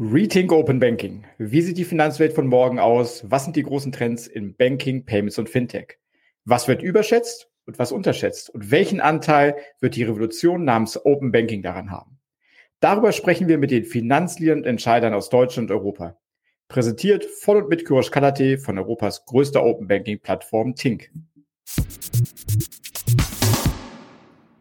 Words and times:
Rethink 0.00 0.52
Open 0.52 0.78
Banking. 0.78 1.24
Wie 1.38 1.60
sieht 1.60 1.76
die 1.76 1.84
Finanzwelt 1.84 2.32
von 2.32 2.46
morgen 2.46 2.78
aus? 2.78 3.28
Was 3.28 3.42
sind 3.42 3.56
die 3.56 3.64
großen 3.64 3.90
Trends 3.90 4.28
in 4.28 4.54
Banking, 4.54 5.04
Payments 5.04 5.40
und 5.40 5.48
Fintech? 5.48 5.98
Was 6.44 6.68
wird 6.68 6.84
überschätzt 6.84 7.50
und 7.66 7.80
was 7.80 7.90
unterschätzt? 7.90 8.48
Und 8.48 8.70
welchen 8.70 9.00
Anteil 9.00 9.56
wird 9.80 9.96
die 9.96 10.04
Revolution 10.04 10.62
namens 10.62 11.04
Open 11.04 11.32
Banking 11.32 11.62
daran 11.62 11.90
haben? 11.90 12.20
Darüber 12.78 13.10
sprechen 13.10 13.48
wir 13.48 13.58
mit 13.58 13.72
den 13.72 13.84
Finanzleadern 13.84 14.58
und 14.58 14.66
Entscheidern 14.66 15.14
aus 15.14 15.30
Deutschland 15.30 15.72
und 15.72 15.76
Europa. 15.76 16.16
Präsentiert 16.68 17.24
von 17.24 17.56
und 17.56 17.68
mit 17.68 17.84
Kurosh 17.84 18.12
Kalate 18.12 18.58
von 18.58 18.78
Europas 18.78 19.26
größter 19.26 19.64
Open 19.64 19.88
Banking 19.88 20.20
Plattform 20.20 20.76
Tink. 20.76 21.10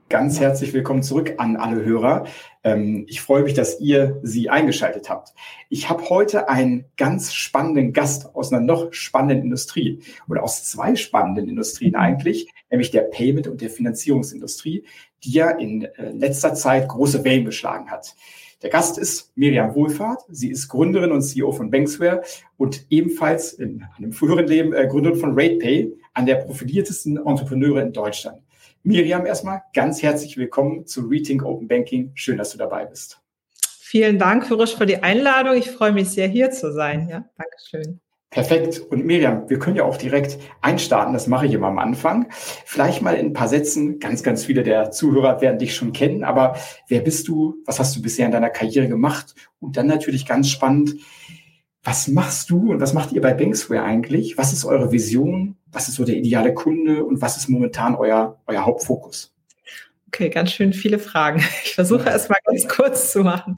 Ganz 0.10 0.40
herzlich 0.40 0.74
willkommen 0.74 1.04
zurück 1.04 1.34
an 1.38 1.58
alle 1.58 1.84
Hörer. 1.84 2.26
Ähm, 2.68 3.06
ich 3.08 3.22
freue 3.22 3.44
mich, 3.44 3.54
dass 3.54 3.80
ihr 3.80 4.20
sie 4.24 4.50
eingeschaltet 4.50 5.10
habt. 5.10 5.34
Ich 5.70 5.90
habe 5.90 6.10
heute 6.10 6.50
einen 6.50 6.86
ganz 6.98 7.34
spannenden 7.34 7.94
Gast 7.94 8.36
aus 8.36 8.52
einer 8.52 8.62
noch 8.62 8.92
spannenden 8.94 9.46
Industrie 9.46 10.00
oder 10.28 10.44
aus 10.44 10.66
zwei 10.66 10.96
spannenden 10.96 11.48
Industrien 11.48 11.96
eigentlich, 11.96 12.52
nämlich 12.70 12.92
der 12.92 13.04
Payment- 13.04 13.48
und 13.48 13.62
der 13.62 13.70
Finanzierungsindustrie, 13.70 14.84
die 15.24 15.32
ja 15.32 15.50
in 15.50 15.84
äh, 15.84 16.12
letzter 16.12 16.56
Zeit 16.56 16.90
große 16.90 17.24
Wellen 17.24 17.46
geschlagen 17.46 17.90
hat. 17.90 18.16
Der 18.62 18.70
Gast 18.70 18.98
ist 18.98 19.32
Miriam 19.38 19.74
Wohlfahrt. 19.76 20.24
Sie 20.30 20.50
ist 20.50 20.68
Gründerin 20.68 21.12
und 21.12 21.22
CEO 21.22 21.52
von 21.54 21.70
Banksware 21.70 22.24
und 22.58 22.86
ebenfalls 22.90 23.54
in 23.54 23.86
einem 23.98 24.12
früheren 24.12 24.48
Leben 24.48 24.74
äh, 24.74 24.88
Gründerin 24.88 25.20
von 25.20 25.40
RatePay, 25.40 25.94
an 26.14 26.26
der 26.26 26.36
profiliertesten 26.36 27.18
Entrepreneure 27.18 27.82
in 27.82 27.94
Deutschland. 27.94 28.42
Miriam, 28.84 29.26
erstmal 29.26 29.64
ganz 29.74 30.02
herzlich 30.02 30.38
willkommen 30.38 30.86
zu 30.86 31.08
Rethink 31.08 31.44
Open 31.44 31.68
Banking. 31.68 32.12
Schön, 32.16 32.38
dass 32.38 32.52
du 32.52 32.58
dabei 32.58 32.86
bist. 32.86 33.20
Vielen 33.80 34.20
Dank, 34.20 34.46
Fürisch, 34.48 34.76
für 34.76 34.86
die 34.86 35.04
Einladung. 35.04 35.56
Ich 35.56 35.72
freue 35.72 35.92
mich 35.92 36.10
sehr, 36.10 36.28
hier 36.28 36.52
zu 36.52 36.72
sein. 36.74 37.08
Ja, 37.10 37.26
Dankeschön. 37.38 38.00
Perfekt. 38.30 38.80
Und 38.80 39.06
Miriam, 39.06 39.50
wir 39.50 39.58
können 39.58 39.78
ja 39.78 39.84
auch 39.86 39.96
direkt 39.96 40.38
einstarten. 40.62 41.14
Das 41.14 41.28
mache 41.28 41.46
ich 41.46 41.54
immer 41.54 41.68
am 41.68 41.80
Anfang. 41.80 42.28
Vielleicht 42.30 43.02
mal 43.02 43.16
in 43.16 43.28
ein 43.28 43.34
paar 43.34 43.48
Sätzen. 43.48 44.00
Ganz, 44.00 44.22
ganz 44.22 44.44
viele 44.44 44.64
der 44.64 44.92
Zuhörer 44.92 45.40
werden 45.40 45.60
dich 45.60 45.74
schon 45.74 45.94
kennen. 45.94 46.26
Aber 46.26 46.58
wer 46.90 47.00
bist 47.00 47.30
du? 47.30 47.56
Was 47.66 47.80
hast 47.80 47.96
du 47.96 48.02
bisher 48.02 48.26
in 48.26 48.34
deiner 48.34 48.50
Karriere 48.50 48.90
gemacht? 48.90 49.34
Und 49.60 49.78
dann 49.78 49.88
natürlich 49.88 50.26
ganz 50.26 50.50
spannend. 50.50 50.96
Was 51.88 52.10
machst 52.10 52.50
du 52.50 52.72
und 52.72 52.82
was 52.82 52.94
macht 52.94 53.14
ihr 53.14 53.22
bei 53.22 53.34
Banksware 53.34 53.82
eigentlich? 53.82 54.38
Was 54.38 54.52
ist 54.52 54.66
eure 54.66 54.92
Vision? 54.92 55.56
was 55.72 55.88
ist 55.88 55.96
so 55.96 56.06
der 56.06 56.16
ideale 56.16 56.54
Kunde 56.54 57.04
und 57.04 57.22
was 57.22 57.38
ist 57.38 57.50
momentan 57.50 57.96
euer, 57.96 58.40
euer 58.48 58.66
Hauptfokus? 58.66 59.34
Okay, 60.08 60.30
ganz 60.30 60.52
schön 60.52 60.74
viele 60.74 61.00
Fragen. 61.00 61.44
Ich 61.64 61.76
versuche 61.76 62.10
es 62.10 62.30
mal 62.30 62.40
ganz 62.46 62.68
kurz 62.68 63.12
zu 63.12 63.20
machen. 63.20 63.56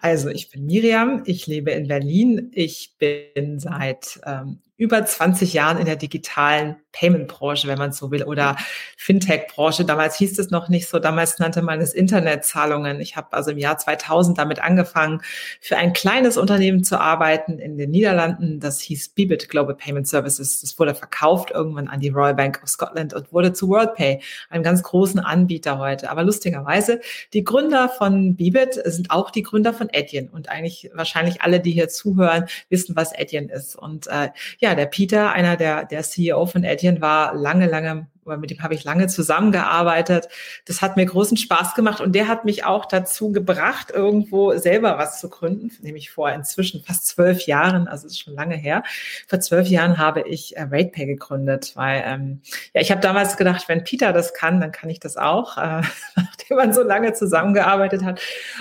Also, 0.00 0.30
ich 0.30 0.50
bin 0.50 0.64
Miriam, 0.64 1.22
ich 1.26 1.46
lebe 1.46 1.72
in 1.72 1.88
Berlin. 1.88 2.50
Ich 2.54 2.94
bin 2.98 3.58
seit 3.58 4.18
ähm, 4.24 4.60
über 4.80 5.04
20 5.04 5.52
Jahren 5.52 5.76
in 5.76 5.84
der 5.84 5.96
digitalen 5.96 6.76
Payment-Branche, 6.92 7.68
wenn 7.68 7.78
man 7.78 7.92
so 7.92 8.10
will, 8.10 8.24
oder 8.24 8.56
Fintech-Branche. 8.96 9.84
Damals 9.84 10.16
hieß 10.16 10.38
es 10.38 10.50
noch 10.50 10.70
nicht 10.70 10.88
so, 10.88 10.98
damals 10.98 11.38
nannte 11.38 11.60
man 11.60 11.82
es 11.82 11.92
Internetzahlungen. 11.92 12.98
Ich 13.00 13.14
habe 13.14 13.32
also 13.32 13.50
im 13.50 13.58
Jahr 13.58 13.76
2000 13.76 14.38
damit 14.38 14.60
angefangen, 14.60 15.20
für 15.60 15.76
ein 15.76 15.92
kleines 15.92 16.38
Unternehmen 16.38 16.82
zu 16.82 16.98
arbeiten 16.98 17.58
in 17.58 17.76
den 17.76 17.90
Niederlanden. 17.90 18.58
Das 18.58 18.80
hieß 18.80 19.10
Bibit 19.10 19.50
Global 19.50 19.74
Payment 19.74 20.08
Services. 20.08 20.62
Das 20.62 20.78
wurde 20.78 20.94
verkauft 20.94 21.50
irgendwann 21.50 21.88
an 21.88 22.00
die 22.00 22.08
Royal 22.08 22.34
Bank 22.34 22.60
of 22.62 22.68
Scotland 22.70 23.12
und 23.12 23.34
wurde 23.34 23.52
zu 23.52 23.68
WorldPay, 23.68 24.22
einem 24.48 24.62
ganz 24.62 24.82
großen 24.82 25.20
Anbieter 25.20 25.78
heute. 25.78 26.10
Aber 26.10 26.22
lustigerweise, 26.22 27.00
die 27.34 27.44
Gründer 27.44 27.90
von 27.90 28.34
Bibit 28.34 28.80
sind 28.86 29.10
auch 29.10 29.30
die 29.30 29.42
Gründer 29.42 29.74
von 29.74 29.90
Adyen. 29.94 30.30
Und 30.30 30.48
eigentlich 30.48 30.90
wahrscheinlich 30.94 31.42
alle, 31.42 31.60
die 31.60 31.72
hier 31.72 31.90
zuhören, 31.90 32.46
wissen, 32.70 32.96
was 32.96 33.12
Adyen 33.14 33.50
ist. 33.50 33.76
Und 33.76 34.06
äh, 34.06 34.30
ja, 34.58 34.69
der 34.74 34.86
Peter, 34.86 35.32
einer 35.32 35.56
der, 35.56 35.84
der 35.84 36.02
CEO 36.02 36.46
von 36.46 36.64
Etienne, 36.64 37.00
war 37.00 37.34
lange, 37.34 37.66
lange 37.66 38.06
mit 38.24 38.50
dem 38.50 38.62
habe 38.62 38.74
ich 38.74 38.84
lange 38.84 39.06
zusammengearbeitet. 39.06 40.28
Das 40.66 40.82
hat 40.82 40.96
mir 40.96 41.06
großen 41.06 41.36
Spaß 41.36 41.74
gemacht 41.74 42.00
und 42.00 42.14
der 42.14 42.28
hat 42.28 42.44
mich 42.44 42.64
auch 42.64 42.86
dazu 42.86 43.32
gebracht, 43.32 43.90
irgendwo 43.90 44.56
selber 44.56 44.98
was 44.98 45.20
zu 45.20 45.28
gründen, 45.28 45.70
nämlich 45.82 46.10
vor 46.10 46.30
inzwischen 46.30 46.82
fast 46.82 47.06
zwölf 47.06 47.46
Jahren, 47.46 47.88
also 47.88 48.06
ist 48.06 48.20
schon 48.20 48.34
lange 48.34 48.56
her. 48.56 48.82
Vor 49.26 49.40
zwölf 49.40 49.68
Jahren 49.68 49.98
habe 49.98 50.22
ich 50.22 50.56
äh, 50.56 50.62
RatePay 50.62 51.06
gegründet, 51.06 51.72
weil 51.74 52.02
ähm, 52.04 52.40
ja, 52.74 52.80
ich 52.80 52.90
habe 52.90 53.00
damals 53.00 53.36
gedacht, 53.36 53.68
wenn 53.68 53.84
Peter 53.84 54.12
das 54.12 54.34
kann, 54.34 54.60
dann 54.60 54.72
kann 54.72 54.90
ich 54.90 55.00
das 55.00 55.16
auch, 55.16 55.56
äh, 55.56 55.82
nachdem 56.16 56.56
man 56.56 56.72
so 56.72 56.82
lange 56.82 57.12
zusammengearbeitet 57.12 58.04
hat. 58.04 58.20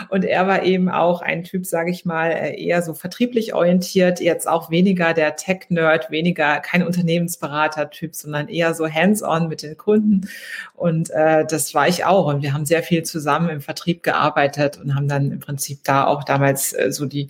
Und 0.10 0.26
er 0.26 0.48
war 0.48 0.64
eben 0.64 0.90
auch 0.90 1.22
ein 1.22 1.44
Typ, 1.44 1.66
sage 1.66 1.92
ich 1.92 2.06
mal, 2.06 2.32
äh, 2.32 2.62
eher 2.62 2.82
so 2.82 2.94
vertrieblich 2.94 3.54
orientiert, 3.54 4.20
jetzt 4.20 4.48
auch 4.48 4.70
weniger 4.70 5.14
der 5.14 5.36
Tech-Nerd, 5.36 6.12
weniger 6.12 6.60
kein 6.60 6.84
Unternehmensberater-Typ, 6.84 8.16
sondern 8.16 8.48
eher 8.48 8.74
so 8.74 8.88
hands-on 8.88 9.49
mit 9.50 9.64
den 9.64 9.76
Kunden. 9.76 10.30
Und 10.76 11.10
äh, 11.10 11.46
das 11.46 11.74
war 11.74 11.88
ich 11.88 12.06
auch. 12.06 12.28
Und 12.28 12.42
wir 12.44 12.54
haben 12.54 12.66
sehr 12.66 12.84
viel 12.84 13.04
zusammen 13.04 13.50
im 13.50 13.62
Vertrieb 13.62 14.04
gearbeitet 14.04 14.78
und 14.78 14.96
haben 14.96 15.08
dann 15.08 15.32
im 15.32 15.40
Prinzip 15.40 15.84
da 15.84 16.06
auch 16.06 16.24
damals 16.24 16.74
äh, 16.74 16.92
so 16.92 17.06
die, 17.06 17.28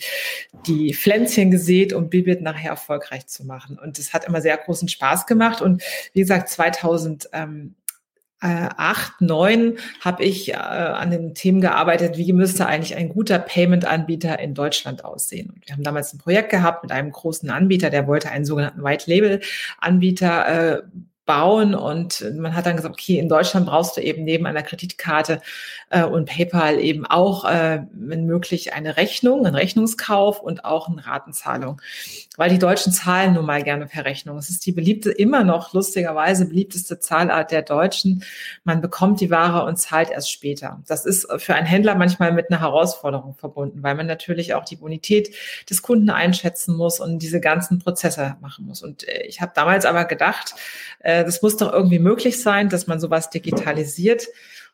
die 0.67 0.93
Pflänzchen 0.93 1.49
gesät, 1.49 1.93
um 1.93 2.09
Bibit 2.09 2.41
nachher 2.41 2.71
erfolgreich 2.71 3.27
zu 3.27 3.45
machen. 3.45 3.79
Und 3.79 3.97
das 3.97 4.13
hat 4.13 4.25
immer 4.25 4.41
sehr 4.41 4.57
großen 4.57 4.87
Spaß 4.87 5.25
gemacht. 5.25 5.61
Und 5.61 5.81
wie 6.13 6.19
gesagt, 6.19 6.49
2000, 6.49 7.29
ähm, 7.33 7.75
äh, 8.41 8.69
acht, 8.77 9.19
neun 9.19 9.77
habe 9.99 10.23
ich 10.23 10.49
äh, 10.49 10.55
an 10.55 11.11
den 11.11 11.33
Themen 11.33 11.59
gearbeitet, 11.59 12.17
wie 12.17 12.31
müsste 12.31 12.67
eigentlich 12.67 12.95
ein 12.95 13.09
guter 13.09 13.37
Payment-Anbieter 13.37 14.39
in 14.39 14.53
Deutschland 14.53 15.03
aussehen. 15.03 15.49
Und 15.49 15.67
wir 15.67 15.75
haben 15.75 15.83
damals 15.83 16.13
ein 16.13 16.19
Projekt 16.19 16.49
gehabt 16.49 16.83
mit 16.83 16.91
einem 16.91 17.11
großen 17.11 17.49
Anbieter, 17.49 17.89
der 17.89 18.07
wollte 18.07 18.31
einen 18.31 18.45
sogenannten 18.45 18.83
White-Label-Anbieter 18.83 20.77
äh, 20.77 20.81
bauen. 21.29 21.75
Und 21.75 22.25
man 22.35 22.55
hat 22.55 22.65
dann 22.65 22.75
gesagt, 22.75 22.95
okay, 22.95 23.19
in 23.19 23.29
Deutschland 23.29 23.67
brauchst 23.67 23.95
du 23.95 24.01
eben 24.01 24.23
neben 24.23 24.47
einer 24.47 24.63
Kreditkarte 24.63 25.41
äh, 25.91 26.03
und 26.03 26.25
PayPal 26.25 26.79
eben 26.79 27.05
auch, 27.05 27.45
äh, 27.45 27.83
wenn 27.91 28.25
möglich, 28.25 28.73
eine 28.73 28.97
Rechnung, 28.97 29.45
einen 29.45 29.53
Rechnungskauf 29.53 30.41
und 30.41 30.65
auch 30.65 30.89
eine 30.89 31.05
Ratenzahlung. 31.05 31.83
Weil 32.35 32.49
die 32.49 32.57
Deutschen 32.57 32.91
zahlen 32.91 33.35
nun 33.35 33.45
mal 33.45 33.61
gerne 33.61 33.85
per 33.85 34.05
Rechnung. 34.05 34.39
Es 34.39 34.49
ist 34.49 34.65
die 34.65 34.71
beliebte, 34.71 35.11
immer 35.11 35.43
noch 35.43 35.71
lustigerweise 35.71 36.47
beliebteste 36.47 36.99
Zahlart 36.99 37.51
der 37.51 37.61
Deutschen. 37.61 38.23
Man 38.63 38.81
bekommt 38.81 39.21
die 39.21 39.29
Ware 39.29 39.65
und 39.67 39.77
zahlt 39.77 40.09
erst 40.09 40.31
später. 40.31 40.81
Das 40.87 41.05
ist 41.05 41.27
für 41.37 41.53
einen 41.53 41.67
Händler 41.67 41.93
manchmal 41.93 42.31
mit 42.31 42.49
einer 42.49 42.59
Herausforderung 42.59 43.35
verbunden, 43.35 43.83
weil 43.83 43.93
man 43.93 44.07
natürlich 44.07 44.55
auch 44.55 44.65
die 44.65 44.77
Bonität 44.77 45.35
des 45.69 45.83
Kunden 45.83 46.09
einschätzen 46.09 46.75
muss 46.75 46.99
und 46.99 47.19
diese 47.19 47.39
ganzen 47.39 47.77
Prozesse 47.77 48.35
machen 48.41 48.65
muss. 48.65 48.81
Und 48.81 49.07
äh, 49.07 49.27
ich 49.27 49.41
habe 49.41 49.51
damals 49.53 49.85
aber 49.85 50.05
gedacht, 50.05 50.55
äh, 51.01 51.18
äh, 51.19 51.25
das 51.25 51.41
muss 51.41 51.57
doch 51.57 51.71
irgendwie 51.71 51.99
möglich 51.99 52.41
sein, 52.41 52.69
dass 52.69 52.87
man 52.87 52.99
sowas 52.99 53.29
digitalisiert. 53.29 54.27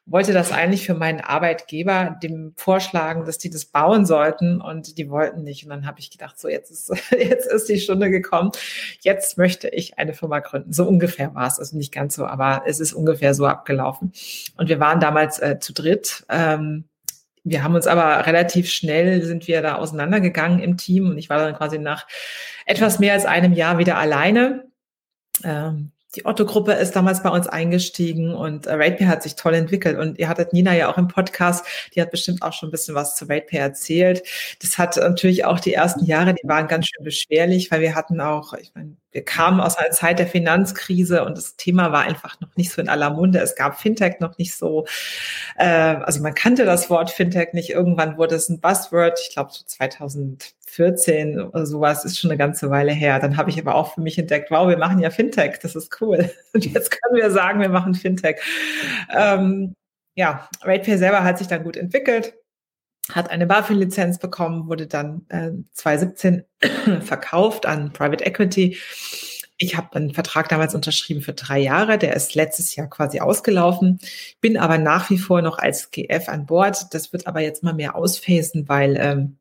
Wollte 0.07 0.33
das 0.33 0.51
eigentlich 0.51 0.85
für 0.85 0.94
meinen 0.94 1.19
Arbeitgeber 1.19 2.19
dem 2.22 2.53
vorschlagen, 2.57 3.25
dass 3.25 3.39
die 3.39 3.50
das 3.50 3.66
bauen 3.66 4.06
sollten 4.06 4.61
und 4.61 5.00
die 5.00 5.09
wollten 5.09 5.44
nicht. 5.44 5.63
Und 5.63 5.72
dann 5.72 5.88
habe 5.88 6.00
ich 6.00 6.11
gedacht, 6.11 6.39
so 6.39 6.47
jetzt 6.47 6.69
ist, 6.69 6.89
jetzt 7.11 7.51
ist 7.51 7.67
die 7.67 7.79
Stunde 7.79 8.11
gekommen. 8.11 8.51
Jetzt 9.01 9.39
möchte 9.39 9.67
ich 9.69 9.97
eine 9.97 10.13
Firma 10.13 10.39
gründen. 10.39 10.73
So 10.73 10.88
ungefähr 10.88 11.34
war 11.34 11.47
es. 11.47 11.57
Also 11.57 11.75
nicht 11.75 11.91
ganz 11.91 12.16
so, 12.16 12.25
aber 12.25 12.63
es 12.67 12.79
ist 12.79 12.94
ungefähr 12.94 13.34
so 13.34 13.47
abgelaufen. 13.47 14.13
Und 14.57 14.69
wir 14.69 14.79
waren 14.79 15.00
damals 15.00 15.39
äh, 15.39 15.57
zu 15.59 15.73
dritt. 15.73 16.23
Ähm, 16.29 16.85
wir 17.45 17.63
haben 17.63 17.75
uns 17.75 17.85
aber 17.85 18.25
relativ 18.25 18.72
schnell 18.72 19.23
sind 19.23 19.47
wir 19.47 19.61
da 19.61 19.75
auseinandergegangen 19.75 20.59
im 20.59 20.78
Team 20.78 21.11
und 21.11 21.17
ich 21.19 21.29
war 21.29 21.38
dann 21.38 21.55
quasi 21.55 21.78
nach 21.78 22.07
etwas 22.66 22.97
mehr 22.97 23.13
als 23.13 23.25
einem 23.25 23.53
Jahr 23.53 23.78
wieder 23.78 23.97
alleine. 23.97 24.66
Ähm, 25.44 25.91
die 26.16 26.26
Otto-Gruppe 26.26 26.74
ist 26.74 26.96
damals 26.96 27.22
bei 27.24 27.30
uns 27.30 27.48
eingestiegen 27.48 28.34
und 28.34 28.66
äh, 28.66 28.74
RatePay 28.74 29.06
hat 29.06 29.24
sich 29.24 29.36
toll 29.36 29.53
entwickelt. 29.53 29.98
Und 29.98 30.18
ihr 30.18 30.30
hattet 30.30 30.53
Nina 30.53 30.74
ja 30.76 30.90
auch 30.90 30.98
im 30.98 31.08
Podcast, 31.08 31.66
die 31.94 32.02
hat 32.02 32.12
bestimmt 32.12 32.42
auch 32.42 32.53
schon 32.53 32.70
ein 32.70 32.72
bisschen 32.72 32.96
was 32.96 33.16
zu 33.16 33.26
RatePay 33.26 33.58
erzählt. 33.58 34.23
Das 34.62 34.78
hat 34.78 34.97
natürlich 34.97 35.46
auch 35.46 35.59
die 35.59 35.73
ersten 35.73 36.06
Jahre, 36.06 36.34
die 36.34 36.47
waren 36.47 36.67
ganz 36.67 36.88
schön 36.88 37.03
beschwerlich, 37.03 37.72
weil 37.72 37.82
wir 37.82 37.96
hatten 37.96 38.22
auch, 38.22 38.53
ich 38.53 38.72
meine, 38.76 38.96
wir 39.12 39.23
kamen 39.23 39.62
aus 39.62 39.78
einer 39.78 39.91
Zeit 39.91 40.20
der 40.20 40.28
Finanzkrise 40.28 41.23
und 41.23 41.38
das 41.38 41.56
Thema 41.56 41.94
war 41.94 42.02
einfach 42.02 42.40
noch 42.41 42.53
nicht 42.58 42.72
so 42.72 42.82
in 42.82 42.90
aller 42.90 43.11
Munde. 43.11 43.40
Es 43.40 43.56
gab 43.56 43.79
Fintech 43.79 44.20
noch 44.20 44.38
nicht 44.38 44.56
so, 44.56 44.85
äh, 45.58 45.66
also 45.66 46.22
man 46.22 46.34
kannte 46.34 46.66
das 46.66 46.90
Wort 46.90 47.11
Fintech 47.11 47.53
nicht. 47.53 47.70
Irgendwann 47.70 48.18
wurde 48.18 48.35
es 48.35 48.50
ein 48.50 48.59
Buzzword. 48.59 49.18
Ich 49.22 49.34
glaube, 49.34 49.52
so 49.53 49.64
2014 50.66 51.41
oder 51.41 51.66
sowas 51.66 52.06
ist 52.06 52.20
schon 52.20 52.32
eine 52.32 52.38
ganze 52.38 52.70
Weile 52.70 52.91
her. 52.91 53.20
Dann 53.20 53.38
habe 53.38 53.50
ich 53.50 53.59
aber 53.59 53.76
auch 53.76 53.94
für 53.94 54.02
mich 54.02 54.17
entdeckt, 54.17 54.52
wow, 54.52 54.67
wir 54.67 54.78
machen 54.78 55.00
ja 55.00 55.09
Fintech, 55.09 55.59
das 55.62 55.76
ist 55.76 56.02
cool. 56.02 56.29
Und 56.53 56.66
jetzt 56.66 56.91
können 56.91 57.22
wir 57.22 57.32
sagen, 57.32 57.62
wir 57.62 57.70
machen 57.70 57.94
Fintech. 57.94 58.41
Ähm, 59.16 59.73
ja, 60.16 60.50
RatePay 60.64 60.97
selber 60.97 61.23
hat 61.23 61.38
sich 61.38 61.47
dann 61.47 61.64
gut 61.64 61.78
entwickelt 61.78 62.34
hat 63.12 63.29
eine 63.29 63.46
BaFin-Lizenz 63.46 64.17
bekommen, 64.17 64.67
wurde 64.67 64.88
dann 64.88 65.26
äh, 65.29 65.52
2017 65.73 66.44
verkauft 67.02 67.66
an 67.66 67.94
Private 67.94 68.26
Equity. 68.26 68.78
Ich 69.58 69.78
habe 69.78 69.96
einen 69.96 70.14
Vertrag 70.14 70.50
damals 70.50 70.76
unterschrieben 70.76 71.22
für 71.22 71.34
drei 71.34 71.59
Jahre, 71.59 71.97
der 71.97 72.16
ist 72.16 72.35
letztes 72.35 72.76
Jahr 72.76 72.90
quasi 72.90 73.22
ausgelaufen, 73.22 74.00
bin 74.41 74.58
aber 74.58 74.78
nach 74.78 75.09
wie 75.09 75.18
vor 75.18 75.41
noch 75.41 75.59
als 75.59 75.91
GF 75.91 76.28
an 76.28 76.46
Bord. 76.46 76.94
Das 76.94 77.14
wird 77.14 77.26
aber 77.28 77.40
jetzt 77.40 77.64
mal 77.64 77.73
mehr 77.73 77.96
ausphasen, 77.96 78.68
weil 78.68 78.97
ähm, 79.00 79.38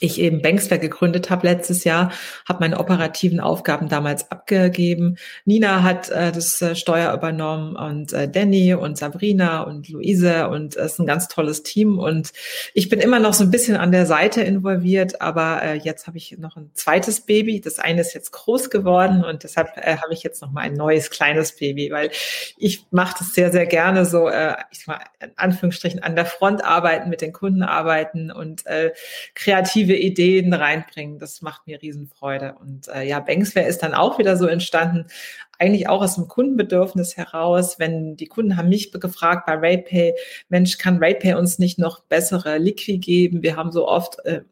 ich 0.00 0.20
eben 0.20 0.42
Banksware 0.42 0.80
gegründet 0.80 1.30
habe 1.30 1.46
letztes 1.46 1.84
Jahr, 1.84 2.12
habe 2.48 2.60
meine 2.60 2.78
operativen 2.78 3.40
Aufgaben 3.40 3.88
damals 3.88 4.30
abgegeben. 4.30 5.16
Nina 5.44 5.82
hat 5.82 6.10
äh, 6.10 6.32
das 6.32 6.60
äh, 6.60 6.76
Steuer 6.76 7.14
übernommen 7.14 7.76
und 7.76 8.12
äh, 8.12 8.28
Danny 8.28 8.74
und 8.74 8.98
Sabrina 8.98 9.62
und 9.62 9.88
Luise 9.88 10.48
und 10.48 10.76
es 10.76 10.92
ist 10.92 10.98
ein 10.98 11.06
ganz 11.06 11.28
tolles 11.28 11.62
Team 11.62 11.98
und 11.98 12.32
ich 12.74 12.88
bin 12.88 13.00
immer 13.00 13.18
noch 13.18 13.32
so 13.32 13.44
ein 13.44 13.50
bisschen 13.50 13.76
an 13.76 13.92
der 13.92 14.06
Seite 14.06 14.42
involviert, 14.42 15.20
aber 15.20 15.62
äh, 15.62 15.74
jetzt 15.74 16.06
habe 16.06 16.18
ich 16.18 16.36
noch 16.38 16.56
ein 16.56 16.70
zweites 16.74 17.22
Baby. 17.22 17.60
Das 17.60 17.78
eine 17.78 18.02
ist 18.02 18.14
jetzt 18.14 18.32
groß 18.32 18.70
geworden 18.70 19.24
und 19.24 19.44
deshalb 19.44 19.76
äh, 19.76 19.96
habe 19.96 20.12
ich 20.12 20.22
jetzt 20.22 20.42
noch 20.42 20.50
mal 20.50 20.60
ein 20.60 20.74
neues 20.74 21.10
kleines 21.10 21.56
Baby, 21.56 21.90
weil 21.90 22.10
ich 22.58 22.86
mache 22.90 23.16
das 23.18 23.34
sehr 23.34 23.50
sehr 23.50 23.66
gerne 23.66 24.04
so, 24.04 24.28
äh, 24.28 24.56
ich 24.70 24.80
sag 24.80 24.88
mal 24.88 25.04
in 25.20 25.32
Anführungsstrichen 25.36 26.02
an 26.02 26.16
der 26.16 26.26
Front 26.26 26.64
arbeiten, 26.64 27.08
mit 27.08 27.22
den 27.22 27.32
Kunden 27.32 27.62
arbeiten 27.62 28.30
und 28.30 28.66
äh, 28.66 28.92
kreativ 29.34 29.85
kreative 29.86 29.96
Ideen 29.96 30.52
reinbringen. 30.52 31.18
Das 31.18 31.42
macht 31.42 31.66
mir 31.66 31.80
Riesenfreude. 31.80 32.56
Und 32.60 32.88
äh, 32.88 33.04
ja, 33.04 33.20
Banksware 33.20 33.66
ist 33.66 33.82
dann 33.82 33.94
auch 33.94 34.18
wieder 34.18 34.36
so 34.36 34.46
entstanden, 34.46 35.06
eigentlich 35.58 35.88
auch 35.88 36.02
aus 36.02 36.16
dem 36.16 36.28
Kundenbedürfnis 36.28 37.16
heraus. 37.16 37.78
Wenn 37.78 38.16
die 38.16 38.26
Kunden 38.26 38.56
haben 38.56 38.68
mich 38.68 38.92
gefragt 38.92 39.46
bei 39.46 39.54
RatePay, 39.54 40.14
Mensch, 40.48 40.78
kann 40.78 41.02
RatePay 41.02 41.34
uns 41.34 41.58
nicht 41.58 41.78
noch 41.78 42.00
bessere 42.00 42.58
Liqui 42.58 42.98
geben? 42.98 43.42
Wir 43.42 43.56
haben 43.56 43.72
so 43.72 43.88
oft, 43.88 44.24
äh, 44.24 44.42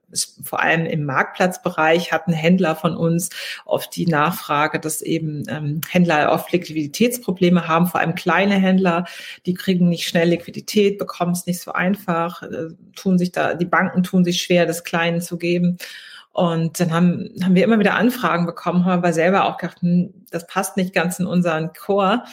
vor 0.42 0.60
allem 0.60 0.86
im 0.86 1.04
Marktplatzbereich, 1.04 2.12
hatten 2.12 2.32
Händler 2.32 2.76
von 2.76 2.96
uns 2.96 3.30
oft 3.64 3.94
die 3.96 4.06
Nachfrage, 4.06 4.78
dass 4.80 5.02
eben 5.02 5.44
ähm, 5.48 5.80
Händler 5.88 6.32
oft 6.32 6.52
Liquiditätsprobleme 6.52 7.66
haben, 7.66 7.86
vor 7.86 8.00
allem 8.00 8.14
kleine 8.14 8.54
Händler, 8.54 9.06
die 9.46 9.54
kriegen 9.54 9.88
nicht 9.88 10.06
schnell 10.06 10.28
Liquidität, 10.28 10.98
bekommen 10.98 11.32
es 11.32 11.46
nicht 11.46 11.60
so 11.60 11.72
einfach, 11.72 12.42
äh, 12.42 12.68
tun 12.94 13.18
sich 13.18 13.32
da, 13.32 13.54
die 13.54 13.64
Banken 13.64 14.02
tun 14.02 14.24
sich 14.24 14.40
schwer, 14.40 14.66
das 14.66 14.84
Kleinen 14.84 15.20
zu 15.20 15.36
geben. 15.36 15.78
Und 16.34 16.80
dann 16.80 16.92
haben, 16.92 17.30
haben 17.44 17.54
wir 17.54 17.62
immer 17.62 17.78
wieder 17.78 17.94
Anfragen 17.94 18.44
bekommen, 18.44 18.84
haben 18.84 18.98
aber 18.98 19.12
selber 19.12 19.44
auch 19.44 19.56
gedacht, 19.56 19.80
hm, 19.82 20.12
das 20.32 20.48
passt 20.48 20.76
nicht 20.76 20.92
ganz 20.92 21.20
in 21.20 21.26
unseren 21.26 21.72
Chor. 21.74 22.24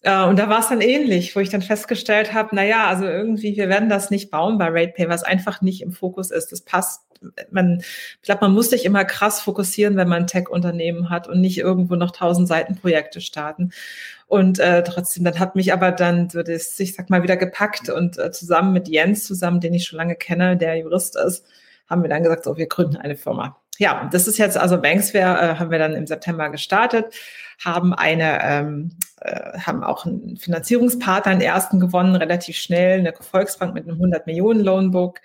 Äh, 0.00 0.24
und 0.24 0.38
da 0.38 0.48
war 0.48 0.60
es 0.60 0.70
dann 0.70 0.80
ähnlich, 0.80 1.36
wo 1.36 1.40
ich 1.40 1.50
dann 1.50 1.60
festgestellt 1.60 2.32
habe, 2.32 2.48
na 2.52 2.64
ja, 2.64 2.86
also 2.86 3.04
irgendwie, 3.04 3.54
wir 3.54 3.68
werden 3.68 3.90
das 3.90 4.10
nicht 4.10 4.30
bauen 4.30 4.56
bei 4.56 4.68
RatePay, 4.68 5.10
was 5.10 5.22
einfach 5.22 5.60
nicht 5.60 5.82
im 5.82 5.92
Fokus 5.92 6.30
ist. 6.30 6.50
Das 6.50 6.62
passt. 6.62 7.02
Man, 7.50 7.80
ich 7.80 8.22
glaube, 8.22 8.40
man 8.40 8.54
muss 8.54 8.70
sich 8.70 8.86
immer 8.86 9.04
krass 9.04 9.42
fokussieren, 9.42 9.96
wenn 9.96 10.08
man 10.08 10.22
ein 10.22 10.26
Tech-Unternehmen 10.26 11.10
hat 11.10 11.28
und 11.28 11.42
nicht 11.42 11.58
irgendwo 11.58 11.94
noch 11.96 12.12
tausend 12.12 12.48
Seiten 12.48 12.76
Projekte 12.76 13.20
starten. 13.20 13.70
Und 14.26 14.60
äh, 14.60 14.82
trotzdem, 14.82 15.24
dann 15.24 15.38
hat 15.38 15.56
mich 15.56 15.74
aber 15.74 15.92
dann 15.92 16.30
so 16.30 16.42
das, 16.42 16.80
ich 16.80 16.94
sag 16.94 17.10
mal, 17.10 17.22
wieder 17.22 17.36
gepackt 17.36 17.90
und 17.90 18.18
äh, 18.18 18.30
zusammen 18.32 18.72
mit 18.72 18.88
Jens 18.88 19.24
zusammen, 19.24 19.60
den 19.60 19.74
ich 19.74 19.84
schon 19.84 19.98
lange 19.98 20.16
kenne, 20.16 20.56
der 20.56 20.76
Jurist 20.76 21.16
ist, 21.16 21.44
haben 21.88 22.02
wir 22.02 22.08
dann 22.08 22.22
gesagt, 22.22 22.44
so, 22.44 22.56
wir 22.56 22.66
gründen 22.66 22.96
eine 22.96 23.16
Firma. 23.16 23.60
Ja, 23.78 24.08
das 24.10 24.26
ist 24.26 24.38
jetzt 24.38 24.56
also 24.56 24.80
Banksware, 24.80 25.52
äh, 25.52 25.58
haben 25.58 25.70
wir 25.70 25.78
dann 25.78 25.94
im 25.94 26.06
September 26.06 26.48
gestartet, 26.50 27.14
haben 27.62 27.92
eine, 27.92 28.40
ähm, 28.42 28.90
äh, 29.20 29.58
haben 29.58 29.84
auch 29.84 30.06
einen 30.06 30.36
Finanzierungspartner, 30.36 31.32
einen 31.32 31.40
ersten 31.42 31.78
gewonnen, 31.78 32.16
relativ 32.16 32.56
schnell, 32.56 33.00
eine 33.00 33.12
Volksbank 33.12 33.74
mit 33.74 33.84
einem 33.84 33.96
100 33.96 34.26
Millionen 34.26 34.60
Loanbook, 34.60 35.20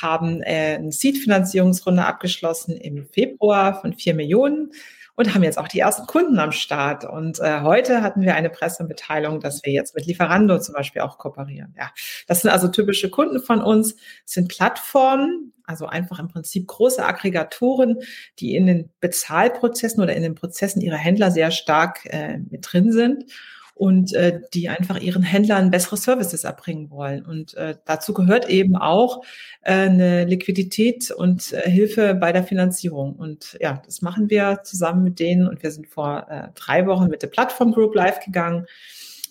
haben 0.00 0.42
äh, 0.42 0.76
eine 0.78 0.92
Seed-Finanzierungsrunde 0.92 2.04
abgeschlossen 2.04 2.76
im 2.76 3.06
Februar 3.06 3.80
von 3.80 3.94
4 3.94 4.14
Millionen 4.14 4.72
und 5.16 5.34
haben 5.34 5.42
jetzt 5.42 5.58
auch 5.58 5.68
die 5.68 5.80
ersten 5.80 6.06
Kunden 6.06 6.38
am 6.38 6.52
Start. 6.52 7.04
Und 7.04 7.38
äh, 7.40 7.60
heute 7.60 8.02
hatten 8.02 8.22
wir 8.22 8.34
eine 8.34 8.50
Pressemitteilung, 8.50 9.40
dass 9.40 9.64
wir 9.64 9.72
jetzt 9.72 9.94
mit 9.94 10.06
Lieferando 10.06 10.58
zum 10.58 10.74
Beispiel 10.74 11.02
auch 11.02 11.18
kooperieren. 11.18 11.74
Ja, 11.78 11.90
das 12.26 12.42
sind 12.42 12.50
also 12.50 12.68
typische 12.68 13.10
Kunden 13.10 13.40
von 13.40 13.62
uns, 13.62 13.94
das 13.94 14.34
sind 14.34 14.48
Plattformen, 14.48 15.52
also 15.64 15.86
einfach 15.86 16.18
im 16.18 16.28
Prinzip 16.28 16.66
große 16.66 17.04
Aggregatoren, 17.04 17.98
die 18.38 18.54
in 18.54 18.66
den 18.66 18.90
Bezahlprozessen 19.00 20.02
oder 20.02 20.14
in 20.14 20.22
den 20.22 20.34
Prozessen 20.34 20.80
ihrer 20.80 20.96
Händler 20.96 21.30
sehr 21.30 21.50
stark 21.50 22.04
äh, 22.06 22.38
mit 22.50 22.66
drin 22.70 22.92
sind 22.92 23.24
und 23.74 24.14
äh, 24.14 24.40
die 24.54 24.68
einfach 24.68 25.00
ihren 25.00 25.22
Händlern 25.22 25.70
bessere 25.70 25.96
Services 25.96 26.44
erbringen 26.44 26.90
wollen. 26.90 27.24
Und 27.24 27.54
äh, 27.54 27.74
dazu 27.84 28.14
gehört 28.14 28.48
eben 28.48 28.76
auch 28.76 29.22
äh, 29.62 29.72
eine 29.72 30.24
Liquidität 30.24 31.10
und 31.10 31.52
äh, 31.52 31.68
Hilfe 31.68 32.14
bei 32.14 32.32
der 32.32 32.44
Finanzierung. 32.44 33.14
Und 33.16 33.58
ja, 33.60 33.82
das 33.84 34.00
machen 34.00 34.30
wir 34.30 34.60
zusammen 34.62 35.02
mit 35.02 35.18
denen 35.18 35.48
und 35.48 35.62
wir 35.62 35.72
sind 35.72 35.88
vor 35.88 36.26
äh, 36.30 36.48
drei 36.54 36.86
Wochen 36.86 37.08
mit 37.08 37.22
der 37.22 37.28
Plattform 37.28 37.72
Group 37.72 37.94
live 37.94 38.20
gegangen. 38.20 38.66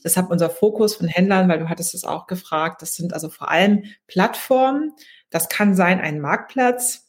Deshalb 0.03 0.29
unser 0.29 0.49
Fokus 0.49 0.95
von 0.95 1.07
Händlern, 1.07 1.47
weil 1.47 1.59
du 1.59 1.69
hattest 1.69 1.93
es 1.93 2.03
auch 2.03 2.27
gefragt, 2.27 2.81
das 2.81 2.95
sind 2.95 3.13
also 3.13 3.29
vor 3.29 3.49
allem 3.49 3.83
Plattformen. 4.07 4.91
Das 5.29 5.47
kann 5.47 5.75
sein 5.75 6.01
ein 6.01 6.19
Marktplatz, 6.19 7.02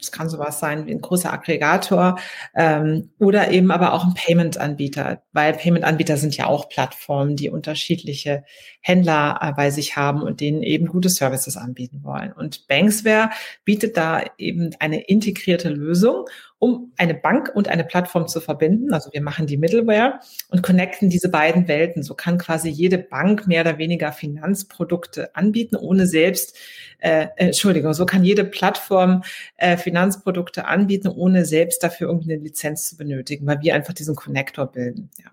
das 0.00 0.12
kann 0.12 0.28
sowas 0.28 0.60
sein 0.60 0.86
wie 0.86 0.92
ein 0.92 1.00
großer 1.00 1.32
Aggregator 1.32 2.18
ähm, 2.54 3.10
oder 3.18 3.50
eben 3.50 3.70
aber 3.70 3.92
auch 3.92 4.04
ein 4.04 4.14
Payment-Anbieter, 4.14 5.22
weil 5.32 5.52
Payment-Anbieter 5.54 6.16
sind 6.16 6.36
ja 6.36 6.46
auch 6.46 6.68
Plattformen, 6.68 7.36
die 7.36 7.50
unterschiedliche 7.50 8.44
Händler 8.80 9.38
äh, 9.40 9.52
bei 9.52 9.70
sich 9.70 9.96
haben 9.96 10.22
und 10.22 10.40
denen 10.40 10.62
eben 10.62 10.86
gute 10.86 11.08
Services 11.08 11.56
anbieten 11.56 12.00
wollen. 12.02 12.32
Und 12.32 12.66
Banksware 12.66 13.30
bietet 13.64 13.96
da 13.96 14.22
eben 14.38 14.70
eine 14.78 15.00
integrierte 15.02 15.68
Lösung 15.68 16.26
um 16.60 16.92
eine 16.98 17.14
Bank 17.14 17.50
und 17.54 17.68
eine 17.68 17.84
Plattform 17.84 18.28
zu 18.28 18.38
verbinden. 18.40 18.92
Also 18.92 19.10
wir 19.14 19.22
machen 19.22 19.46
die 19.46 19.56
Middleware 19.56 20.20
und 20.50 20.62
connecten 20.62 21.08
diese 21.08 21.30
beiden 21.30 21.66
Welten. 21.68 22.02
So 22.02 22.14
kann 22.14 22.36
quasi 22.36 22.68
jede 22.68 22.98
Bank 22.98 23.46
mehr 23.46 23.62
oder 23.62 23.78
weniger 23.78 24.12
Finanzprodukte 24.12 25.34
anbieten, 25.34 25.74
ohne 25.74 26.06
selbst, 26.06 26.58
äh, 26.98 27.22
äh, 27.22 27.46
Entschuldigung, 27.46 27.94
so 27.94 28.04
kann 28.04 28.24
jede 28.24 28.44
Plattform 28.44 29.24
äh, 29.56 29.78
Finanzprodukte 29.78 30.66
anbieten, 30.66 31.08
ohne 31.08 31.46
selbst 31.46 31.82
dafür 31.82 32.08
irgendeine 32.08 32.42
Lizenz 32.42 32.90
zu 32.90 32.98
benötigen, 32.98 33.46
weil 33.46 33.62
wir 33.62 33.74
einfach 33.74 33.94
diesen 33.94 34.14
Connector 34.14 34.70
bilden. 34.70 35.08
Ja. 35.16 35.30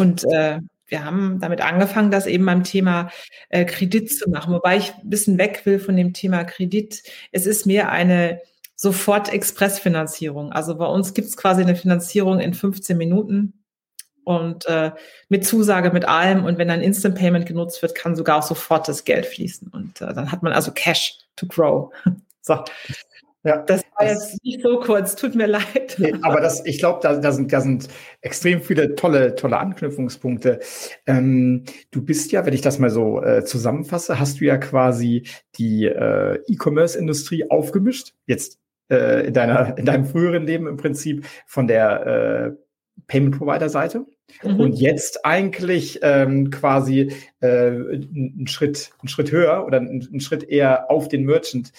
Und 0.00 0.24
äh, 0.32 0.60
wir 0.86 1.04
haben 1.04 1.40
damit 1.40 1.60
angefangen, 1.60 2.10
das 2.10 2.26
eben 2.26 2.46
beim 2.46 2.64
Thema 2.64 3.10
äh, 3.50 3.66
Kredit 3.66 4.10
zu 4.10 4.30
machen, 4.30 4.54
wobei 4.54 4.78
ich 4.78 4.94
ein 4.94 5.10
bisschen 5.10 5.36
weg 5.36 5.60
will 5.66 5.78
von 5.78 5.94
dem 5.94 6.14
Thema 6.14 6.44
Kredit. 6.44 7.02
Es 7.32 7.44
ist 7.44 7.66
mehr 7.66 7.92
eine 7.92 8.40
sofort 8.82 9.32
Expressfinanzierung. 9.32 10.50
Also 10.50 10.76
bei 10.76 10.86
uns 10.86 11.14
gibt 11.14 11.28
es 11.28 11.36
quasi 11.36 11.62
eine 11.62 11.76
Finanzierung 11.76 12.40
in 12.40 12.52
15 12.52 12.98
Minuten 12.98 13.64
und 14.24 14.66
äh, 14.66 14.90
mit 15.28 15.46
Zusage 15.46 15.92
mit 15.92 16.04
allem. 16.04 16.44
Und 16.44 16.58
wenn 16.58 16.68
ein 16.68 16.82
Instant 16.82 17.14
Payment 17.14 17.46
genutzt 17.46 17.80
wird, 17.80 17.94
kann 17.94 18.16
sogar 18.16 18.38
auch 18.38 18.42
sofort 18.42 18.88
das 18.88 19.04
Geld 19.04 19.26
fließen. 19.26 19.68
Und 19.68 20.00
äh, 20.00 20.12
dann 20.12 20.32
hat 20.32 20.42
man 20.42 20.52
also 20.52 20.72
Cash 20.72 21.16
to 21.36 21.46
grow. 21.46 21.92
so. 22.40 22.58
Ja, 23.44 23.58
das 23.58 23.82
war 23.96 24.06
das, 24.06 24.32
jetzt 24.32 24.44
nicht 24.44 24.62
so 24.62 24.78
kurz, 24.78 25.16
tut 25.16 25.34
mir 25.34 25.46
leid. 25.48 25.96
Nee, 25.98 26.14
aber 26.22 26.40
das, 26.40 26.64
ich 26.64 26.78
glaube, 26.78 27.00
da, 27.02 27.16
da, 27.16 27.32
sind, 27.32 27.52
da 27.52 27.60
sind 27.60 27.88
extrem 28.20 28.62
viele 28.62 28.94
tolle, 28.94 29.34
tolle 29.34 29.58
Anknüpfungspunkte. 29.58 30.60
Ähm, 31.06 31.64
du 31.90 32.04
bist 32.04 32.30
ja, 32.30 32.46
wenn 32.46 32.54
ich 32.54 32.60
das 32.60 32.78
mal 32.78 32.90
so 32.90 33.20
äh, 33.20 33.44
zusammenfasse, 33.44 34.20
hast 34.20 34.40
du 34.40 34.44
ja 34.44 34.58
quasi 34.58 35.24
die 35.56 35.86
äh, 35.86 36.40
E-Commerce-Industrie 36.46 37.50
aufgemischt. 37.50 38.14
Jetzt 38.26 38.61
äh, 38.92 39.26
in, 39.26 39.34
deiner, 39.34 39.76
in 39.78 39.84
deinem 39.86 40.04
früheren 40.04 40.46
Leben 40.46 40.66
im 40.66 40.76
Prinzip 40.76 41.26
von 41.46 41.66
der 41.66 42.06
äh, 42.06 42.50
Payment 43.06 43.38
Provider 43.38 43.68
Seite 43.68 44.06
mhm. 44.42 44.60
und 44.60 44.72
jetzt 44.74 45.24
eigentlich 45.24 46.00
ähm, 46.02 46.50
quasi 46.50 47.12
äh, 47.40 47.48
einen 47.48 48.46
Schritt 48.46 48.92
einen 49.00 49.08
Schritt 49.08 49.32
höher 49.32 49.64
oder 49.66 49.78
einen, 49.78 50.06
einen 50.06 50.20
Schritt 50.20 50.44
eher 50.44 50.90
auf 50.90 51.08
den 51.08 51.24
Merchant 51.24 51.72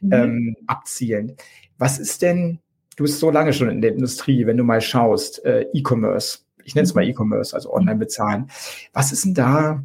mhm. 0.00 0.12
ähm, 0.12 0.56
abzielen. 0.66 1.36
Was 1.76 1.98
ist 1.98 2.22
denn? 2.22 2.60
Du 2.96 3.04
bist 3.04 3.18
so 3.18 3.30
lange 3.30 3.52
schon 3.52 3.70
in 3.70 3.80
der 3.80 3.92
Industrie, 3.92 4.46
wenn 4.46 4.56
du 4.56 4.64
mal 4.64 4.80
schaust, 4.80 5.44
äh, 5.44 5.66
E-Commerce. 5.72 6.40
Ich 6.64 6.74
nenne 6.74 6.84
es 6.84 6.94
mal 6.94 7.04
mhm. 7.04 7.10
E-Commerce, 7.10 7.54
also 7.54 7.72
online 7.72 7.98
bezahlen. 7.98 8.50
Was 8.92 9.12
ist 9.12 9.24
denn 9.24 9.34
da? 9.34 9.84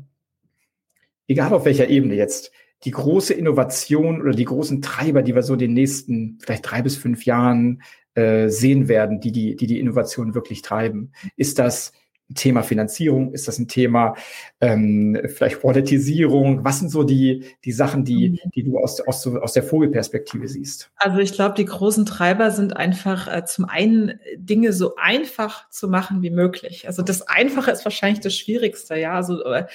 Egal 1.28 1.54
auf 1.54 1.66
welcher 1.66 1.88
Ebene 1.88 2.14
jetzt 2.14 2.52
die 2.84 2.92
große 2.92 3.34
Innovation 3.34 4.22
oder 4.22 4.34
die 4.34 4.46
großen 4.46 4.82
Treiber, 4.82 5.24
die 5.24 5.34
wir 5.34 5.44
so 5.44 5.54
in 5.54 5.60
den 5.60 5.74
nächsten 5.74 6.38
vielleicht 6.42 6.70
drei 6.70 6.82
bis 6.82 6.96
fünf 6.98 7.26
Jahren 7.26 7.82
äh, 8.16 8.50
sehen 8.50 8.88
werden, 8.88 9.20
die 9.20 9.32
die, 9.32 9.56
die 9.56 9.68
die 9.68 9.80
Innovation 9.80 10.36
wirklich 10.36 10.62
treiben? 10.62 11.12
Ist 11.36 11.60
das 11.60 11.94
ein 12.30 12.36
Thema 12.36 12.64
Finanzierung? 12.64 13.34
Ist 13.34 13.48
das 13.48 13.60
ein 13.60 13.68
Thema 13.68 14.16
ähm, 14.60 15.20
vielleicht 15.28 15.62
Qualitisierung? 15.62 16.64
Was 16.64 16.80
sind 16.80 16.90
so 16.90 17.04
die, 17.04 17.46
die 17.64 17.72
Sachen, 17.72 18.04
die, 18.04 18.30
mhm. 18.30 18.52
die 18.56 18.64
du 18.64 18.80
aus, 18.80 19.00
aus, 19.02 19.28
aus 19.28 19.54
der 19.54 19.64
Vogelperspektive 19.64 20.48
siehst? 20.48 20.90
Also 20.96 21.20
ich 21.20 21.34
glaube, 21.34 21.56
die 21.56 21.66
großen 21.66 22.06
Treiber 22.06 22.50
sind 22.50 22.76
einfach 22.76 23.28
äh, 23.28 23.46
zum 23.46 23.66
einen 23.66 24.20
Dinge 24.38 24.74
so 24.74 24.96
einfach 24.96 25.70
zu 25.70 25.88
machen 25.88 26.24
wie 26.24 26.32
möglich. 26.32 26.88
Also 26.88 27.04
das 27.04 27.22
Einfache 27.22 27.72
ist 27.72 27.86
wahrscheinlich 27.86 28.22
das 28.22 28.36
Schwierigste, 28.36 28.96
ja. 28.96 29.14
Also 29.14 29.44
äh, 29.44 29.66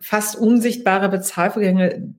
fast 0.00 0.36
unsichtbare 0.36 1.08
Bezahlvorgänge, 1.08 2.14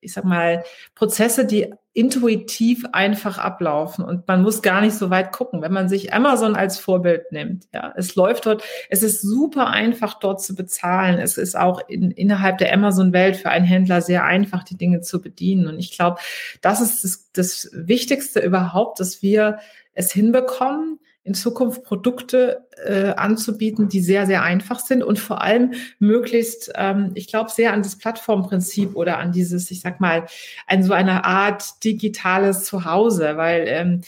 ich 0.00 0.12
sag 0.12 0.24
mal, 0.24 0.64
Prozesse, 0.94 1.46
die 1.46 1.72
intuitiv 1.94 2.84
einfach 2.92 3.38
ablaufen 3.38 4.04
und 4.04 4.26
man 4.26 4.42
muss 4.42 4.62
gar 4.62 4.80
nicht 4.80 4.96
so 4.96 5.10
weit 5.10 5.30
gucken. 5.30 5.62
Wenn 5.62 5.72
man 5.72 5.88
sich 5.88 6.12
Amazon 6.12 6.56
als 6.56 6.76
Vorbild 6.78 7.30
nimmt, 7.30 7.68
ja, 7.72 7.94
es 7.96 8.16
läuft 8.16 8.46
dort, 8.46 8.64
es 8.90 9.04
ist 9.04 9.22
super 9.22 9.68
einfach 9.68 10.18
dort 10.18 10.42
zu 10.42 10.56
bezahlen. 10.56 11.20
Es 11.20 11.38
ist 11.38 11.56
auch 11.56 11.88
in, 11.88 12.10
innerhalb 12.10 12.58
der 12.58 12.74
Amazon-Welt 12.74 13.36
für 13.36 13.48
einen 13.48 13.64
Händler 13.64 14.02
sehr 14.02 14.24
einfach, 14.24 14.64
die 14.64 14.76
Dinge 14.76 15.02
zu 15.02 15.22
bedienen. 15.22 15.68
Und 15.68 15.78
ich 15.78 15.92
glaube, 15.92 16.20
das 16.60 16.80
ist 16.80 17.04
das, 17.04 17.30
das 17.32 17.70
Wichtigste 17.72 18.40
überhaupt, 18.40 18.98
dass 18.98 19.22
wir 19.22 19.60
es 19.92 20.12
hinbekommen, 20.12 20.98
in 21.24 21.34
Zukunft 21.34 21.84
Produkte 21.84 22.66
äh, 22.84 23.14
anzubieten, 23.14 23.88
die 23.88 24.00
sehr, 24.00 24.26
sehr 24.26 24.42
einfach 24.42 24.78
sind 24.78 25.02
und 25.02 25.18
vor 25.18 25.40
allem 25.42 25.72
möglichst, 25.98 26.70
ähm, 26.74 27.12
ich 27.14 27.28
glaube, 27.28 27.50
sehr 27.50 27.72
an 27.72 27.82
das 27.82 27.96
Plattformprinzip 27.96 28.94
oder 28.94 29.18
an 29.18 29.32
dieses, 29.32 29.70
ich 29.70 29.80
sag 29.80 30.00
mal, 30.00 30.26
an 30.66 30.82
so 30.82 30.92
eine 30.92 31.24
Art 31.24 31.82
digitales 31.82 32.64
Zuhause, 32.64 33.36
weil 33.36 33.64
ähm, 33.66 34.00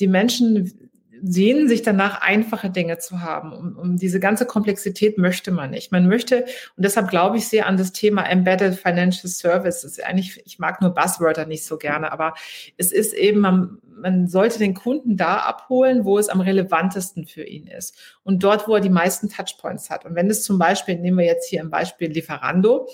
die 0.00 0.08
Menschen 0.08 0.90
sehnen 1.26 1.68
sich 1.68 1.82
danach, 1.82 2.20
einfache 2.20 2.68
Dinge 2.68 2.98
zu 2.98 3.20
haben. 3.20 3.52
Um, 3.52 3.76
um 3.78 3.96
diese 3.96 4.20
ganze 4.20 4.44
Komplexität 4.46 5.16
möchte 5.16 5.50
man 5.52 5.70
nicht. 5.70 5.90
Man 5.90 6.06
möchte, 6.06 6.44
und 6.76 6.84
deshalb 6.84 7.08
glaube 7.08 7.38
ich 7.38 7.48
sehr 7.48 7.66
an 7.66 7.76
das 7.76 7.92
Thema 7.92 8.24
Embedded 8.24 8.74
Financial 8.74 9.28
Services. 9.28 9.98
Eigentlich, 10.00 10.42
ich 10.44 10.58
mag 10.58 10.82
nur 10.82 10.90
Buzzwörter 10.90 11.46
nicht 11.46 11.64
so 11.64 11.78
gerne, 11.78 12.12
aber 12.12 12.34
es 12.76 12.92
ist 12.92 13.14
eben, 13.14 13.40
man, 13.40 13.78
man 13.82 14.26
sollte 14.28 14.58
den 14.58 14.74
Kunden 14.74 15.16
da 15.16 15.38
abholen, 15.38 16.04
wo 16.04 16.18
es 16.18 16.28
am 16.28 16.40
relevantesten 16.40 17.26
für 17.26 17.44
ihn 17.44 17.68
ist. 17.68 17.96
Und 18.22 18.44
dort, 18.44 18.68
wo 18.68 18.74
er 18.74 18.80
die 18.80 18.90
meisten 18.90 19.30
Touchpoints 19.30 19.88
hat. 19.88 20.04
Und 20.04 20.14
wenn 20.14 20.28
es 20.28 20.42
zum 20.42 20.58
Beispiel, 20.58 20.98
nehmen 20.98 21.18
wir 21.18 21.26
jetzt 21.26 21.48
hier 21.48 21.60
im 21.60 21.70
Beispiel 21.70 22.10
Lieferando, 22.10 22.88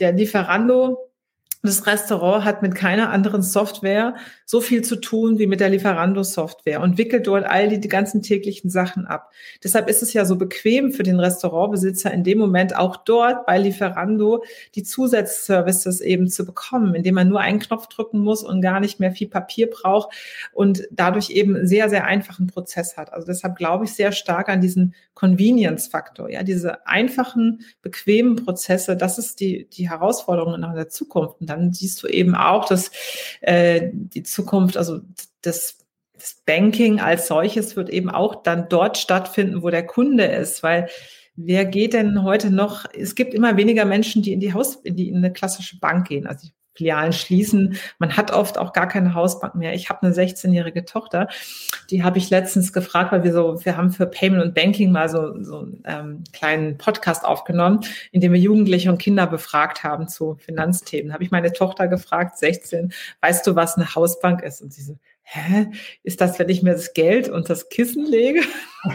der 0.00 0.12
Lieferando 0.12 1.07
das 1.62 1.86
Restaurant 1.86 2.44
hat 2.44 2.62
mit 2.62 2.74
keiner 2.74 3.10
anderen 3.10 3.42
Software 3.42 4.14
so 4.46 4.60
viel 4.60 4.82
zu 4.82 4.96
tun 4.96 5.38
wie 5.38 5.46
mit 5.46 5.60
der 5.60 5.70
Lieferando-Software 5.70 6.80
und 6.80 6.98
wickelt 6.98 7.26
dort 7.26 7.44
all 7.44 7.68
die, 7.68 7.80
die 7.80 7.88
ganzen 7.88 8.22
täglichen 8.22 8.70
Sachen 8.70 9.06
ab. 9.06 9.32
Deshalb 9.62 9.88
ist 9.88 10.02
es 10.02 10.12
ja 10.12 10.24
so 10.24 10.36
bequem 10.36 10.92
für 10.92 11.02
den 11.02 11.18
Restaurantbesitzer 11.18 12.12
in 12.12 12.22
dem 12.22 12.38
Moment 12.38 12.76
auch 12.76 12.96
dort 12.96 13.44
bei 13.44 13.58
Lieferando 13.58 14.44
die 14.76 14.84
Zusatzservices 14.84 16.00
eben 16.00 16.28
zu 16.28 16.46
bekommen, 16.46 16.94
indem 16.94 17.16
man 17.16 17.28
nur 17.28 17.40
einen 17.40 17.58
Knopf 17.58 17.88
drücken 17.88 18.20
muss 18.20 18.44
und 18.44 18.62
gar 18.62 18.78
nicht 18.78 19.00
mehr 19.00 19.10
viel 19.10 19.28
Papier 19.28 19.68
braucht 19.68 20.14
und 20.52 20.86
dadurch 20.92 21.30
eben 21.30 21.66
sehr, 21.66 21.90
sehr 21.90 22.06
einfachen 22.06 22.46
Prozess 22.46 22.96
hat. 22.96 23.12
Also 23.12 23.26
deshalb 23.26 23.56
glaube 23.56 23.84
ich 23.84 23.92
sehr 23.92 24.12
stark 24.12 24.48
an 24.48 24.60
diesen 24.60 24.94
Convenience-Faktor, 25.14 26.30
ja, 26.30 26.44
diese 26.44 26.86
einfachen, 26.86 27.62
bequemen 27.82 28.36
Prozesse. 28.36 28.96
Das 28.96 29.18
ist 29.18 29.40
die, 29.40 29.68
die 29.68 29.90
Herausforderung 29.90 30.54
in 30.54 30.62
der 30.62 30.88
Zukunft 30.88 31.40
dann 31.48 31.72
siehst 31.72 32.02
du 32.02 32.06
eben 32.06 32.34
auch, 32.34 32.66
dass 32.66 32.90
äh, 33.40 33.90
die 33.92 34.22
Zukunft, 34.22 34.76
also 34.76 35.00
das, 35.42 35.78
das 36.14 36.42
Banking 36.46 37.00
als 37.00 37.28
solches 37.28 37.76
wird 37.76 37.90
eben 37.90 38.10
auch 38.10 38.42
dann 38.42 38.68
dort 38.68 38.98
stattfinden, 38.98 39.62
wo 39.62 39.70
der 39.70 39.86
Kunde 39.86 40.24
ist, 40.24 40.62
weil 40.62 40.88
wer 41.36 41.64
geht 41.64 41.92
denn 41.92 42.22
heute 42.22 42.50
noch? 42.50 42.84
Es 42.92 43.14
gibt 43.14 43.32
immer 43.32 43.56
weniger 43.56 43.84
Menschen, 43.84 44.22
die 44.22 44.32
in 44.32 44.40
die 44.40 44.52
Haus, 44.52 44.76
in 44.76 44.96
die 44.96 45.08
in 45.08 45.16
eine 45.16 45.32
klassische 45.32 45.78
Bank 45.78 46.08
gehen. 46.08 46.26
Also 46.26 46.48
Filialen 46.78 47.12
schließen. 47.12 47.76
Man 47.98 48.16
hat 48.16 48.30
oft 48.32 48.56
auch 48.56 48.72
gar 48.72 48.86
keine 48.86 49.14
Hausbank 49.14 49.56
mehr. 49.56 49.74
Ich 49.74 49.90
habe 49.90 50.06
eine 50.06 50.14
16-jährige 50.14 50.84
Tochter, 50.84 51.28
die 51.90 52.04
habe 52.04 52.18
ich 52.18 52.30
letztens 52.30 52.72
gefragt, 52.72 53.10
weil 53.10 53.24
wir 53.24 53.32
so, 53.32 53.64
wir 53.64 53.76
haben 53.76 53.90
für 53.90 54.06
Payment 54.06 54.42
und 54.42 54.54
Banking 54.54 54.92
mal 54.92 55.08
so, 55.08 55.42
so 55.42 55.58
einen 55.58 55.82
ähm, 55.84 56.24
kleinen 56.32 56.78
Podcast 56.78 57.24
aufgenommen, 57.24 57.80
in 58.12 58.20
dem 58.20 58.32
wir 58.32 58.40
Jugendliche 58.40 58.90
und 58.90 58.98
Kinder 58.98 59.26
befragt 59.26 59.82
haben 59.82 60.08
zu 60.08 60.36
Finanzthemen. 60.36 61.12
Habe 61.12 61.24
ich 61.24 61.32
meine 61.32 61.52
Tochter 61.52 61.88
gefragt, 61.88 62.38
16, 62.38 62.92
weißt 63.20 63.46
du, 63.46 63.56
was 63.56 63.74
eine 63.74 63.94
Hausbank 63.94 64.42
ist? 64.42 64.62
Und 64.62 64.72
sie 64.72 64.82
so, 64.82 64.96
hä, 65.22 65.66
ist 66.04 66.20
das, 66.20 66.38
wenn 66.38 66.48
ich 66.48 66.62
mir 66.62 66.74
das 66.74 66.94
Geld 66.94 67.28
und 67.28 67.50
das 67.50 67.68
Kissen 67.68 68.06
lege? 68.06 68.42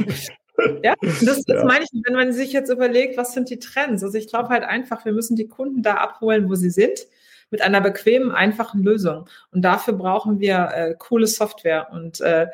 Ja, 0.84 0.94
das, 1.02 1.20
das 1.20 1.46
ja. 1.48 1.66
meine 1.66 1.84
ich, 1.84 1.90
wenn 2.06 2.14
man 2.14 2.32
sich 2.32 2.54
jetzt 2.54 2.70
überlegt, 2.70 3.18
was 3.18 3.34
sind 3.34 3.50
die 3.50 3.58
Trends? 3.58 4.04
Also 4.04 4.16
ich 4.20 4.28
glaube 4.28 4.50
halt 4.50 4.64
einfach, 4.64 5.04
wir 5.04 5.12
müssen 5.12 5.36
die 5.36 5.48
Kunden 5.48 5.82
da 5.82 5.96
abholen, 5.96 6.48
wo 6.48 6.54
sie 6.54 6.70
sind 6.70 7.08
mit 7.54 7.62
einer 7.62 7.82
bequemen, 7.82 8.32
einfachen 8.32 8.82
Lösung. 8.82 9.30
Und 9.52 9.62
dafür 9.62 9.94
brauchen 9.94 10.40
wir 10.40 10.70
äh, 10.74 10.96
coole 10.98 11.28
Software. 11.28 11.90
Und 11.92 12.20
äh, 12.20 12.48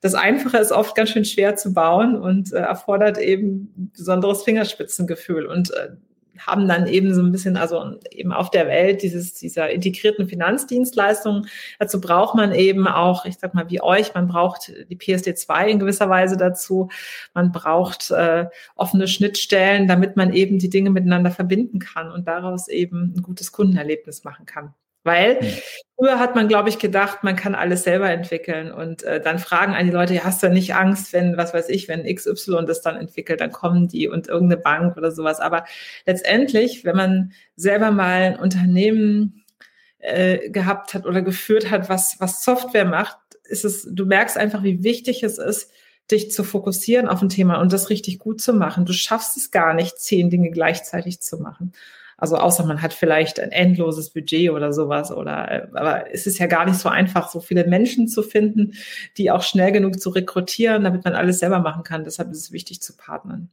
das 0.00 0.14
Einfache 0.14 0.56
ist 0.56 0.72
oft 0.72 0.96
ganz 0.96 1.10
schön 1.10 1.26
schwer 1.26 1.56
zu 1.56 1.74
bauen 1.74 2.16
und 2.16 2.54
äh, 2.54 2.56
erfordert 2.56 3.18
eben 3.18 3.90
besonderes 3.94 4.44
Fingerspitzengefühl. 4.44 5.44
Und 5.44 5.74
äh, 5.74 5.90
haben 6.38 6.68
dann 6.68 6.86
eben 6.86 7.14
so 7.14 7.22
ein 7.22 7.32
bisschen, 7.32 7.56
also 7.56 7.98
eben 8.10 8.32
auf 8.32 8.50
der 8.50 8.66
Welt 8.66 9.02
dieses, 9.02 9.34
dieser 9.34 9.70
integrierten 9.70 10.28
Finanzdienstleistungen. 10.28 11.48
Dazu 11.78 12.00
braucht 12.00 12.34
man 12.34 12.52
eben 12.52 12.86
auch, 12.86 13.24
ich 13.24 13.38
sag 13.38 13.54
mal, 13.54 13.70
wie 13.70 13.80
euch, 13.80 14.14
man 14.14 14.28
braucht 14.28 14.72
die 14.88 14.96
PSD2 14.96 15.66
in 15.66 15.78
gewisser 15.78 16.08
Weise 16.08 16.36
dazu. 16.36 16.88
Man 17.34 17.52
braucht 17.52 18.10
äh, 18.10 18.46
offene 18.74 19.08
Schnittstellen, 19.08 19.88
damit 19.88 20.16
man 20.16 20.32
eben 20.32 20.58
die 20.58 20.70
Dinge 20.70 20.90
miteinander 20.90 21.30
verbinden 21.30 21.78
kann 21.78 22.10
und 22.10 22.26
daraus 22.26 22.68
eben 22.68 23.14
ein 23.16 23.22
gutes 23.22 23.52
Kundenerlebnis 23.52 24.24
machen 24.24 24.46
kann. 24.46 24.74
Weil 25.06 25.40
hm. 25.40 25.48
früher 25.96 26.18
hat 26.18 26.34
man, 26.34 26.48
glaube 26.48 26.68
ich, 26.68 26.80
gedacht, 26.80 27.22
man 27.22 27.36
kann 27.36 27.54
alles 27.54 27.84
selber 27.84 28.10
entwickeln 28.10 28.72
und 28.72 29.04
äh, 29.04 29.20
dann 29.20 29.38
fragen 29.38 29.74
an 29.74 29.86
die 29.86 29.92
Leute, 29.92 30.14
ja, 30.14 30.24
hast 30.24 30.42
du 30.42 30.50
nicht 30.50 30.74
Angst, 30.74 31.12
wenn, 31.12 31.36
was 31.36 31.54
weiß 31.54 31.68
ich, 31.68 31.86
wenn 31.86 32.12
XY 32.12 32.64
das 32.66 32.82
dann 32.82 32.96
entwickelt, 32.96 33.40
dann 33.40 33.52
kommen 33.52 33.86
die 33.86 34.08
und 34.08 34.26
irgendeine 34.26 34.60
Bank 34.60 34.96
oder 34.96 35.12
sowas. 35.12 35.38
Aber 35.38 35.64
letztendlich, 36.06 36.84
wenn 36.84 36.96
man 36.96 37.32
selber 37.54 37.92
mal 37.92 38.22
ein 38.22 38.36
Unternehmen 38.36 39.44
äh, 40.00 40.50
gehabt 40.50 40.92
hat 40.92 41.06
oder 41.06 41.22
geführt 41.22 41.70
hat, 41.70 41.88
was, 41.88 42.16
was 42.18 42.42
Software 42.42 42.84
macht, 42.84 43.18
ist 43.44 43.64
es, 43.64 43.88
du 43.88 44.06
merkst 44.06 44.36
einfach, 44.36 44.64
wie 44.64 44.82
wichtig 44.82 45.22
es 45.22 45.38
ist, 45.38 45.70
dich 46.10 46.32
zu 46.32 46.42
fokussieren 46.42 47.06
auf 47.06 47.22
ein 47.22 47.28
Thema 47.28 47.60
und 47.60 47.72
das 47.72 47.90
richtig 47.90 48.18
gut 48.18 48.40
zu 48.40 48.52
machen. 48.52 48.86
Du 48.86 48.92
schaffst 48.92 49.36
es 49.36 49.52
gar 49.52 49.72
nicht, 49.72 49.98
zehn 49.98 50.30
Dinge 50.30 50.50
gleichzeitig 50.50 51.20
zu 51.20 51.38
machen. 51.38 51.72
Also 52.18 52.36
außer 52.36 52.64
man 52.64 52.80
hat 52.80 52.94
vielleicht 52.94 53.38
ein 53.40 53.52
endloses 53.52 54.10
Budget 54.10 54.50
oder 54.50 54.72
sowas 54.72 55.12
oder 55.12 55.50
äh, 55.50 55.66
aber 55.74 56.12
es 56.12 56.26
ist 56.26 56.38
ja 56.38 56.46
gar 56.46 56.64
nicht 56.64 56.78
so 56.78 56.88
einfach, 56.88 57.28
so 57.28 57.40
viele 57.40 57.66
Menschen 57.66 58.08
zu 58.08 58.22
finden, 58.22 58.72
die 59.18 59.30
auch 59.30 59.42
schnell 59.42 59.70
genug 59.70 60.00
zu 60.00 60.10
rekrutieren, 60.10 60.84
damit 60.84 61.04
man 61.04 61.14
alles 61.14 61.40
selber 61.40 61.58
machen 61.58 61.82
kann. 61.82 62.04
Deshalb 62.04 62.30
ist 62.30 62.38
es 62.38 62.52
wichtig 62.52 62.80
zu 62.80 62.96
partnern. 62.96 63.50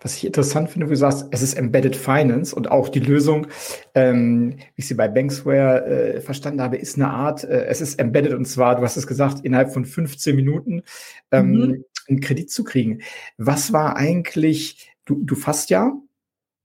Was 0.00 0.16
ich 0.16 0.24
interessant 0.24 0.70
finde, 0.70 0.86
wie 0.86 0.94
du 0.94 0.96
sagst, 0.96 1.26
es 1.30 1.42
ist 1.42 1.54
Embedded 1.54 1.94
Finance 1.94 2.54
und 2.56 2.70
auch 2.70 2.88
die 2.88 3.00
Lösung, 3.00 3.46
ähm, 3.94 4.56
wie 4.74 4.80
ich 4.80 4.88
sie 4.88 4.94
bei 4.94 5.06
Banksware 5.06 5.84
äh, 5.84 6.20
verstanden 6.20 6.62
habe, 6.62 6.78
ist 6.78 6.96
eine 6.96 7.10
Art, 7.10 7.44
äh, 7.44 7.66
es 7.66 7.80
ist 7.80 8.00
embedded 8.00 8.32
und 8.32 8.46
zwar, 8.46 8.76
du 8.76 8.82
hast 8.82 8.96
es 8.96 9.06
gesagt, 9.06 9.44
innerhalb 9.44 9.72
von 9.72 9.84
15 9.84 10.34
Minuten 10.34 10.82
ähm, 11.30 11.50
mhm. 11.50 11.84
einen 12.08 12.20
Kredit 12.20 12.50
zu 12.50 12.64
kriegen. 12.64 13.02
Was 13.36 13.72
war 13.72 13.96
eigentlich, 13.96 14.90
du, 15.04 15.22
du 15.22 15.34
fasst 15.34 15.70
ja 15.70 15.92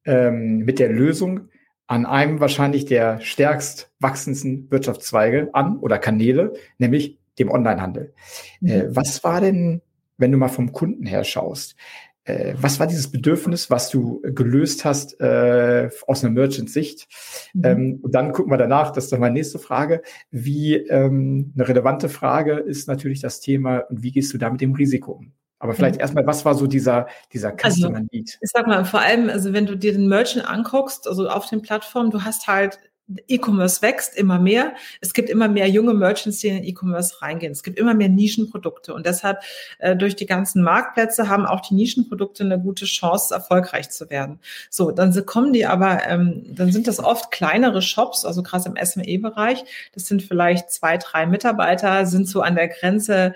ähm, 0.05 0.59
mit 0.59 0.79
der 0.79 0.89
Lösung 0.89 1.49
an 1.87 2.05
einem 2.05 2.39
wahrscheinlich 2.39 2.85
der 2.85 3.19
stärkst 3.21 3.91
wachsendsten 3.99 4.69
Wirtschaftszweige 4.71 5.49
an 5.53 5.77
oder 5.77 5.99
Kanäle, 5.99 6.53
nämlich 6.77 7.19
dem 7.37 7.51
Onlinehandel. 7.51 8.13
Mhm. 8.61 8.69
Äh, 8.69 8.95
was 8.95 9.23
war 9.23 9.41
denn, 9.41 9.81
wenn 10.17 10.31
du 10.31 10.37
mal 10.37 10.47
vom 10.47 10.71
Kunden 10.71 11.05
her 11.05 11.23
schaust, 11.23 11.75
äh, 12.23 12.55
was 12.59 12.79
war 12.79 12.87
dieses 12.87 13.11
Bedürfnis, 13.11 13.69
was 13.69 13.91
du 13.91 14.21
gelöst 14.23 14.83
hast 14.83 15.19
äh, 15.21 15.89
aus 16.07 16.23
einer 16.23 16.33
Merchant-Sicht? 16.33 17.07
Mhm. 17.53 17.61
Ähm, 17.63 17.99
und 18.01 18.15
dann 18.15 18.31
gucken 18.31 18.51
wir 18.51 18.57
danach, 18.57 18.91
das 18.91 19.05
ist 19.05 19.13
dann 19.13 19.19
meine 19.19 19.35
nächste 19.35 19.59
Frage. 19.59 20.01
Wie 20.31 20.75
ähm, 20.75 21.53
eine 21.55 21.67
relevante 21.67 22.09
Frage 22.09 22.53
ist 22.53 22.87
natürlich 22.87 23.21
das 23.21 23.41
Thema, 23.41 23.79
und 23.89 24.01
wie 24.01 24.11
gehst 24.11 24.33
du 24.33 24.39
da 24.39 24.49
mit 24.49 24.61
dem 24.61 24.73
Risiko 24.73 25.11
um? 25.11 25.33
Aber 25.59 25.73
vielleicht 25.73 25.95
mhm. 25.95 26.01
erstmal, 26.01 26.27
was 26.27 26.45
war 26.45 26.55
so 26.55 26.67
dieser, 26.67 27.07
dieser 27.31 27.49
also, 27.51 27.69
Customer 27.69 27.97
also, 27.97 28.07
Need? 28.11 28.37
Ich 28.41 28.49
sag 28.51 28.67
mal, 28.67 28.85
vor 28.85 28.99
allem, 28.99 29.29
also 29.29 29.53
wenn 29.53 29.65
du 29.65 29.75
dir 29.75 29.93
den 29.93 30.07
Merchant 30.07 30.47
anguckst, 30.47 31.07
also 31.07 31.29
auf 31.29 31.47
den 31.47 31.61
Plattformen, 31.61 32.11
du 32.11 32.23
hast 32.23 32.47
halt 32.47 32.79
E-Commerce 33.27 33.83
wächst 33.83 34.17
immer 34.17 34.39
mehr. 34.39 34.73
Es 34.99 35.13
gibt 35.13 35.29
immer 35.29 35.47
mehr 35.47 35.69
junge 35.69 35.93
Merchants, 35.93 36.39
die 36.39 36.47
in 36.47 36.63
E-Commerce 36.63 37.21
reingehen. 37.21 37.51
Es 37.51 37.61
gibt 37.61 37.77
immer 37.77 37.93
mehr 37.93 38.09
Nischenprodukte. 38.09 38.95
Und 38.95 39.05
deshalb 39.05 39.41
äh, 39.77 39.95
durch 39.95 40.15
die 40.15 40.25
ganzen 40.25 40.63
Marktplätze 40.63 41.29
haben 41.29 41.45
auch 41.45 41.61
die 41.61 41.75
Nischenprodukte 41.75 42.43
eine 42.43 42.59
gute 42.59 42.85
Chance, 42.85 43.33
erfolgreich 43.33 43.91
zu 43.91 44.09
werden. 44.09 44.39
So, 44.71 44.89
dann 44.89 45.13
kommen 45.25 45.53
die 45.53 45.67
aber, 45.67 46.07
ähm, 46.07 46.43
dann 46.47 46.71
sind 46.71 46.87
das 46.87 46.99
oft 46.99 47.29
kleinere 47.29 47.83
Shops, 47.83 48.25
also 48.25 48.41
gerade 48.41 48.69
im 48.69 48.83
SME-Bereich. 48.83 49.63
Das 49.93 50.07
sind 50.07 50.23
vielleicht 50.23 50.71
zwei, 50.71 50.97
drei 50.97 51.27
Mitarbeiter, 51.27 52.07
sind 52.07 52.27
so 52.27 52.41
an 52.41 52.55
der 52.55 52.69
Grenze 52.69 53.35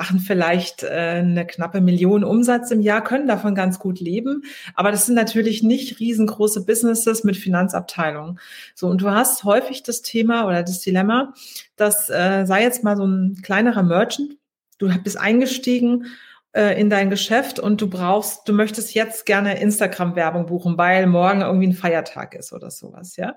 machen 0.00 0.18
vielleicht 0.18 0.82
äh, 0.82 0.88
eine 1.18 1.46
knappe 1.46 1.82
Million 1.82 2.24
Umsatz 2.24 2.70
im 2.70 2.80
Jahr, 2.80 3.04
können 3.04 3.28
davon 3.28 3.54
ganz 3.54 3.78
gut 3.78 4.00
leben. 4.00 4.44
Aber 4.74 4.90
das 4.90 5.04
sind 5.04 5.14
natürlich 5.14 5.62
nicht 5.62 6.00
riesengroße 6.00 6.64
Businesses 6.64 7.22
mit 7.22 7.36
Finanzabteilungen. 7.36 8.40
So, 8.74 8.86
und 8.86 9.02
du 9.02 9.10
hast 9.10 9.44
häufig 9.44 9.82
das 9.82 10.00
Thema 10.00 10.46
oder 10.46 10.62
das 10.62 10.80
Dilemma, 10.80 11.34
dass 11.76 12.08
äh, 12.08 12.46
sei 12.46 12.62
jetzt 12.62 12.82
mal 12.82 12.96
so 12.96 13.06
ein 13.06 13.42
kleinerer 13.42 13.82
Merchant, 13.82 14.38
du 14.78 14.88
bist 15.02 15.18
eingestiegen 15.20 16.06
äh, 16.52 16.80
in 16.80 16.88
dein 16.88 17.10
Geschäft 17.10 17.58
und 17.58 17.82
du 17.82 17.90
brauchst, 17.90 18.48
du 18.48 18.54
möchtest 18.54 18.94
jetzt 18.94 19.26
gerne 19.26 19.60
Instagram-Werbung 19.60 20.46
buchen, 20.46 20.78
weil 20.78 21.08
morgen 21.08 21.42
irgendwie 21.42 21.66
ein 21.66 21.74
Feiertag 21.74 22.34
ist 22.34 22.54
oder 22.54 22.70
sowas, 22.70 23.16
ja. 23.16 23.34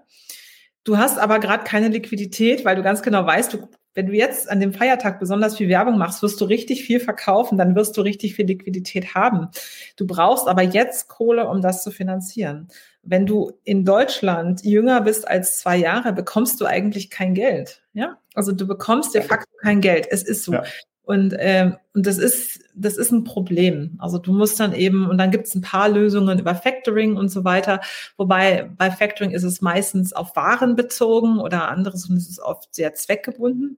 Du 0.85 0.97
hast 0.97 1.19
aber 1.19 1.39
gerade 1.39 1.65
keine 1.65 1.89
Liquidität, 1.89 2.63
weil 2.63 2.77
du 2.77 2.83
ganz 2.83 3.01
genau 3.01 3.25
weißt, 3.25 3.51
du 3.51 3.67
wenn 3.95 4.07
du 4.07 4.13
jetzt 4.13 4.49
an 4.49 4.59
dem 4.59 4.73
Feiertag 4.73 5.19
besonders 5.19 5.57
viel 5.57 5.69
Werbung 5.69 5.97
machst, 5.97 6.23
wirst 6.23 6.41
du 6.41 6.45
richtig 6.45 6.83
viel 6.83 6.99
verkaufen, 6.99 7.57
dann 7.57 7.75
wirst 7.75 7.95
du 7.95 8.01
richtig 8.01 8.35
viel 8.35 8.45
Liquidität 8.45 9.13
haben. 9.13 9.49
Du 9.95 10.07
brauchst 10.07 10.47
aber 10.47 10.63
jetzt 10.63 11.07
Kohle, 11.07 11.47
um 11.47 11.61
das 11.61 11.83
zu 11.83 11.91
finanzieren. 11.91 12.67
Wenn 13.03 13.25
du 13.25 13.51
in 13.63 13.85
Deutschland 13.85 14.63
jünger 14.63 15.01
bist 15.01 15.27
als 15.27 15.59
zwei 15.59 15.77
Jahre, 15.77 16.13
bekommst 16.13 16.59
du 16.61 16.65
eigentlich 16.65 17.09
kein 17.09 17.33
Geld. 17.33 17.83
Ja, 17.93 18.17
also 18.33 18.51
du 18.51 18.65
bekommst 18.65 19.13
de 19.13 19.21
facto 19.21 19.51
kein 19.61 19.81
Geld. 19.81 20.07
Es 20.09 20.23
ist 20.23 20.43
so. 20.43 20.53
Ja. 20.53 20.63
Und, 21.03 21.35
ähm, 21.37 21.75
und 21.93 22.07
das 22.07 22.17
ist, 22.17 22.61
das 22.75 22.97
ist 22.97 23.11
ein 23.11 23.25
Problem. 23.25 23.97
Also 23.99 24.17
du 24.17 24.31
musst 24.31 24.59
dann 24.59 24.73
eben, 24.73 25.09
und 25.09 25.17
dann 25.17 25.31
gibt 25.31 25.47
es 25.47 25.55
ein 25.55 25.61
paar 25.61 25.89
Lösungen 25.89 26.39
über 26.39 26.55
Factoring 26.55 27.17
und 27.17 27.29
so 27.29 27.43
weiter. 27.43 27.81
Wobei 28.17 28.69
bei 28.77 28.89
Factoring 28.89 29.31
ist 29.31 29.43
es 29.43 29.61
meistens 29.61 30.13
auf 30.13 30.35
Waren 30.35 30.75
bezogen 30.75 31.39
oder 31.39 31.67
anderes 31.69 32.09
und 32.09 32.15
es 32.15 32.29
ist 32.29 32.39
oft 32.39 32.73
sehr 32.73 32.93
zweckgebunden 32.93 33.77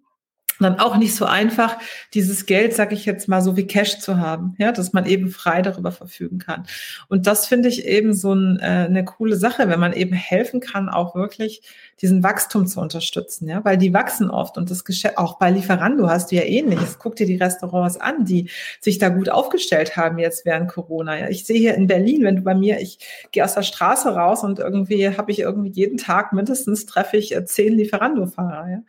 dann 0.64 0.80
auch 0.80 0.98
nicht 0.98 1.16
so 1.16 1.26
einfach, 1.26 1.78
dieses 2.14 2.46
Geld, 2.46 2.74
sag 2.74 2.92
ich 2.92 3.06
jetzt 3.06 3.28
mal, 3.28 3.42
so 3.42 3.58
wie 3.58 3.68
Cash 3.68 4.00
zu 4.00 4.20
haben, 4.20 4.56
ja, 4.58 4.72
dass 4.72 4.94
man 4.94 5.06
eben 5.06 5.30
frei 5.30 5.62
darüber 5.62 5.92
verfügen 5.92 6.40
kann. 6.40 6.66
Und 7.10 7.28
das 7.28 7.48
finde 7.48 7.70
ich 7.70 7.86
eben 7.86 8.14
so 8.14 8.34
ein, 8.34 8.60
äh, 8.60 8.86
eine 8.88 9.04
coole 9.06 9.36
Sache, 9.36 9.68
wenn 9.70 9.80
man 9.80 9.94
eben 9.94 10.14
helfen 10.14 10.60
kann, 10.60 10.90
auch 10.90 11.16
wirklich 11.16 11.62
diesen 12.02 12.24
Wachstum 12.24 12.68
zu 12.68 12.82
unterstützen, 12.82 13.48
ja, 13.48 13.64
weil 13.64 13.78
die 13.78 13.94
wachsen 13.94 14.30
oft 14.30 14.58
und 14.58 14.70
das 14.70 14.84
Geschäft, 14.84 15.18
auch 15.18 15.38
bei 15.38 15.50
Lieferando 15.50 16.10
hast 16.10 16.32
du 16.32 16.36
ja 16.36 16.44
ähnliches. 16.44 17.00
Guck 17.00 17.16
dir 17.16 17.26
die 17.26 17.38
Restaurants 17.38 17.98
an, 17.98 18.26
die 18.26 18.50
sich 18.82 18.98
da 18.98 19.10
gut 19.10 19.30
aufgestellt 19.30 19.96
haben 19.96 20.18
jetzt 20.18 20.46
während 20.46 20.70
Corona. 20.70 21.18
Ja, 21.18 21.30
ich 21.30 21.46
sehe 21.46 21.60
hier 21.60 21.76
in 21.76 21.88
Berlin, 21.88 22.24
wenn 22.24 22.38
du 22.38 22.42
bei 22.42 22.56
mir, 22.56 22.80
ich 22.82 23.00
gehe 23.32 23.46
aus 23.46 23.56
der 23.56 23.64
Straße 23.64 24.10
raus 24.10 24.44
und 24.44 24.60
irgendwie 24.60 25.10
habe 25.18 25.32
ich 25.32 25.40
irgendwie 25.40 25.72
jeden 25.72 25.98
Tag 25.98 26.34
mindestens 26.34 26.86
treffe 26.86 27.18
ich 27.18 27.36
äh, 27.36 27.46
zehn 27.46 27.78
Lieferando-Fahrer, 27.78 28.70
ja 28.70 28.80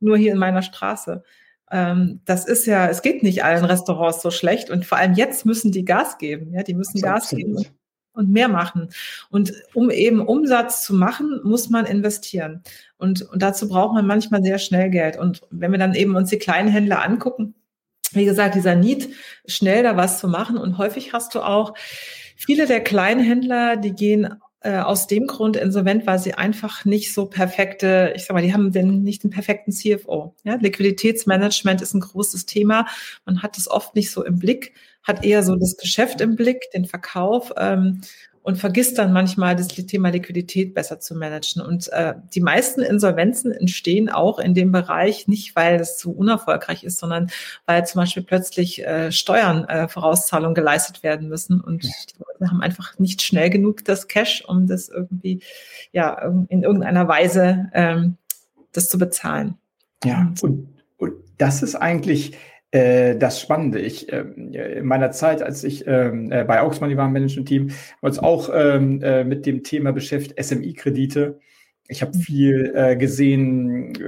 nur 0.00 0.16
hier 0.16 0.32
in 0.32 0.38
meiner 0.38 0.62
Straße. 0.62 1.22
Ähm, 1.70 2.20
das 2.24 2.46
ist 2.46 2.66
ja, 2.66 2.88
es 2.88 3.02
geht 3.02 3.22
nicht 3.22 3.44
allen 3.44 3.64
Restaurants 3.64 4.22
so 4.22 4.30
schlecht 4.30 4.70
und 4.70 4.84
vor 4.84 4.98
allem 4.98 5.14
jetzt 5.14 5.46
müssen 5.46 5.70
die 5.72 5.84
Gas 5.84 6.18
geben, 6.18 6.52
ja, 6.52 6.62
die 6.62 6.74
müssen 6.74 7.00
Gas 7.00 7.30
geben 7.30 7.64
und, 8.12 8.30
mehr 8.30 8.48
machen. 8.48 8.88
Und 9.30 9.52
um 9.72 9.90
eben 9.90 10.20
Umsatz 10.20 10.82
zu 10.82 10.94
machen, 10.94 11.40
muss 11.44 11.70
man 11.70 11.86
investieren. 11.86 12.62
Und, 12.98 13.22
und 13.22 13.40
dazu 13.40 13.68
braucht 13.68 13.94
man 13.94 14.06
manchmal 14.06 14.42
sehr 14.42 14.58
schnell 14.58 14.90
Geld. 14.90 15.16
Und 15.16 15.42
wenn 15.50 15.70
wir 15.72 15.78
dann 15.78 15.94
eben 15.94 16.16
uns 16.16 16.30
die 16.30 16.38
kleinen 16.38 16.68
Händler 16.68 17.04
angucken, 17.04 17.54
wie 18.12 18.24
gesagt, 18.24 18.56
dieser 18.56 18.74
Need, 18.74 19.14
schnell 19.46 19.82
da 19.82 19.96
was 19.96 20.18
zu 20.18 20.28
machen. 20.28 20.58
Und 20.58 20.78
häufig 20.78 21.12
hast 21.12 21.34
du 21.34 21.40
auch 21.40 21.74
viele 22.36 22.66
der 22.66 22.82
kleinen 22.82 23.22
Händler, 23.22 23.76
die 23.76 23.94
gehen 23.94 24.34
aus 24.68 25.06
dem 25.06 25.26
Grund 25.26 25.56
insolvent, 25.56 26.06
weil 26.06 26.18
sie 26.18 26.34
einfach 26.34 26.84
nicht 26.84 27.14
so 27.14 27.26
perfekte, 27.26 28.12
ich 28.14 28.24
sag 28.24 28.34
mal, 28.34 28.42
die 28.42 28.52
haben 28.52 28.72
den, 28.72 29.02
nicht 29.02 29.22
den 29.22 29.30
perfekten 29.30 29.72
CFO. 29.72 30.34
Ja? 30.44 30.56
Liquiditätsmanagement 30.56 31.80
ist 31.80 31.94
ein 31.94 32.00
großes 32.00 32.44
Thema. 32.44 32.86
Man 33.24 33.42
hat 33.42 33.56
es 33.56 33.70
oft 33.70 33.94
nicht 33.94 34.10
so 34.10 34.24
im 34.24 34.38
Blick, 34.38 34.74
hat 35.02 35.24
eher 35.24 35.42
so 35.42 35.56
das 35.56 35.76
Geschäft 35.78 36.20
im 36.20 36.36
Blick, 36.36 36.70
den 36.74 36.84
Verkauf. 36.84 37.52
Ähm, 37.56 38.02
und 38.42 38.56
vergisst 38.56 38.98
dann 38.98 39.12
manchmal 39.12 39.54
das 39.54 39.68
Thema 39.68 40.08
Liquidität 40.08 40.72
besser 40.72 40.98
zu 40.98 41.14
managen. 41.14 41.60
Und 41.60 41.92
äh, 41.92 42.14
die 42.34 42.40
meisten 42.40 42.80
Insolvenzen 42.80 43.52
entstehen 43.52 44.08
auch 44.08 44.38
in 44.38 44.54
dem 44.54 44.72
Bereich 44.72 45.28
nicht, 45.28 45.54
weil 45.56 45.78
es 45.78 45.98
zu 45.98 46.12
unerfolgreich 46.12 46.82
ist, 46.82 46.98
sondern 46.98 47.30
weil 47.66 47.86
zum 47.86 48.00
Beispiel 48.00 48.22
plötzlich 48.22 48.84
äh, 48.84 49.12
Steuern, 49.12 49.64
äh, 49.64 49.88
Vorauszahlungen 49.88 50.54
geleistet 50.54 51.02
werden 51.02 51.28
müssen 51.28 51.60
und 51.60 51.82
die 51.84 52.18
Leute 52.18 52.50
haben 52.50 52.62
einfach 52.62 52.98
nicht 52.98 53.20
schnell 53.20 53.50
genug 53.50 53.84
das 53.84 54.08
Cash, 54.08 54.42
um 54.46 54.66
das 54.66 54.88
irgendwie 54.88 55.42
ja 55.92 56.14
in 56.48 56.62
irgendeiner 56.62 57.08
Weise 57.08 57.68
ähm, 57.74 58.16
das 58.72 58.88
zu 58.88 58.98
bezahlen. 58.98 59.56
Ja, 60.02 60.32
und, 60.40 60.68
und 60.96 61.12
das 61.36 61.62
ist 61.62 61.74
eigentlich 61.74 62.32
äh, 62.72 63.16
das 63.16 63.40
Spannende. 63.40 63.80
Ich 63.80 64.12
äh, 64.12 64.20
in 64.20 64.86
meiner 64.86 65.10
Zeit, 65.10 65.42
als 65.42 65.64
ich 65.64 65.86
ähm, 65.86 66.30
äh, 66.30 66.44
bei 66.44 66.60
Augsmann 66.60 66.96
war 66.96 67.06
im 67.06 67.12
Management-Team, 67.12 67.70
uns 68.00 68.18
auch 68.18 68.50
ähm, 68.52 69.02
äh, 69.02 69.24
mit 69.24 69.46
dem 69.46 69.64
Thema 69.64 69.92
beschäftigt, 69.92 70.40
SMI-Kredite. 70.40 71.38
Ich 71.88 72.02
habe 72.02 72.16
viel 72.16 72.72
äh, 72.76 72.96
gesehen, 72.96 73.98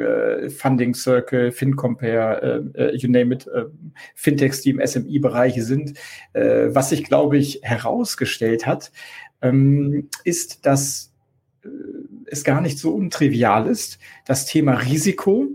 Funding 0.56 0.94
Circle, 0.94 1.50
FinCompare, 1.50 2.92
you 2.94 3.10
name 3.10 3.34
it, 3.34 3.48
Fintechs, 4.14 4.60
die 4.62 4.70
im 4.70 4.86
SMI-Bereich 4.86 5.60
sind. 5.64 5.98
Was 6.32 6.90
sich, 6.90 7.02
glaube 7.02 7.38
ich, 7.38 7.58
herausgestellt 7.64 8.68
hat, 8.68 8.92
ähm, 9.40 10.08
ist, 10.22 10.64
dass 10.64 11.12
es 12.26 12.44
gar 12.44 12.60
nicht 12.60 12.78
so 12.78 12.94
untrivial 12.94 13.66
ist, 13.66 13.98
das 14.26 14.46
Thema 14.46 14.74
Risiko 14.74 15.48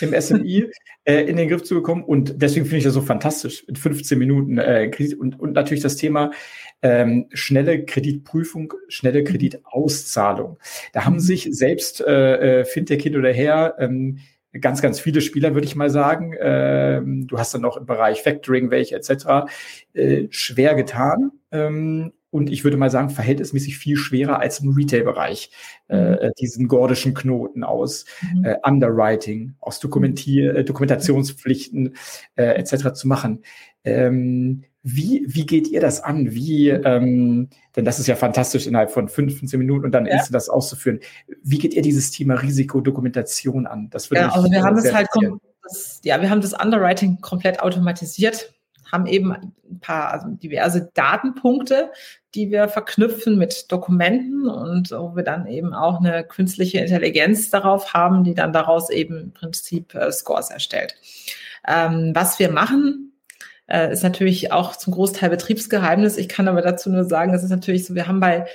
im 0.00 0.20
SMI 0.20 0.68
äh, 1.04 1.22
in 1.22 1.36
den 1.36 1.48
Griff 1.48 1.62
zu 1.62 1.74
bekommen. 1.74 2.04
Und 2.04 2.40
deswegen 2.40 2.64
finde 2.64 2.78
ich 2.78 2.84
das 2.84 2.94
so 2.94 3.02
fantastisch, 3.02 3.64
in 3.68 3.76
15 3.76 4.18
Minuten 4.18 4.58
äh, 4.58 4.88
Kredit 4.88 5.18
und, 5.18 5.38
und 5.38 5.52
natürlich 5.52 5.82
das 5.82 5.96
Thema 5.96 6.30
ähm, 6.82 7.26
schnelle 7.32 7.84
Kreditprüfung, 7.84 8.74
schnelle 8.88 9.20
mhm. 9.20 9.26
Kreditauszahlung. 9.26 10.58
Da 10.92 11.04
haben 11.04 11.20
sich 11.20 11.48
selbst 11.50 12.00
äh, 12.00 12.60
äh, 12.60 12.64
Fintech 12.64 13.02
hin 13.02 13.16
oder 13.16 13.32
her 13.32 13.76
ähm, 13.78 14.18
ganz, 14.60 14.82
ganz 14.82 15.00
viele 15.00 15.20
Spieler, 15.20 15.54
würde 15.54 15.66
ich 15.66 15.76
mal 15.76 15.90
sagen. 15.90 16.34
Ähm, 16.38 17.26
du 17.26 17.38
hast 17.38 17.54
dann 17.54 17.62
noch 17.62 17.76
im 17.76 17.86
Bereich 17.86 18.22
Factoring 18.22 18.70
welche 18.70 18.96
etc. 18.96 19.50
Äh, 19.94 20.26
schwer 20.30 20.74
getan. 20.74 21.30
Ähm, 21.50 22.12
und 22.32 22.50
ich 22.50 22.64
würde 22.64 22.78
mal 22.78 22.90
sagen, 22.90 23.10
verhältnismäßig 23.10 23.76
viel 23.76 23.96
schwerer 23.96 24.40
als 24.40 24.60
im 24.60 24.70
Retail-Bereich, 24.70 25.50
äh, 25.88 25.96
mhm. 25.96 26.14
äh, 26.14 26.30
diesen 26.40 26.66
gordischen 26.66 27.12
Knoten 27.12 27.62
aus 27.62 28.06
mhm. 28.34 28.44
äh, 28.44 28.56
Underwriting, 28.64 29.54
aus 29.60 29.80
Dokumentier 29.80 30.56
äh, 30.56 30.64
Dokumentationspflichten 30.64 31.94
äh, 32.36 32.44
etc. 32.44 32.94
zu 32.94 33.06
machen. 33.06 33.42
Ähm, 33.84 34.64
wie, 34.82 35.26
wie 35.28 35.44
geht 35.44 35.68
ihr 35.68 35.80
das 35.80 36.02
an? 36.02 36.32
Wie, 36.32 36.70
ähm, 36.70 37.50
denn 37.76 37.84
das 37.84 38.00
ist 38.00 38.06
ja 38.06 38.16
fantastisch 38.16 38.66
innerhalb 38.66 38.90
von 38.90 39.08
15 39.08 39.58
Minuten 39.58 39.84
und 39.84 39.92
dann 39.92 40.06
ja. 40.06 40.24
das 40.30 40.48
auszuführen. 40.48 41.00
Wie 41.42 41.58
geht 41.58 41.74
ihr 41.74 41.82
dieses 41.82 42.10
Thema 42.10 42.34
Risikodokumentation 42.34 43.66
an? 43.66 43.90
Das 43.90 44.10
würde 44.10 44.22
ja, 44.22 44.30
also 44.30 44.50
wir 44.50 44.62
haben 44.62 44.78
es 44.78 44.92
halt, 44.92 45.08
das, 45.62 46.00
ja, 46.02 46.20
wir 46.20 46.30
haben 46.30 46.40
das 46.40 46.54
Underwriting 46.54 47.20
komplett 47.20 47.60
automatisiert 47.60 48.54
haben 48.92 49.06
eben 49.06 49.32
ein 49.32 49.80
paar, 49.80 50.12
also 50.12 50.28
diverse 50.28 50.90
Datenpunkte, 50.94 51.90
die 52.34 52.50
wir 52.50 52.68
verknüpfen 52.68 53.38
mit 53.38 53.72
Dokumenten 53.72 54.46
und 54.46 54.90
wo 54.90 55.16
wir 55.16 55.22
dann 55.22 55.46
eben 55.46 55.74
auch 55.74 55.98
eine 55.98 56.24
künstliche 56.24 56.78
Intelligenz 56.78 57.50
darauf 57.50 57.94
haben, 57.94 58.22
die 58.22 58.34
dann 58.34 58.52
daraus 58.52 58.90
eben 58.90 59.18
im 59.18 59.32
Prinzip 59.32 59.94
äh, 59.94 60.12
Scores 60.12 60.50
erstellt. 60.50 60.94
Ähm, 61.66 62.12
was 62.14 62.38
wir 62.38 62.50
machen, 62.50 63.12
äh, 63.66 63.92
ist 63.92 64.02
natürlich 64.02 64.52
auch 64.52 64.76
zum 64.76 64.92
Großteil 64.92 65.30
Betriebsgeheimnis. 65.30 66.18
Ich 66.18 66.28
kann 66.28 66.48
aber 66.48 66.62
dazu 66.62 66.90
nur 66.90 67.04
sagen, 67.04 67.34
es 67.34 67.42
ist 67.42 67.50
natürlich 67.50 67.86
so, 67.86 67.94
wir 67.94 68.06
haben 68.06 68.20
bei 68.20 68.46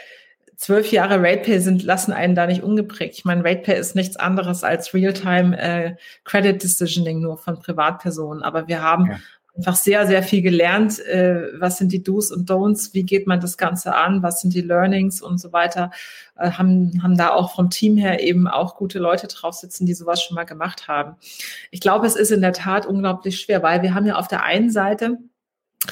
zwölf 0.56 0.92
Jahre 0.92 1.22
RatePay 1.22 1.60
sind, 1.60 1.84
lassen 1.84 2.12
einen 2.12 2.36
da 2.36 2.48
nicht 2.48 2.64
ungeprägt. 2.64 3.16
Ich 3.16 3.26
meine, 3.26 3.44
RatePay 3.44 3.80
ist 3.80 3.96
nichts 3.96 4.18
anderes 4.18 4.64
als 4.64 4.94
Real-Time 4.94 5.58
äh, 5.58 5.96
Credit 6.26 6.62
Decisioning 6.62 7.22
nur 7.22 7.38
von 7.38 7.60
Privatpersonen. 7.60 8.44
Aber 8.44 8.68
wir 8.68 8.82
haben 8.82 9.06
ja 9.06 9.20
einfach 9.58 9.76
sehr, 9.76 10.06
sehr 10.08 10.24
viel 10.24 10.42
gelernt. 10.42 11.00
Äh, 11.00 11.60
was 11.60 11.78
sind 11.78 11.92
die 11.92 12.04
Do's 12.04 12.32
und 12.32 12.50
Don'ts? 12.50 12.94
Wie 12.94 13.04
geht 13.04 13.28
man 13.28 13.40
das 13.40 13.58
Ganze 13.58 13.96
an? 13.96 14.22
Was 14.24 14.42
sind 14.42 14.54
die 14.54 14.62
Learnings 14.62 15.22
und 15.22 15.40
so 15.40 15.52
weiter? 15.52 15.92
Äh, 16.38 16.52
haben, 16.52 17.02
haben 17.02 17.18
da 17.18 17.32
auch 17.32 17.56
vom 17.56 17.70
Team 17.70 17.98
her 17.98 18.22
eben 18.22 18.48
auch 18.48 18.76
gute 18.76 19.00
Leute 19.00 19.28
drauf 19.28 19.56
sitzen, 19.56 19.86
die 19.86 19.94
sowas 19.94 20.22
schon 20.22 20.36
mal 20.36 20.46
gemacht 20.46 20.88
haben. 20.88 21.16
Ich 21.72 21.82
glaube, 21.82 22.06
es 22.06 22.16
ist 22.16 22.32
in 22.32 22.42
der 22.42 22.54
Tat 22.54 22.86
unglaublich 22.86 23.40
schwer, 23.40 23.64
weil 23.64 23.82
wir 23.82 23.94
haben 23.94 24.06
ja 24.06 24.16
auf 24.16 24.28
der 24.28 24.44
einen 24.44 24.70
Seite 24.70 25.18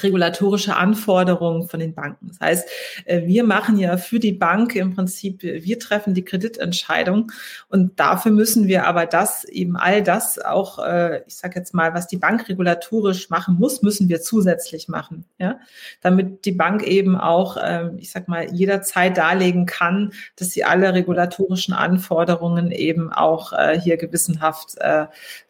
regulatorische 0.02 0.76
Anforderungen 0.76 1.68
von 1.68 1.80
den 1.80 1.94
Banken. 1.94 2.28
Das 2.28 2.40
heißt, 2.40 2.68
äh, 3.06 3.22
wir 3.24 3.44
machen 3.44 3.78
ja 3.78 3.96
für 3.96 4.18
die 4.18 4.32
Bank 4.32 4.74
im 4.74 4.94
Prinzip, 4.94 5.42
wir 5.42 5.78
treffen 5.78 6.14
die 6.14 6.24
Kreditentscheidung 6.24 7.32
und 7.68 7.98
dafür 7.98 8.32
müssen 8.32 8.66
wir 8.66 8.86
aber 8.86 9.06
das 9.06 9.44
eben 9.44 9.76
all 9.76 10.02
das 10.02 10.38
auch, 10.38 10.78
äh, 10.78 11.22
ich 11.26 11.36
sage 11.36 11.58
jetzt 11.58 11.74
mal, 11.74 11.94
was 11.94 12.06
die 12.06 12.18
Bank 12.18 12.48
regulatorisch 12.48 13.30
machen 13.30 13.56
muss, 13.58 13.82
müssen 13.82 14.08
wir 14.08 14.20
zusätzlich 14.20 14.88
machen, 14.88 15.24
ja, 15.38 15.58
damit 16.02 16.44
die 16.44 16.52
Bank 16.52 16.82
eben 16.86 17.16
auch, 17.16 17.56
ähm, 17.62 17.96
ich 17.98 18.10
sag 18.10 18.28
mal, 18.28 18.52
jederzeit 18.52 19.16
darlegen 19.16 19.66
kann, 19.66 20.12
dass 20.36 20.50
sie 20.50 20.64
alle 20.64 20.92
regulatorischen 20.92 21.74
Anforderungen 21.74 22.70
eben 22.70 23.12
auch 23.12 23.52
äh, 23.52 23.80
hier 23.80 23.96
gewissenhaft, 23.96 24.76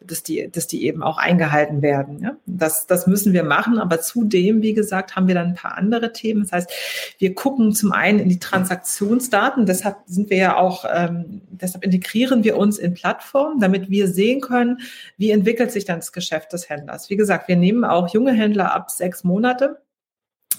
dass 0.01 0.23
die, 0.23 0.49
dass 0.51 0.67
die 0.67 0.85
eben 0.85 1.03
auch 1.03 1.17
eingehalten 1.17 1.81
werden. 1.81 2.21
Ja? 2.21 2.37
Das, 2.45 2.87
das 2.87 3.07
müssen 3.07 3.33
wir 3.33 3.43
machen, 3.43 3.79
aber 3.79 3.99
zudem 3.99 4.36
zudem, 4.37 4.61
wie 4.61 4.73
gesagt, 4.73 5.15
haben 5.15 5.27
wir 5.27 5.35
dann 5.35 5.47
ein 5.47 5.55
paar 5.55 5.77
andere 5.77 6.13
Themen. 6.13 6.43
Das 6.43 6.51
heißt, 6.51 6.71
wir 7.19 7.33
gucken 7.33 7.73
zum 7.73 7.91
einen 7.91 8.19
in 8.19 8.29
die 8.29 8.39
Transaktionsdaten. 8.39 9.65
Deshalb 9.65 9.97
sind 10.05 10.29
wir 10.29 10.37
ja 10.37 10.57
auch, 10.57 10.85
ähm, 10.93 11.41
deshalb 11.49 11.83
integrieren 11.83 12.43
wir 12.43 12.57
uns 12.57 12.77
in 12.77 12.93
Plattformen, 12.93 13.59
damit 13.59 13.89
wir 13.89 14.07
sehen 14.07 14.41
können, 14.41 14.79
wie 15.17 15.31
entwickelt 15.31 15.71
sich 15.71 15.85
dann 15.85 15.99
das 15.99 16.11
Geschäft 16.11 16.53
des 16.53 16.69
Händlers. 16.69 17.09
Wie 17.09 17.17
gesagt, 17.17 17.47
wir 17.47 17.55
nehmen 17.55 17.83
auch 17.83 18.13
junge 18.13 18.33
Händler 18.33 18.73
ab 18.73 18.91
sechs 18.91 19.23
Monate 19.23 19.81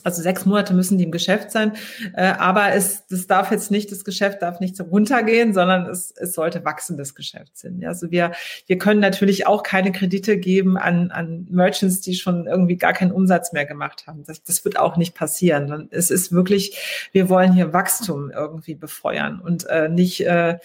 Also 0.09 0.23
sechs 0.23 0.47
Monate 0.47 0.73
müssen 0.73 0.97
die 0.97 1.05
im 1.05 1.11
Geschäft 1.11 1.51
sein, 1.51 1.73
äh, 2.15 2.23
aber 2.23 2.73
es, 2.73 3.07
das 3.09 3.27
darf 3.27 3.51
jetzt 3.51 3.71
nicht, 3.71 3.93
das 3.93 4.05
Geschäft 4.05 4.41
darf 4.41 4.59
nicht 4.59 4.81
runtergehen, 4.81 5.53
sondern 5.53 5.85
es, 5.85 6.15
es 6.17 6.33
sollte 6.33 6.65
wachsendes 6.65 7.15
Geschäft 7.15 7.59
sein. 7.59 7.85
Also 7.87 8.11
wir, 8.11 8.33
wir 8.67 8.79
können 8.79 9.01
natürlich 9.01 9.47
auch 9.47 9.63
keine 9.63 9.93
Kredite 9.93 10.39
geben 10.39 10.79
an, 10.79 11.11
an 11.11 11.47
Merchants, 11.51 12.01
die 12.01 12.15
schon 12.15 12.47
irgendwie 12.47 12.77
gar 12.77 12.95
keinen 12.95 13.13
Umsatz 13.13 13.53
mehr 13.53 13.67
gemacht 13.67 14.07
haben. 14.07 14.25
Das, 14.25 14.43
das 14.43 14.65
wird 14.65 14.79
auch 14.79 14.97
nicht 14.97 15.15
passieren. 15.15 15.89
Es 15.91 16.11
ist 16.11 16.33
wirklich, 16.33 17.09
wir 17.13 17.29
wollen 17.29 17.53
hier 17.53 17.75
Wachstum 17.75 18.31
irgendwie 18.31 18.77
befeuern 18.77 19.41
und 19.41 19.67
äh, 19.67 19.91
nicht 19.91 20.25
äh, 20.27 20.59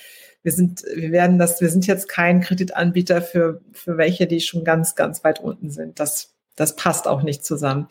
wir 0.43 0.51
sind, 0.51 0.83
wir 0.93 1.11
werden 1.11 1.39
das, 1.39 1.61
wir 1.61 1.69
sind 1.69 1.87
jetzt 1.87 2.09
kein 2.09 2.41
Kreditanbieter 2.41 3.21
für, 3.21 3.61
für 3.71 3.97
welche, 3.97 4.27
die 4.27 4.41
schon 4.41 4.65
ganz, 4.65 4.95
ganz 4.95 5.23
weit 5.23 5.39
unten 5.39 5.69
sind. 5.69 5.99
Das 5.99 6.32
das 6.55 6.75
passt 6.75 7.07
auch 7.07 7.23
nicht 7.23 7.45
zusammen. 7.45 7.87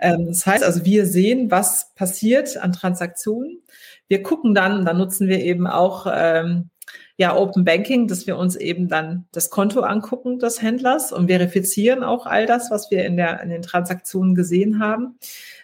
Ähm, 0.00 0.26
das 0.26 0.46
heißt 0.46 0.64
also, 0.64 0.84
wir 0.84 1.06
sehen, 1.06 1.50
was 1.50 1.92
passiert 1.94 2.56
an 2.56 2.72
Transaktionen. 2.72 3.62
Wir 4.08 4.22
gucken 4.22 4.54
dann, 4.54 4.84
dann 4.84 4.98
nutzen 4.98 5.28
wir 5.28 5.40
eben 5.40 5.66
auch 5.66 6.06
ähm, 6.12 6.70
ja 7.18 7.34
Open 7.34 7.64
Banking, 7.64 8.08
dass 8.08 8.26
wir 8.26 8.36
uns 8.36 8.56
eben 8.56 8.88
dann 8.88 9.26
das 9.32 9.48
Konto 9.48 9.80
angucken 9.80 10.38
des 10.38 10.60
Händlers 10.60 11.12
und 11.12 11.28
verifizieren 11.28 12.04
auch 12.04 12.26
all 12.26 12.46
das, 12.46 12.70
was 12.70 12.90
wir 12.90 13.04
in, 13.06 13.16
der, 13.16 13.40
in 13.40 13.48
den 13.48 13.62
Transaktionen 13.62 14.34
gesehen 14.34 14.80
haben. 14.80 15.18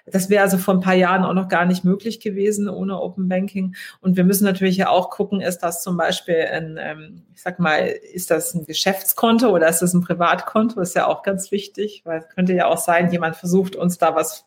Das 0.06 0.30
wäre 0.30 0.42
also 0.42 0.56
vor 0.58 0.74
ein 0.74 0.80
paar 0.80 0.94
Jahren 0.94 1.24
auch 1.24 1.34
noch 1.34 1.48
gar 1.48 1.66
nicht 1.66 1.84
möglich 1.84 2.20
gewesen 2.20 2.68
ohne 2.68 3.00
Open 3.00 3.28
Banking. 3.28 3.76
Und 4.00 4.16
wir 4.16 4.24
müssen 4.24 4.44
natürlich 4.44 4.78
ja 4.78 4.88
auch 4.88 5.10
gucken, 5.10 5.40
ist 5.40 5.58
das 5.58 5.82
zum 5.82 5.96
Beispiel 5.96 6.46
ein, 6.50 6.78
ähm, 6.80 7.22
ich 7.34 7.42
sag 7.42 7.58
mal, 7.58 7.86
ist 7.86 8.30
das 8.30 8.54
ein 8.54 8.64
Geschäftskonto 8.64 9.48
oder 9.50 9.68
ist 9.68 9.80
das 9.80 9.92
ein 9.92 10.00
Privatkonto? 10.00 10.80
Ist 10.80 10.96
ja 10.96 11.06
auch 11.06 11.22
ganz 11.22 11.52
wichtig, 11.52 12.02
weil 12.04 12.20
es 12.20 12.34
könnte 12.34 12.54
ja 12.54 12.66
auch 12.66 12.78
sein, 12.78 13.12
jemand 13.12 13.36
versucht 13.36 13.76
uns 13.76 13.98
da 13.98 14.14
was 14.14 14.46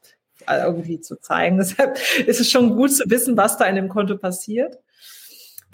irgendwie 0.49 0.99
zu 0.99 1.19
zeigen. 1.19 1.57
Deshalb 1.59 1.97
ist 2.25 2.39
es 2.39 2.49
schon 2.49 2.75
gut 2.75 2.93
zu 2.93 3.03
wissen, 3.09 3.37
was 3.37 3.57
da 3.57 3.65
in 3.65 3.75
dem 3.75 3.89
Konto 3.89 4.17
passiert. 4.17 4.79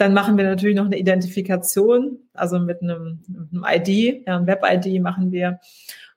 Dann 0.01 0.15
machen 0.15 0.35
wir 0.35 0.45
natürlich 0.45 0.75
noch 0.75 0.87
eine 0.87 0.97
Identifikation, 0.97 2.17
also 2.33 2.57
mit 2.57 2.81
einem, 2.81 3.19
einem 3.29 3.63
ID, 3.69 4.25
ja, 4.25 4.35
ein 4.35 4.47
Web-ID 4.47 4.99
machen 4.99 5.31
wir. 5.31 5.59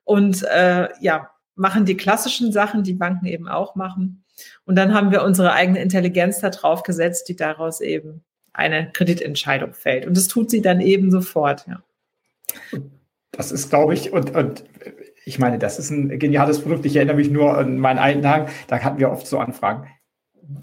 Und 0.04 0.42
äh, 0.44 0.88
ja, 1.02 1.28
machen 1.54 1.84
die 1.84 1.94
klassischen 1.94 2.50
Sachen, 2.50 2.82
die 2.82 2.94
Banken 2.94 3.26
eben 3.26 3.46
auch 3.46 3.74
machen. 3.74 4.24
Und 4.64 4.76
dann 4.76 4.94
haben 4.94 5.10
wir 5.10 5.22
unsere 5.22 5.52
eigene 5.52 5.82
Intelligenz 5.82 6.40
da 6.40 6.48
drauf 6.48 6.82
gesetzt, 6.82 7.28
die 7.28 7.36
daraus 7.36 7.82
eben 7.82 8.24
eine 8.54 8.90
Kreditentscheidung 8.90 9.74
fällt. 9.74 10.06
Und 10.06 10.16
das 10.16 10.28
tut 10.28 10.50
sie 10.50 10.62
dann 10.62 10.80
eben 10.80 11.10
sofort, 11.10 11.66
ja. 11.66 11.82
Das 13.32 13.52
ist, 13.52 13.68
glaube 13.68 13.92
ich, 13.92 14.14
und, 14.14 14.34
und 14.34 14.64
ich 15.26 15.38
meine, 15.38 15.58
das 15.58 15.78
ist 15.78 15.90
ein 15.90 16.18
geniales 16.18 16.62
Produkt. 16.62 16.86
Ich 16.86 16.96
erinnere 16.96 17.16
mich 17.16 17.30
nur 17.30 17.58
an 17.58 17.78
meinen 17.78 17.98
alten 17.98 18.22
Tagen, 18.22 18.50
da 18.66 18.78
hatten 18.80 18.98
wir 18.98 19.10
oft 19.10 19.26
so 19.26 19.38
Anfragen. 19.38 19.88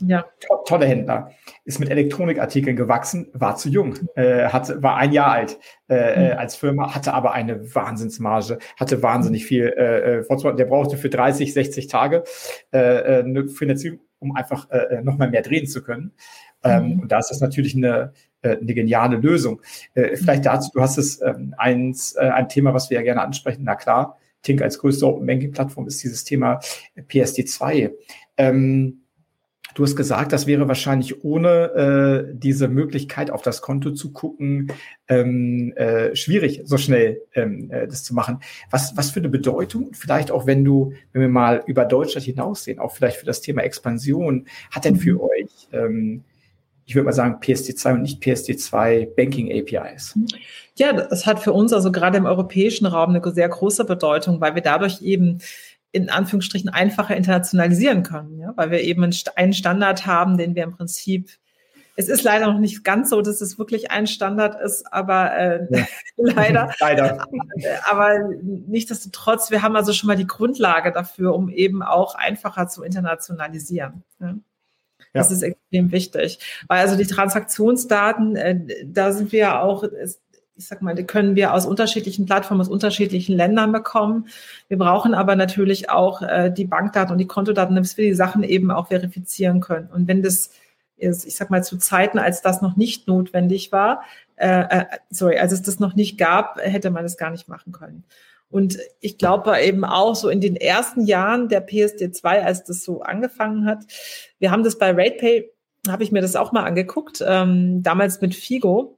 Ja. 0.05 0.25
To 0.39 0.63
tolle 0.65 0.85
Händler. 0.85 1.31
Ist 1.65 1.79
mit 1.79 1.89
Elektronikartikeln 1.89 2.75
gewachsen, 2.75 3.27
war 3.33 3.55
zu 3.55 3.69
jung, 3.69 3.95
äh, 4.15 4.45
hatte, 4.45 4.81
war 4.81 4.97
ein 4.97 5.11
Jahr 5.11 5.31
alt 5.31 5.59
äh, 5.89 6.33
mhm. 6.33 6.37
als 6.37 6.55
Firma, 6.55 6.95
hatte 6.95 7.13
aber 7.13 7.33
eine 7.33 7.73
Wahnsinnsmarge, 7.73 8.59
hatte 8.77 9.03
wahnsinnig 9.03 9.45
viel 9.45 9.73
äh, 9.77 10.19
äh 10.19 10.55
Der 10.55 10.65
brauchte 10.65 10.97
für 10.97 11.09
30, 11.09 11.53
60 11.53 11.87
Tage 11.87 12.23
äh, 12.73 12.79
äh, 12.79 13.23
eine 13.23 13.47
Finanzierung, 13.47 13.99
um 14.19 14.35
einfach 14.35 14.69
äh, 14.69 15.01
noch 15.01 15.17
mal 15.17 15.29
mehr 15.29 15.41
drehen 15.41 15.67
zu 15.67 15.83
können. 15.83 16.13
Ähm, 16.63 16.93
mhm. 16.93 16.99
Und 17.01 17.11
da 17.11 17.19
ist 17.19 17.29
das 17.29 17.41
natürlich 17.41 17.75
eine, 17.75 18.13
eine 18.43 18.73
geniale 18.73 19.17
Lösung. 19.17 19.61
Äh, 19.93 20.15
vielleicht 20.15 20.45
dazu, 20.45 20.71
du 20.73 20.81
hast 20.81 20.97
es 20.97 21.21
ähm, 21.21 21.55
eins, 21.57 22.15
äh, 22.15 22.29
ein 22.29 22.49
Thema, 22.49 22.73
was 22.73 22.89
wir 22.89 22.97
ja 22.97 23.03
gerne 23.03 23.21
ansprechen. 23.21 23.63
Na 23.63 23.75
klar, 23.75 24.17
Tink 24.43 24.61
als 24.61 24.79
größte 24.79 25.05
Open 25.05 25.25
Banking 25.25 25.51
Plattform 25.51 25.87
ist 25.87 26.03
dieses 26.03 26.23
Thema 26.23 26.59
PSD2. 26.97 27.91
Ähm, 28.37 29.01
Du 29.75 29.83
hast 29.83 29.95
gesagt, 29.95 30.31
das 30.31 30.47
wäre 30.47 30.67
wahrscheinlich 30.67 31.23
ohne 31.23 32.27
äh, 32.29 32.33
diese 32.33 32.67
Möglichkeit 32.67 33.31
auf 33.31 33.41
das 33.41 33.61
Konto 33.61 33.91
zu 33.91 34.11
gucken 34.11 34.71
ähm, 35.07 35.73
äh, 35.75 36.15
schwierig, 36.15 36.61
so 36.65 36.77
schnell 36.77 37.21
ähm, 37.33 37.69
äh, 37.71 37.87
das 37.87 38.03
zu 38.03 38.13
machen. 38.13 38.39
Was, 38.69 38.95
was 38.95 39.11
für 39.11 39.19
eine 39.19 39.29
Bedeutung, 39.29 39.91
vielleicht 39.93 40.31
auch 40.31 40.45
wenn 40.45 40.63
du, 40.63 40.93
wenn 41.13 41.21
wir 41.21 41.29
mal 41.29 41.63
über 41.65 41.85
Deutschland 41.85 42.25
hinaussehen, 42.25 42.79
auch 42.79 42.93
vielleicht 42.95 43.17
für 43.17 43.25
das 43.25 43.41
Thema 43.41 43.61
Expansion, 43.63 44.47
hat 44.71 44.85
denn 44.85 44.95
für 44.95 45.13
mhm. 45.13 45.21
euch, 45.21 45.67
ähm, 45.73 46.23
ich 46.85 46.95
würde 46.95 47.05
mal 47.05 47.13
sagen, 47.13 47.37
PSD2 47.41 47.93
und 47.93 48.01
nicht 48.01 48.23
PSD2 48.23 49.15
Banking 49.15 49.51
APIs? 49.51 50.17
Ja, 50.75 50.93
das 50.93 51.25
hat 51.25 51.39
für 51.39 51.53
uns 51.53 51.73
also 51.73 51.91
gerade 51.91 52.17
im 52.17 52.25
europäischen 52.25 52.85
Raum 52.85 53.11
eine 53.11 53.33
sehr 53.33 53.47
große 53.47 53.85
Bedeutung, 53.85 54.41
weil 54.41 54.55
wir 54.55 54.61
dadurch 54.61 55.01
eben 55.01 55.39
in 55.91 56.09
Anführungsstrichen 56.09 56.69
einfacher 56.69 57.15
internationalisieren 57.15 58.03
können, 58.03 58.39
ja? 58.39 58.53
weil 58.55 58.71
wir 58.71 58.81
eben 58.81 59.03
einen 59.35 59.53
Standard 59.53 60.05
haben, 60.05 60.37
den 60.37 60.55
wir 60.55 60.63
im 60.63 60.75
Prinzip 60.75 61.29
es 61.97 62.09
ist 62.09 62.23
leider 62.23 62.47
noch 62.47 62.59
nicht 62.59 62.83
ganz 62.83 63.09
so, 63.09 63.21
dass 63.21 63.41
es 63.41 63.59
wirklich 63.59 63.91
ein 63.91 64.07
Standard 64.07 64.59
ist, 64.61 64.91
aber 64.91 65.37
äh, 65.37 65.67
ja. 65.69 65.85
leider. 66.17 66.73
leider. 66.79 67.27
Aber 67.89 68.17
nichtsdestotrotz, 68.41 69.51
wir 69.51 69.61
haben 69.61 69.75
also 69.75 69.93
schon 69.93 70.07
mal 70.07 70.15
die 70.15 70.27
Grundlage 70.27 70.91
dafür, 70.91 71.35
um 71.35 71.49
eben 71.49 71.83
auch 71.83 72.15
einfacher 72.15 72.67
zu 72.67 72.83
internationalisieren. 72.83 74.03
Ja? 74.19 74.35
Das 75.13 75.29
ja. 75.29 75.35
ist 75.35 75.41
extrem 75.43 75.91
wichtig. 75.91 76.39
Weil 76.67 76.79
also 76.79 76.95
die 76.95 77.07
Transaktionsdaten, 77.07 78.35
äh, 78.35 78.85
da 78.85 79.11
sind 79.11 79.31
wir 79.31 79.39
ja 79.39 79.61
auch, 79.61 79.83
ich 80.55 80.67
sag 80.67 80.81
mal, 80.81 80.95
die 80.95 81.05
können 81.05 81.35
wir 81.35 81.53
aus 81.53 81.65
unterschiedlichen 81.65 82.25
Plattformen, 82.25 82.61
aus 82.61 82.69
unterschiedlichen 82.69 83.35
Ländern 83.35 83.71
bekommen. 83.71 84.27
Wir 84.67 84.77
brauchen 84.77 85.13
aber 85.13 85.35
natürlich 85.35 85.89
auch 85.89 86.21
äh, 86.21 86.51
die 86.51 86.65
Bankdaten 86.65 87.11
und 87.11 87.17
die 87.17 87.27
Kontodaten, 87.27 87.75
damit 87.75 87.97
wir 87.97 88.05
die 88.05 88.13
Sachen 88.13 88.43
eben 88.43 88.71
auch 88.71 88.87
verifizieren 88.87 89.61
können. 89.61 89.89
Und 89.91 90.07
wenn 90.07 90.21
das 90.21 90.51
ist, 90.97 91.25
ich 91.25 91.35
sag 91.35 91.49
mal, 91.49 91.63
zu 91.63 91.77
Zeiten, 91.77 92.19
als 92.19 92.41
das 92.41 92.61
noch 92.61 92.75
nicht 92.75 93.07
notwendig 93.07 93.71
war, 93.71 94.03
äh, 94.35 94.81
äh, 94.81 94.85
sorry, 95.09 95.37
als 95.37 95.51
es 95.51 95.61
das 95.61 95.79
noch 95.79 95.95
nicht 95.95 96.17
gab, 96.17 96.59
hätte 96.61 96.91
man 96.91 97.03
das 97.03 97.17
gar 97.17 97.31
nicht 97.31 97.47
machen 97.47 97.71
können. 97.71 98.03
Und 98.49 98.77
ich 98.99 99.17
glaube 99.17 99.59
eben 99.61 99.85
auch 99.85 100.13
so 100.13 100.29
in 100.29 100.41
den 100.41 100.57
ersten 100.57 101.05
Jahren 101.05 101.47
der 101.47 101.65
PSD2, 101.67 102.25
als 102.41 102.63
das 102.63 102.83
so 102.83 103.01
angefangen 103.01 103.65
hat, 103.65 103.83
wir 104.39 104.51
haben 104.51 104.63
das 104.63 104.77
bei 104.77 104.91
RatePay, 104.91 105.49
habe 105.87 106.03
ich 106.03 106.11
mir 106.11 106.21
das 106.21 106.35
auch 106.35 106.51
mal 106.51 106.65
angeguckt, 106.65 107.23
ähm, 107.25 107.81
damals 107.81 108.21
mit 108.21 108.35
Figo 108.35 108.97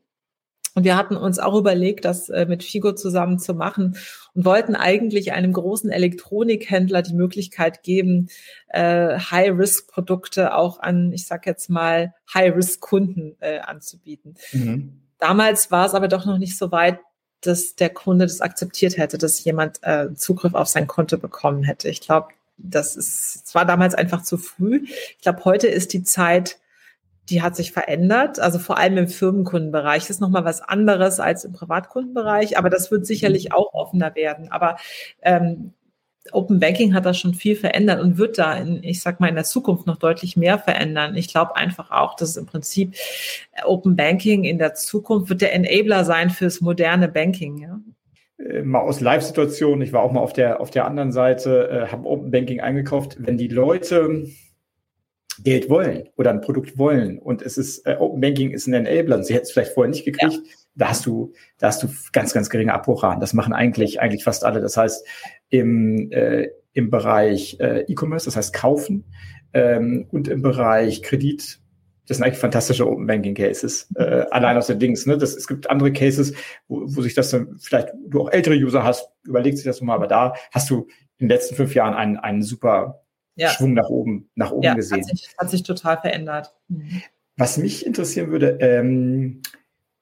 und 0.76 0.84
wir 0.84 0.98
hatten 0.98 1.16
uns 1.16 1.40
auch 1.40 1.56
überlegt, 1.56 2.06
das 2.06 2.30
äh, 2.30 2.46
mit 2.48 2.64
Figo 2.64 2.94
zusammen 2.94 3.38
zu 3.40 3.54
machen 3.54 3.98
und 4.34 4.46
wollten 4.46 4.76
eigentlich 4.76 5.32
einem 5.32 5.54
großen 5.54 5.92
Elektronikhändler 5.92 7.04
die 7.04 7.14
Möglichkeit 7.14 7.84
geben, 7.84 8.30
äh, 8.70 9.20
High-Risk-Produkte 9.20 10.56
auch 10.56 10.80
an, 10.80 11.12
ich 11.14 11.28
sag 11.28 11.46
jetzt 11.46 11.70
mal, 11.70 12.14
High-Risk-Kunden 12.34 13.36
äh, 13.40 13.60
anzubieten. 13.60 14.36
Mhm. 14.52 15.02
Damals 15.20 15.70
war 15.72 15.86
es 15.86 15.94
aber 15.94 16.08
doch 16.08 16.26
noch 16.26 16.38
nicht 16.38 16.58
so 16.58 16.72
weit, 16.72 17.00
dass 17.42 17.76
der 17.76 17.90
Kunde 17.90 18.26
das 18.26 18.42
akzeptiert 18.42 18.98
hätte, 18.98 19.18
dass 19.18 19.44
jemand 19.44 19.80
äh, 19.84 20.14
Zugriff 20.16 20.54
auf 20.54 20.68
sein 20.68 20.88
Konto 20.88 21.18
bekommen 21.18 21.64
hätte. 21.64 21.90
Ich 21.90 22.02
glaube, 22.02 22.30
das 22.58 22.96
ist, 22.96 23.44
es 23.46 23.56
war 23.56 23.66
damals 23.66 23.96
einfach 23.96 24.24
zu 24.24 24.38
früh. 24.38 24.84
Ich 24.86 25.22
glaube, 25.22 25.44
heute 25.46 25.68
ist 25.68 25.94
die 25.94 26.04
Zeit 26.04 26.58
die 27.30 27.42
hat 27.42 27.56
sich 27.56 27.72
verändert. 27.72 28.40
Also 28.40 28.60
vor 28.60 28.78
allem 28.78 28.98
im 28.98 29.08
Firmenkundenbereich 29.08 30.04
das 30.04 30.12
ist 30.12 30.22
nochmal 30.22 30.46
was 30.46 30.62
anderes 30.62 31.20
als 31.20 31.46
im 31.46 31.54
Privatkundenbereich, 31.54 32.58
aber 32.58 32.70
das 32.70 32.92
wird 32.92 33.06
sicherlich 33.06 33.46
mhm. 33.46 33.52
auch 33.54 33.74
offener 33.74 34.16
werden. 34.16 34.52
Aber 34.52 34.78
ähm, 35.22 35.74
Open 36.32 36.60
Banking 36.60 36.94
hat 36.94 37.06
das 37.06 37.20
schon 37.20 37.34
viel 37.34 37.56
verändert 37.56 38.02
und 38.02 38.18
wird 38.18 38.38
da, 38.38 38.54
in, 38.56 38.82
ich 38.84 39.02
sag 39.02 39.20
mal, 39.20 39.28
in 39.28 39.36
der 39.36 39.44
Zukunft 39.44 39.88
noch 39.88 39.98
deutlich 39.98 40.38
mehr 40.38 40.58
verändern. 40.58 41.16
Ich 41.16 41.28
glaube 41.28 41.56
einfach 41.58 41.92
auch, 41.92 42.16
dass 42.16 42.38
im 42.38 42.46
Prinzip 42.46 42.96
äh, 43.52 43.66
Open 43.66 43.96
Banking 43.96 44.46
in 44.46 44.58
der 44.58 44.74
Zukunft 44.74 45.30
wird 45.30 45.42
der 45.42 45.54
Enabler 45.54 46.06
sein 46.06 46.30
fürs 46.30 46.62
moderne 46.62 47.10
Banking. 47.10 47.58
Ja? 47.58 47.80
Äh, 48.38 48.62
mal 48.62 48.80
aus 48.80 49.02
Live-Situationen, 49.02 49.82
ich 49.82 49.92
war 49.92 50.02
auch 50.02 50.14
mal 50.14 50.22
auf 50.22 50.34
der, 50.34 50.62
auf 50.62 50.72
der 50.72 50.86
anderen 50.86 51.12
Seite, 51.12 51.70
äh, 51.70 51.92
habe 51.92 52.08
Open 52.08 52.32
Banking 52.32 52.62
eingekauft. 52.62 53.18
Wenn 53.20 53.38
die 53.38 53.50
Leute 53.50 54.26
Geld 55.44 55.70
wollen 55.70 56.10
oder 56.16 56.32
ein 56.32 56.42
Produkt 56.42 56.78
wollen 56.78 57.20
und 57.20 57.42
es 57.42 57.58
ist 57.58 57.86
äh, 57.86 57.96
Open 58.00 58.22
Banking 58.22 58.52
ist 58.52 58.68
ein 58.68 58.74
Enabler, 58.74 59.22
sie 59.24 59.34
hätten 59.34 59.44
es 59.44 59.52
vielleicht 59.52 59.74
vorher 59.74 59.90
nicht 59.90 60.06
gekriegt, 60.06 60.34
ja. 60.34 60.40
da 60.76 60.90
hast 60.90 61.06
du 61.06 61.34
da 61.58 61.68
hast 61.68 61.84
du 61.84 61.90
ganz 62.12 62.34
ganz 62.34 62.50
geringe 62.50 62.74
Abbruchraten. 62.74 63.20
Das 63.20 63.34
machen 63.34 63.54
eigentlich 63.54 64.00
eigentlich 64.00 64.24
fast 64.24 64.44
alle. 64.44 64.62
Das 64.62 64.78
heißt 64.78 65.06
im 65.50 66.12
äh, 66.12 66.50
im 66.74 66.90
Bereich 66.90 67.58
äh, 67.60 67.82
E-Commerce, 67.82 68.26
das 68.26 68.36
heißt 68.36 68.54
kaufen 68.54 69.06
ähm, 69.54 70.08
und 70.12 70.28
im 70.28 70.42
Bereich 70.42 71.04
Kredit 71.04 71.60
das 72.08 72.18
sind 72.18 72.26
eigentlich 72.26 72.40
fantastische 72.40 72.86
Open 72.86 73.08
Banking 73.08 73.34
Cases. 73.34 73.88
Äh, 73.96 74.26
allein 74.32 74.58
aus 74.58 74.68
den 74.68 74.78
Dings. 74.78 75.06
Ne? 75.06 75.18
Das, 75.18 75.34
es 75.36 75.48
gibt 75.48 75.70
andere 75.70 75.94
Cases, 75.94 76.34
wo, 76.68 76.82
wo 76.84 77.02
sich 77.02 77.14
das 77.14 77.30
dann 77.30 77.58
vielleicht 77.60 77.94
du 78.08 78.22
auch 78.22 78.32
ältere 78.32 78.56
User 78.56 78.84
hast, 78.84 79.10
überlegt 79.24 79.58
sich 79.58 79.66
das 79.66 79.80
mal, 79.80 79.96
aber 79.96 80.08
da 80.08 80.34
hast 80.52 80.70
du 80.70 80.88
in 81.18 81.28
den 81.28 81.30
letzten 81.30 81.56
fünf 81.56 81.74
Jahren 81.76 81.94
einen, 81.94 82.18
einen 82.18 82.42
super 82.42 83.03
ja. 83.36 83.50
Schwung 83.50 83.74
nach 83.74 83.90
oben, 83.90 84.30
nach 84.36 84.52
oben 84.52 84.64
ja, 84.64 84.74
gesehen. 84.74 85.00
Hat 85.00 85.18
sich, 85.18 85.36
hat 85.38 85.50
sich 85.50 85.64
total 85.64 86.00
verändert. 86.00 86.54
Mhm. 86.68 87.02
Was 87.38 87.58
mich 87.58 87.86
interessieren 87.86 88.30
würde, 88.30 88.58
ähm, 88.62 89.42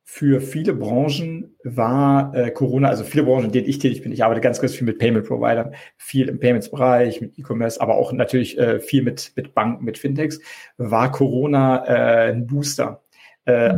für 0.03 0.41
viele 0.41 0.73
Branchen 0.73 1.55
war 1.63 2.35
äh, 2.35 2.51
Corona, 2.51 2.89
also 2.89 3.05
viele 3.05 3.23
Branchen, 3.23 3.45
in 3.45 3.51
denen 3.53 3.69
ich 3.69 3.79
tätig 3.79 4.01
bin, 4.01 4.11
ich 4.11 4.25
arbeite 4.25 4.41
ganz, 4.41 4.59
ganz 4.59 4.75
viel 4.75 4.85
mit 4.85 4.99
Payment-Providern, 4.99 5.73
viel 5.95 6.27
im 6.27 6.37
Payments-Bereich, 6.37 7.21
mit 7.21 7.39
E-Commerce, 7.39 7.79
aber 7.79 7.95
auch 7.95 8.11
natürlich 8.11 8.57
äh, 8.57 8.81
viel 8.81 9.03
mit, 9.03 9.31
mit 9.37 9.53
Banken, 9.53 9.85
mit 9.85 9.97
Fintechs, 9.97 10.41
war 10.75 11.13
Corona 11.13 11.85
äh, 11.85 12.31
ein 12.33 12.45
Booster, 12.45 13.01
äh, 13.45 13.77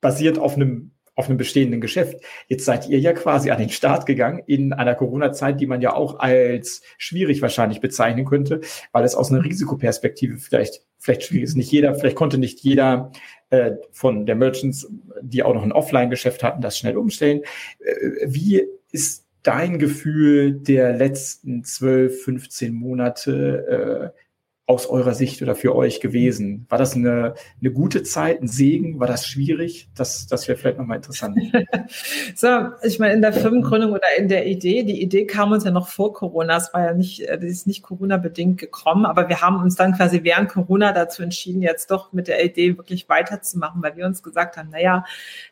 basiert 0.00 0.38
auf 0.38 0.54
einem 0.54 0.92
auf 1.16 1.28
einem 1.28 1.38
bestehenden 1.38 1.80
Geschäft. 1.80 2.20
Jetzt 2.46 2.66
seid 2.66 2.88
ihr 2.88 3.00
ja 3.00 3.12
quasi 3.14 3.50
an 3.50 3.58
den 3.58 3.70
Start 3.70 4.06
gegangen 4.06 4.42
in 4.46 4.72
einer 4.72 4.94
Corona-Zeit, 4.94 5.60
die 5.60 5.66
man 5.66 5.80
ja 5.80 5.94
auch 5.94 6.20
als 6.20 6.82
schwierig 6.98 7.42
wahrscheinlich 7.42 7.80
bezeichnen 7.80 8.26
könnte, 8.26 8.60
weil 8.92 9.04
es 9.04 9.14
aus 9.14 9.32
einer 9.32 9.42
Risikoperspektive 9.42 10.36
vielleicht, 10.36 10.82
vielleicht 10.98 11.24
schwierig 11.24 11.44
ist. 11.44 11.56
Nicht 11.56 11.72
jeder, 11.72 11.94
vielleicht 11.94 12.16
konnte 12.16 12.38
nicht 12.38 12.60
jeder 12.60 13.10
äh, 13.50 13.72
von 13.90 14.26
der 14.26 14.36
Merchants, 14.36 14.86
die 15.22 15.42
auch 15.42 15.54
noch 15.54 15.62
ein 15.62 15.72
Offline-Geschäft 15.72 16.42
hatten, 16.42 16.60
das 16.60 16.78
schnell 16.78 16.98
umstellen. 16.98 17.40
Äh, 17.80 18.26
wie 18.26 18.62
ist 18.92 19.24
dein 19.42 19.78
Gefühl 19.78 20.52
der 20.52 20.92
letzten 20.92 21.64
12, 21.64 22.24
15 22.24 22.74
Monate 22.74 24.12
äh, 24.12 24.25
aus 24.68 24.86
eurer 24.86 25.14
Sicht 25.14 25.42
oder 25.42 25.54
für 25.54 25.76
euch 25.76 26.00
gewesen? 26.00 26.66
War 26.68 26.76
das 26.76 26.96
eine, 26.96 27.34
eine 27.60 27.70
gute 27.70 28.02
Zeit, 28.02 28.42
ein 28.42 28.48
Segen? 28.48 28.98
War 28.98 29.06
das 29.06 29.24
schwierig? 29.24 29.88
Das, 29.94 30.26
das 30.26 30.48
wäre 30.48 30.58
vielleicht 30.58 30.78
nochmal 30.78 30.96
interessant. 30.96 31.38
so, 32.34 32.48
ich 32.82 32.98
meine, 32.98 33.14
in 33.14 33.22
der 33.22 33.32
Firmengründung 33.32 33.92
oder 33.92 34.08
in 34.18 34.28
der 34.28 34.46
Idee, 34.46 34.82
die 34.82 35.00
Idee 35.00 35.24
kam 35.24 35.52
uns 35.52 35.62
ja 35.62 35.70
noch 35.70 35.86
vor 35.86 36.12
Corona. 36.12 36.56
Es 36.56 36.74
war 36.74 36.84
ja 36.84 36.94
nicht, 36.94 37.20
äh, 37.20 37.38
das 37.38 37.50
ist 37.50 37.68
nicht 37.68 37.84
Corona-bedingt 37.84 38.58
gekommen, 38.58 39.06
aber 39.06 39.28
wir 39.28 39.40
haben 39.40 39.62
uns 39.62 39.76
dann 39.76 39.94
quasi 39.94 40.24
während 40.24 40.48
Corona 40.48 40.92
dazu 40.92 41.22
entschieden, 41.22 41.62
jetzt 41.62 41.92
doch 41.92 42.12
mit 42.12 42.26
der 42.26 42.44
Idee 42.44 42.76
wirklich 42.76 43.08
weiterzumachen, 43.08 43.80
weil 43.84 43.96
wir 43.96 44.04
uns 44.04 44.24
gesagt 44.24 44.56
haben, 44.56 44.70
naja, 44.70 45.04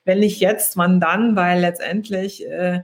wenn 0.05 0.19
nicht 0.19 0.41
jetzt, 0.41 0.77
wann 0.77 0.99
dann? 0.99 1.37
Weil 1.37 1.61
letztendlich, 1.61 2.45
äh, 2.49 2.83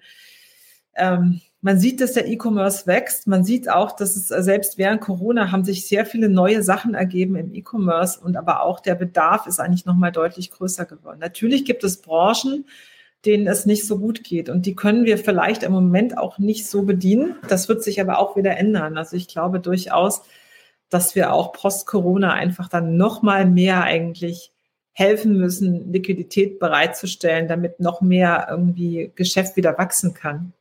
ähm, 0.95 1.41
man 1.63 1.79
sieht, 1.79 2.01
dass 2.01 2.15
der 2.15 2.27
E-Commerce 2.27 2.87
wächst. 2.87 3.27
Man 3.27 3.45
sieht 3.45 3.69
auch, 3.69 3.93
dass 3.93 4.17
es 4.17 4.31
äh, 4.31 4.43
selbst 4.43 4.79
während 4.79 5.01
Corona 5.01 5.53
haben 5.53 5.65
sich 5.65 5.87
sehr 5.87 6.07
viele 6.07 6.29
neue 6.29 6.63
Sachen 6.63 6.95
ergeben 6.95 7.37
im 7.37 7.55
E-Commerce 7.55 8.19
und 8.21 8.37
aber 8.37 8.63
auch 8.63 8.81
der 8.81 8.95
Bedarf 8.95 9.47
ist 9.47 9.61
eigentlich 9.61 9.85
nochmal 9.85 10.13
deutlich 10.13 10.51
größer 10.51 10.87
geworden. 10.87 11.19
Natürlich 11.21 11.65
gibt 11.65 11.85
es 11.85 11.99
Branchen, 12.01 12.67
denen 13.27 13.47
es 13.47 13.67
nicht 13.67 13.87
so 13.87 13.99
gut 13.99 14.25
geht 14.25 14.49
und 14.49 14.65
die 14.65 14.75
können 14.75 15.05
wir 15.05 15.19
vielleicht 15.19 15.63
im 15.63 15.73
Moment 15.73 16.17
auch 16.17 16.39
nicht 16.39 16.67
so 16.67 16.83
bedienen. 16.83 17.37
Das 17.49 17.69
wird 17.69 17.83
sich 17.83 18.01
aber 18.01 18.19
auch 18.19 18.37
wieder 18.37 18.57
ändern. 18.57 18.97
Also 18.97 19.17
ich 19.17 19.29
glaube 19.29 19.61
durchaus, 19.61 20.23
dass 20.89 21.15
wir 21.15 21.33
auch 21.33 21.53
post-Corona 21.53 22.33
einfach 22.33 22.69
dann 22.69 22.97
nochmal 22.97 23.45
mehr 23.45 23.83
eigentlich 23.85 24.53
helfen 24.93 25.37
müssen, 25.37 25.93
Liquidität 25.93 26.59
bereitzustellen, 26.59 27.49
damit 27.49 27.81
noch 27.81 28.01
mehr 28.01 28.49
irgendwie 28.51 29.13
Geschäft 29.15 29.57
wieder 29.57 29.77
wachsen 29.77 30.15
kann. 30.15 30.55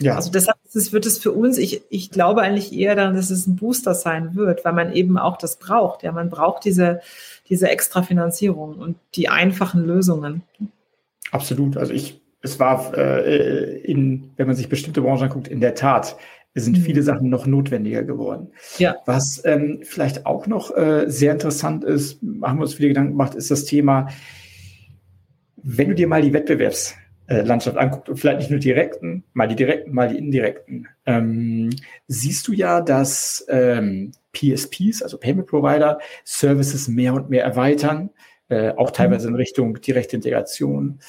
Ja. 0.00 0.16
Also 0.16 0.30
deshalb 0.30 0.58
es, 0.74 0.92
wird 0.92 1.06
es 1.06 1.18
für 1.18 1.32
uns, 1.32 1.56
ich, 1.56 1.82
ich 1.88 2.10
glaube 2.10 2.42
eigentlich 2.42 2.72
eher 2.72 2.94
daran, 2.94 3.16
dass 3.16 3.30
es 3.30 3.46
ein 3.46 3.56
Booster 3.56 3.94
sein 3.94 4.34
wird, 4.34 4.64
weil 4.64 4.74
man 4.74 4.92
eben 4.92 5.16
auch 5.18 5.38
das 5.38 5.58
braucht. 5.58 6.02
Ja, 6.02 6.12
man 6.12 6.28
braucht 6.28 6.64
diese, 6.64 7.00
diese 7.48 7.68
extra 7.68 8.02
Finanzierung 8.02 8.74
und 8.74 8.96
die 9.14 9.28
einfachen 9.28 9.86
Lösungen. 9.86 10.42
Absolut. 11.30 11.76
Also 11.78 11.94
ich, 11.94 12.20
es 12.42 12.60
war 12.60 12.96
äh, 12.96 13.78
in, 13.78 14.32
wenn 14.36 14.46
man 14.46 14.56
sich 14.56 14.68
bestimmte 14.68 15.00
Branchen 15.00 15.24
anguckt, 15.24 15.48
in 15.48 15.60
der 15.60 15.74
Tat 15.74 16.16
sind 16.54 16.78
mhm. 16.78 16.82
viele 16.82 17.02
Sachen 17.02 17.28
noch 17.28 17.46
notwendiger 17.46 18.02
geworden. 18.02 18.48
Ja. 18.78 18.96
Was 19.04 19.42
ähm, 19.44 19.80
vielleicht 19.82 20.26
auch 20.26 20.46
noch 20.46 20.74
äh, 20.74 21.04
sehr 21.06 21.32
interessant 21.32 21.84
ist, 21.84 22.20
haben 22.42 22.58
wir 22.58 22.62
uns 22.62 22.74
viele 22.74 22.88
Gedanken 22.88 23.12
gemacht, 23.12 23.34
ist 23.34 23.50
das 23.50 23.64
Thema, 23.64 24.08
wenn 25.56 25.88
du 25.88 25.94
dir 25.94 26.08
mal 26.08 26.22
die 26.22 26.32
Wettbewerbs 26.32 26.94
Landschaft 27.28 27.76
anguckt 27.76 28.08
und 28.08 28.16
vielleicht 28.16 28.38
nicht 28.38 28.50
nur 28.50 28.60
direkten, 28.60 29.24
mal 29.32 29.48
die 29.48 29.56
direkten, 29.56 29.92
mal 29.92 30.08
die 30.08 30.18
indirekten, 30.18 30.88
ähm, 31.06 31.70
siehst 32.06 32.46
du 32.46 32.52
ja, 32.52 32.80
dass 32.80 33.44
ähm, 33.48 34.12
PSPs, 34.32 35.02
also 35.02 35.18
Payment 35.18 35.48
Provider, 35.48 35.98
Services 36.24 36.88
mehr 36.88 37.14
und 37.14 37.30
mehr 37.30 37.44
erweitern, 37.44 38.10
äh, 38.48 38.70
auch 38.70 38.90
teilweise 38.90 39.28
in 39.28 39.34
Richtung 39.34 39.80
direkte 39.80 40.16
Integration. 40.16 41.00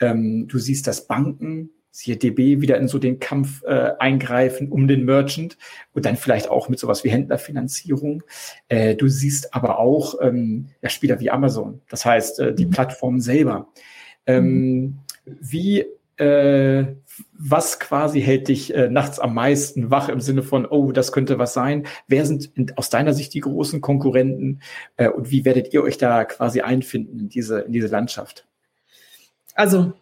Ähm, 0.00 0.46
du 0.46 0.58
siehst, 0.58 0.86
dass 0.86 1.06
Banken, 1.06 1.70
siehe 1.90 2.16
DB, 2.16 2.60
wieder 2.60 2.76
in 2.78 2.88
so 2.88 2.98
den 2.98 3.18
Kampf 3.18 3.62
äh, 3.64 3.92
eingreifen 3.98 4.70
um 4.70 4.86
den 4.86 5.04
Merchant 5.04 5.56
und 5.92 6.04
dann 6.04 6.16
vielleicht 6.16 6.48
auch 6.50 6.68
mit 6.68 6.78
sowas 6.78 7.04
wie 7.04 7.10
Händlerfinanzierung. 7.10 8.22
Äh, 8.68 8.94
du 8.94 9.08
siehst 9.08 9.54
aber 9.54 9.78
auch 9.78 10.20
ähm, 10.20 10.68
ja, 10.82 10.88
Spieler 10.88 11.20
wie 11.20 11.30
Amazon, 11.30 11.80
das 11.88 12.04
heißt 12.04 12.40
äh, 12.40 12.54
die 12.54 12.66
mhm. 12.66 12.70
Plattform 12.70 13.20
selber. 13.20 13.68
Ähm, 14.26 14.44
mhm 14.44 15.03
wie, 15.24 15.84
äh, 16.16 16.86
was 17.32 17.80
quasi 17.80 18.20
hält 18.20 18.48
dich 18.48 18.74
äh, 18.74 18.88
nachts 18.88 19.18
am 19.18 19.34
meisten 19.34 19.90
wach 19.90 20.08
im 20.08 20.20
Sinne 20.20 20.42
von, 20.42 20.66
oh, 20.66 20.92
das 20.92 21.12
könnte 21.12 21.38
was 21.38 21.54
sein? 21.54 21.86
Wer 22.06 22.26
sind 22.26 22.50
in, 22.54 22.72
aus 22.76 22.90
deiner 22.90 23.14
Sicht 23.14 23.34
die 23.34 23.40
großen 23.40 23.80
Konkurrenten 23.80 24.60
äh, 24.96 25.08
und 25.08 25.30
wie 25.30 25.44
werdet 25.44 25.72
ihr 25.72 25.82
euch 25.82 25.98
da 25.98 26.24
quasi 26.24 26.60
einfinden 26.60 27.18
in 27.18 27.28
diese, 27.28 27.60
in 27.60 27.72
diese 27.72 27.88
Landschaft? 27.88 28.46
Also 29.54 29.92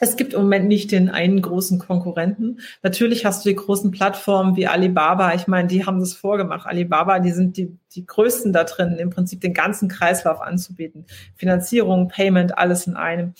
es 0.00 0.16
gibt 0.16 0.34
im 0.34 0.42
Moment 0.42 0.66
nicht 0.66 0.90
den 0.90 1.08
einen 1.08 1.40
großen 1.40 1.78
Konkurrenten. 1.78 2.60
Natürlich 2.82 3.24
hast 3.24 3.44
du 3.44 3.48
die 3.48 3.54
großen 3.54 3.92
Plattformen 3.92 4.56
wie 4.56 4.66
Alibaba. 4.66 5.34
Ich 5.34 5.46
meine, 5.46 5.68
die 5.68 5.86
haben 5.86 6.00
das 6.00 6.14
vorgemacht. 6.14 6.66
Alibaba, 6.66 7.20
die 7.20 7.30
sind 7.30 7.56
die, 7.56 7.76
die 7.94 8.04
größten 8.04 8.52
da 8.52 8.64
drin, 8.64 8.96
im 8.98 9.10
Prinzip 9.10 9.40
den 9.40 9.54
ganzen 9.54 9.88
Kreislauf 9.88 10.40
anzubieten. 10.40 11.06
Finanzierung, 11.36 12.08
Payment, 12.08 12.58
alles 12.58 12.86
in 12.88 12.96
einem. 12.96 13.34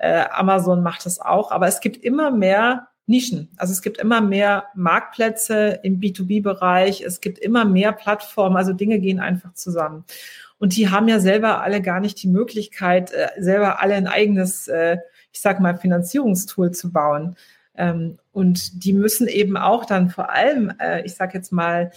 Äh, 0.00 0.24
Amazon 0.30 0.82
macht 0.82 1.04
das 1.04 1.20
auch. 1.20 1.50
Aber 1.50 1.68
es 1.68 1.80
gibt 1.80 1.98
immer 1.98 2.30
mehr 2.30 2.88
Nischen. 3.06 3.48
Also 3.56 3.72
es 3.72 3.82
gibt 3.82 3.98
immer 3.98 4.20
mehr 4.20 4.64
Marktplätze 4.74 5.80
im 5.82 6.00
B2B-Bereich. 6.00 7.02
Es 7.02 7.20
gibt 7.20 7.38
immer 7.38 7.64
mehr 7.64 7.92
Plattformen. 7.92 8.56
Also 8.56 8.72
Dinge 8.72 8.98
gehen 8.98 9.20
einfach 9.20 9.52
zusammen. 9.52 10.04
Und 10.58 10.76
die 10.76 10.90
haben 10.90 11.08
ja 11.08 11.20
selber 11.20 11.62
alle 11.62 11.82
gar 11.82 12.00
nicht 12.00 12.22
die 12.22 12.28
Möglichkeit, 12.28 13.12
äh, 13.12 13.28
selber 13.38 13.80
alle 13.80 13.94
ein 13.94 14.06
eigenes, 14.06 14.68
äh, 14.68 14.98
ich 15.32 15.40
sag 15.40 15.60
mal, 15.60 15.76
Finanzierungstool 15.76 16.70
zu 16.70 16.92
bauen. 16.92 17.36
Ähm, 17.74 18.18
und 18.32 18.84
die 18.84 18.92
müssen 18.92 19.26
eben 19.28 19.56
auch 19.56 19.84
dann 19.84 20.10
vor 20.10 20.30
allem, 20.30 20.72
äh, 20.78 21.02
ich 21.04 21.14
sag 21.14 21.34
jetzt 21.34 21.52
mal, 21.52 21.90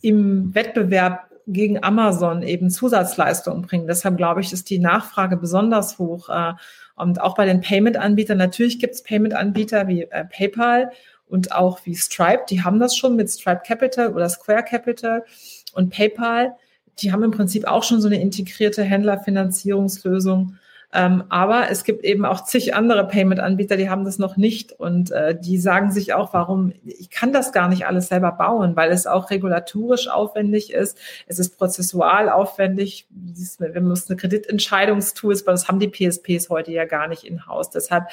im 0.00 0.54
Wettbewerb 0.54 1.27
gegen 1.48 1.82
Amazon 1.82 2.42
eben 2.42 2.70
Zusatzleistungen 2.70 3.62
bringen. 3.62 3.86
Deshalb 3.86 4.18
glaube 4.18 4.40
ich, 4.42 4.52
ist 4.52 4.68
die 4.70 4.78
Nachfrage 4.78 5.36
besonders 5.36 5.98
hoch. 5.98 6.28
Äh, 6.28 6.52
und 6.94 7.20
auch 7.20 7.34
bei 7.34 7.46
den 7.46 7.60
Payment-Anbietern, 7.60 8.38
natürlich 8.38 8.78
gibt 8.78 8.94
es 8.94 9.02
Payment-Anbieter 9.02 9.88
wie 9.88 10.02
äh, 10.02 10.24
PayPal 10.24 10.90
und 11.26 11.52
auch 11.52 11.80
wie 11.84 11.94
Stripe, 11.94 12.44
die 12.48 12.62
haben 12.62 12.78
das 12.78 12.96
schon 12.96 13.16
mit 13.16 13.30
Stripe 13.30 13.62
Capital 13.66 14.12
oder 14.14 14.28
Square 14.28 14.64
Capital 14.64 15.24
und 15.72 15.90
PayPal. 15.90 16.54
Die 17.00 17.12
haben 17.12 17.22
im 17.22 17.30
Prinzip 17.30 17.66
auch 17.66 17.82
schon 17.82 18.00
so 18.00 18.08
eine 18.08 18.20
integrierte 18.20 18.82
Händlerfinanzierungslösung. 18.82 20.56
Ähm, 20.94 21.24
aber 21.28 21.70
es 21.70 21.84
gibt 21.84 22.02
eben 22.02 22.24
auch 22.24 22.44
zig 22.44 22.74
andere 22.74 23.06
Payment-Anbieter, 23.06 23.76
die 23.76 23.90
haben 23.90 24.06
das 24.06 24.18
noch 24.18 24.38
nicht. 24.38 24.72
Und 24.72 25.10
äh, 25.10 25.38
die 25.38 25.58
sagen 25.58 25.90
sich 25.90 26.14
auch, 26.14 26.32
warum, 26.32 26.72
ich 26.84 27.10
kann 27.10 27.32
das 27.32 27.52
gar 27.52 27.68
nicht 27.68 27.86
alles 27.86 28.08
selber 28.08 28.32
bauen, 28.32 28.74
weil 28.74 28.90
es 28.90 29.06
auch 29.06 29.30
regulatorisch 29.30 30.08
aufwendig 30.08 30.72
ist, 30.72 30.96
es 31.26 31.38
ist 31.38 31.58
prozessual 31.58 32.30
aufwendig, 32.30 33.06
wir 33.10 33.80
müssen 33.82 34.16
Kreditentscheidungstools, 34.16 35.42
aber 35.42 35.52
das 35.52 35.68
haben 35.68 35.78
die 35.78 35.88
PSPs 35.88 36.48
heute 36.48 36.72
ja 36.72 36.86
gar 36.86 37.06
nicht 37.06 37.24
in-house. 37.24 37.68
Deshalb 37.68 38.06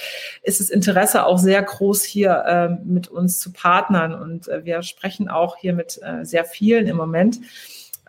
ist 0.44 0.60
das 0.60 0.70
Interesse 0.70 1.26
auch 1.26 1.38
sehr 1.38 1.64
groß, 1.64 2.04
hier 2.04 2.44
äh, 2.46 2.70
mit 2.84 3.08
uns 3.08 3.40
zu 3.40 3.54
partnern. 3.54 4.14
Und 4.14 4.50
äh, 4.50 4.66
wir 4.66 4.82
sprechen 4.84 5.30
auch 5.30 5.56
hier 5.56 5.74
mit 5.74 6.00
äh, 6.04 6.26
sehr 6.26 6.44
vielen 6.44 6.88
im 6.88 6.98
Moment. 6.98 7.40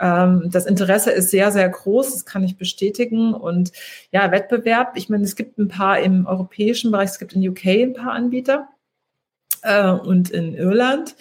Ähm, 0.01 0.49
das 0.51 0.67
Interesse 0.67 1.11
ist 1.11 1.31
sehr, 1.31 1.51
sehr 1.53 1.69
groß, 1.69 2.13
das 2.13 2.27
kann 2.27 2.45
ich 2.45 2.57
bestätigen. 2.57 3.35
Und 3.35 3.73
ja, 4.11 4.31
Wettbewerb, 4.31 4.97
ich 4.97 5.09
meine, 5.09 5.25
es 5.25 5.37
gibt 5.37 5.59
ein 5.59 5.69
paar 5.69 6.01
im 6.01 6.27
europäischen 6.27 6.91
Bereich, 6.91 7.11
es 7.11 7.19
gibt 7.19 7.35
in 7.35 7.49
UK 7.49 7.67
ein 7.67 7.95
paar 7.95 8.13
Anbieter 8.13 8.69
äh, 9.63 9.91
und 9.91 10.31
in 10.31 10.55
Irland. 10.55 11.17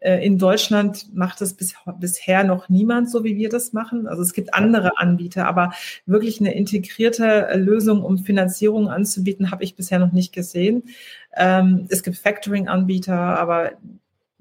Äh, 0.00 0.24
in 0.24 0.38
Deutschland 0.38 1.14
macht 1.14 1.40
es 1.42 1.54
bis, 1.54 1.74
bisher 1.98 2.42
noch 2.42 2.68
niemand 2.68 3.10
so, 3.10 3.22
wie 3.22 3.36
wir 3.36 3.50
das 3.50 3.72
machen. 3.72 4.06
Also 4.06 4.22
es 4.22 4.32
gibt 4.32 4.54
andere 4.54 4.98
Anbieter, 4.98 5.46
aber 5.46 5.72
wirklich 6.06 6.40
eine 6.40 6.54
integrierte 6.54 7.48
äh, 7.48 7.56
Lösung, 7.56 8.02
um 8.02 8.18
Finanzierung 8.18 8.88
anzubieten, 8.88 9.50
habe 9.50 9.62
ich 9.62 9.76
bisher 9.76 9.98
noch 9.98 10.12
nicht 10.12 10.32
gesehen. 10.32 10.84
Ähm, 11.36 11.86
es 11.90 12.02
gibt 12.02 12.16
Factoring-Anbieter, 12.16 13.14
aber 13.14 13.72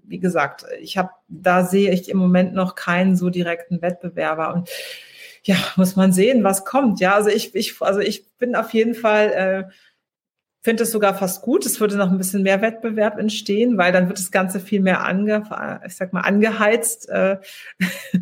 wie 0.09 0.19
gesagt, 0.19 0.65
ich 0.81 0.97
habe, 0.97 1.11
da 1.27 1.63
sehe 1.63 1.91
ich 1.91 2.09
im 2.09 2.17
Moment 2.17 2.53
noch 2.53 2.75
keinen 2.75 3.15
so 3.15 3.29
direkten 3.29 3.81
Wettbewerber 3.81 4.53
und 4.53 4.69
ja, 5.43 5.55
muss 5.77 5.95
man 5.95 6.11
sehen, 6.11 6.43
was 6.43 6.65
kommt. 6.65 6.99
Ja, 6.99 7.15
also 7.15 7.29
ich, 7.29 7.55
ich, 7.55 7.81
also 7.81 7.99
ich 7.99 8.27
bin 8.37 8.55
auf 8.55 8.73
jeden 8.73 8.93
Fall, 8.93 9.31
äh, 9.31 9.71
finde 10.61 10.83
es 10.83 10.91
sogar 10.91 11.15
fast 11.15 11.41
gut. 11.41 11.65
Es 11.65 11.79
würde 11.79 11.95
noch 11.95 12.11
ein 12.11 12.17
bisschen 12.17 12.43
mehr 12.43 12.61
Wettbewerb 12.61 13.17
entstehen, 13.17 13.77
weil 13.77 13.93
dann 13.93 14.09
wird 14.09 14.19
das 14.19 14.31
Ganze 14.31 14.59
viel 14.59 14.81
mehr 14.81 15.05
ange, 15.05 15.43
ich 15.85 15.95
sag 15.95 16.11
mal, 16.11 16.21
angeheizt. 16.21 17.07
Äh, 17.09 17.37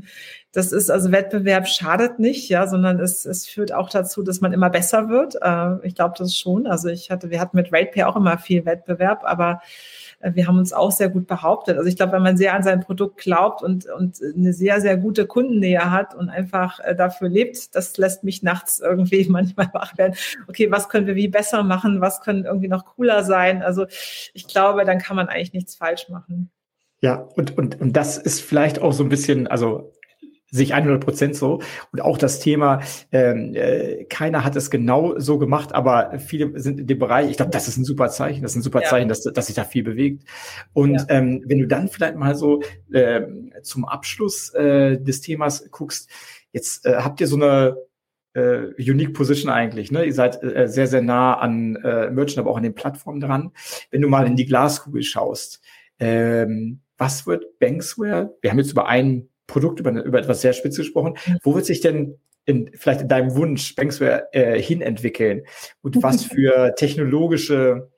das 0.52 0.72
ist 0.72 0.92
also 0.92 1.12
Wettbewerb 1.12 1.68
schadet 1.68 2.20
nicht, 2.20 2.50
ja, 2.50 2.68
sondern 2.68 3.00
es, 3.00 3.26
es 3.26 3.48
führt 3.48 3.74
auch 3.74 3.90
dazu, 3.90 4.22
dass 4.22 4.42
man 4.42 4.54
immer 4.54 4.70
besser 4.70 5.10
wird. 5.10 5.36
Äh, 5.42 5.88
ich 5.88 5.96
glaube 5.96 6.14
das 6.18 6.38
schon. 6.38 6.68
Also 6.68 6.90
ich 6.90 7.10
hatte, 7.10 7.32
wir 7.32 7.40
hatten 7.40 7.58
mit 7.58 7.74
RatePay 7.74 8.04
auch 8.04 8.16
immer 8.16 8.38
viel 8.38 8.66
Wettbewerb, 8.66 9.24
aber 9.24 9.62
wir 10.20 10.48
haben 10.48 10.58
uns 10.58 10.74
auch 10.74 10.92
sehr 10.92 11.10
gut 11.10 11.28
behauptet. 11.28 11.78
Also 11.78 11.88
ich 11.88 11.96
glaube, 11.96 12.14
wenn 12.14 12.24
man 12.24 12.38
sehr 12.38 12.54
an 12.54 12.64
sein 12.64 12.80
Produkt 12.80 13.18
glaubt 13.18 13.62
und, 13.62 13.86
und 13.86 14.20
eine 14.22 14.52
sehr, 14.52 14.82
sehr 14.82 14.98
gute 14.98 15.28
Kundennähe 15.28 15.92
hat 15.92 16.16
und 16.16 16.30
einfach 16.30 16.80
äh, 16.80 16.96
dafür 16.96 17.30
lebt, 17.30 17.76
das 17.76 17.98
lässt 17.98 18.24
mich 18.24 18.42
nachts 18.42 18.80
irgendwie 18.80 19.26
manchmal 19.30 19.70
wach 19.74 19.98
werden. 19.98 20.16
Okay, 20.48 20.72
was 20.72 20.90
können 20.90 21.08
wir 21.08 21.16
wie 21.16 21.28
besser 21.28 21.64
machen? 21.64 22.02
Was 22.02 22.22
können 22.22 22.46
irgendwie 22.46 22.68
noch 22.68 22.86
cooler 22.86 23.24
sein? 23.24 23.62
Also 23.62 23.86
ich 24.34 24.48
glaube, 24.48 24.86
dann 24.86 24.98
kann 24.98 25.16
man 25.16 25.30
eigentlich 25.30 25.54
nichts 25.54 25.76
falsch 25.76 26.10
machen. 26.10 26.50
Ja, 27.00 27.28
und, 27.36 27.56
und, 27.58 27.80
und 27.80 27.94
das 27.94 28.18
ist 28.18 28.42
vielleicht 28.42 28.80
auch 28.80 28.92
so 28.92 29.04
ein 29.04 29.10
bisschen, 29.10 29.46
also 29.46 29.94
sich 30.50 30.74
100 30.74 31.04
Prozent 31.04 31.36
so. 31.36 31.62
Und 31.92 32.02
auch 32.02 32.18
das 32.18 32.40
Thema, 32.40 32.82
ähm, 33.12 33.54
äh, 33.54 34.06
keiner 34.06 34.44
hat 34.44 34.56
es 34.56 34.70
genau 34.70 35.20
so 35.20 35.38
gemacht, 35.38 35.74
aber 35.74 36.20
viele 36.20 36.60
sind 36.60 36.80
in 36.80 36.88
dem 36.88 37.00
Bereich, 37.00 37.30
ich 37.30 37.38
glaube, 37.38 37.52
das 37.52 37.68
ist 37.68 37.78
ein 37.78 37.86
super 37.86 38.10
Zeichen, 38.10 38.42
das 38.44 38.52
ist 38.52 38.58
ein 38.58 38.62
super 38.62 38.82
ja. 38.82 38.90
Zeichen, 38.90 39.10
dass, 39.10 39.24
dass 39.24 39.48
sich 39.48 39.56
da 39.56 39.64
viel 39.64 39.84
bewegt. 39.84 40.24
Und 40.74 40.96
ja. 40.96 41.06
ähm, 41.10 41.44
wenn 41.46 41.60
du 41.60 41.68
dann 41.68 41.88
vielleicht 41.88 42.16
mal 42.16 42.36
so 42.36 42.62
äh, 42.92 43.22
zum 43.62 43.86
Abschluss 43.86 44.54
äh, 44.54 44.98
des 45.00 45.22
Themas 45.22 45.70
guckst, 45.72 46.10
jetzt 46.52 46.86
äh, 46.86 46.96
habt 46.98 47.20
ihr 47.20 47.28
so 47.28 47.36
eine 47.36 47.78
äh, 48.34 48.74
unique 48.78 49.14
Position 49.14 49.52
eigentlich. 49.52 49.92
Ne? 49.92 50.06
Ihr 50.06 50.14
seid 50.14 50.42
äh, 50.44 50.68
sehr, 50.68 50.88
sehr 50.88 51.02
nah 51.02 51.38
an 51.40 51.76
äh, 51.78 52.10
Merchant, 52.12 52.40
aber 52.40 52.52
auch 52.52 52.58
an 52.58 52.64
den 52.64 52.76
Plattformen 52.76 53.20
dran. 53.20 53.52
Wenn 53.92 54.02
du 54.02 54.08
mal 54.08 54.28
in 54.28 54.36
die 54.36 54.46
Glaskugel 54.46 55.04
schaust, 55.04 55.62
ähm, 56.00 56.82
was 56.98 57.28
wird 57.28 57.60
Banksware? 57.60 58.36
Wir 58.42 58.52
haben 58.52 58.60
jetzt 58.60 58.72
über 58.72 58.88
einen 58.88 59.30
Produkt, 59.48 59.80
über, 59.80 59.92
über 60.04 60.20
etwas 60.20 60.42
sehr 60.42 60.54
spitz 60.54 60.78
gesprochen. 60.78 61.18
Wo 61.42 61.56
wird 61.56 61.66
sich 61.66 61.82
denn 61.82 62.20
in, 62.46 62.72
vielleicht 62.76 63.02
in 63.02 63.08
deinem 63.08 63.36
Wunsch 63.36 63.76
Banksware 63.76 64.28
äh, 64.34 64.62
hinentwickeln? 64.62 65.44
Und 65.82 66.02
was 66.04 66.24
für 66.26 66.76
technologische 66.76 67.90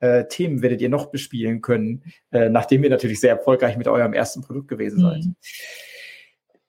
äh, 0.00 0.26
Themen 0.28 0.62
werdet 0.62 0.80
ihr 0.80 0.88
noch 0.88 1.06
bespielen 1.10 1.60
können, 1.60 2.04
äh, 2.30 2.48
nachdem 2.48 2.84
ihr 2.84 2.90
natürlich 2.90 3.20
sehr 3.20 3.30
erfolgreich 3.30 3.76
mit 3.76 3.88
eurem 3.88 4.12
ersten 4.12 4.42
Produkt 4.42 4.68
gewesen 4.68 5.00
seid? 5.00 5.24
Mhm. 5.24 5.34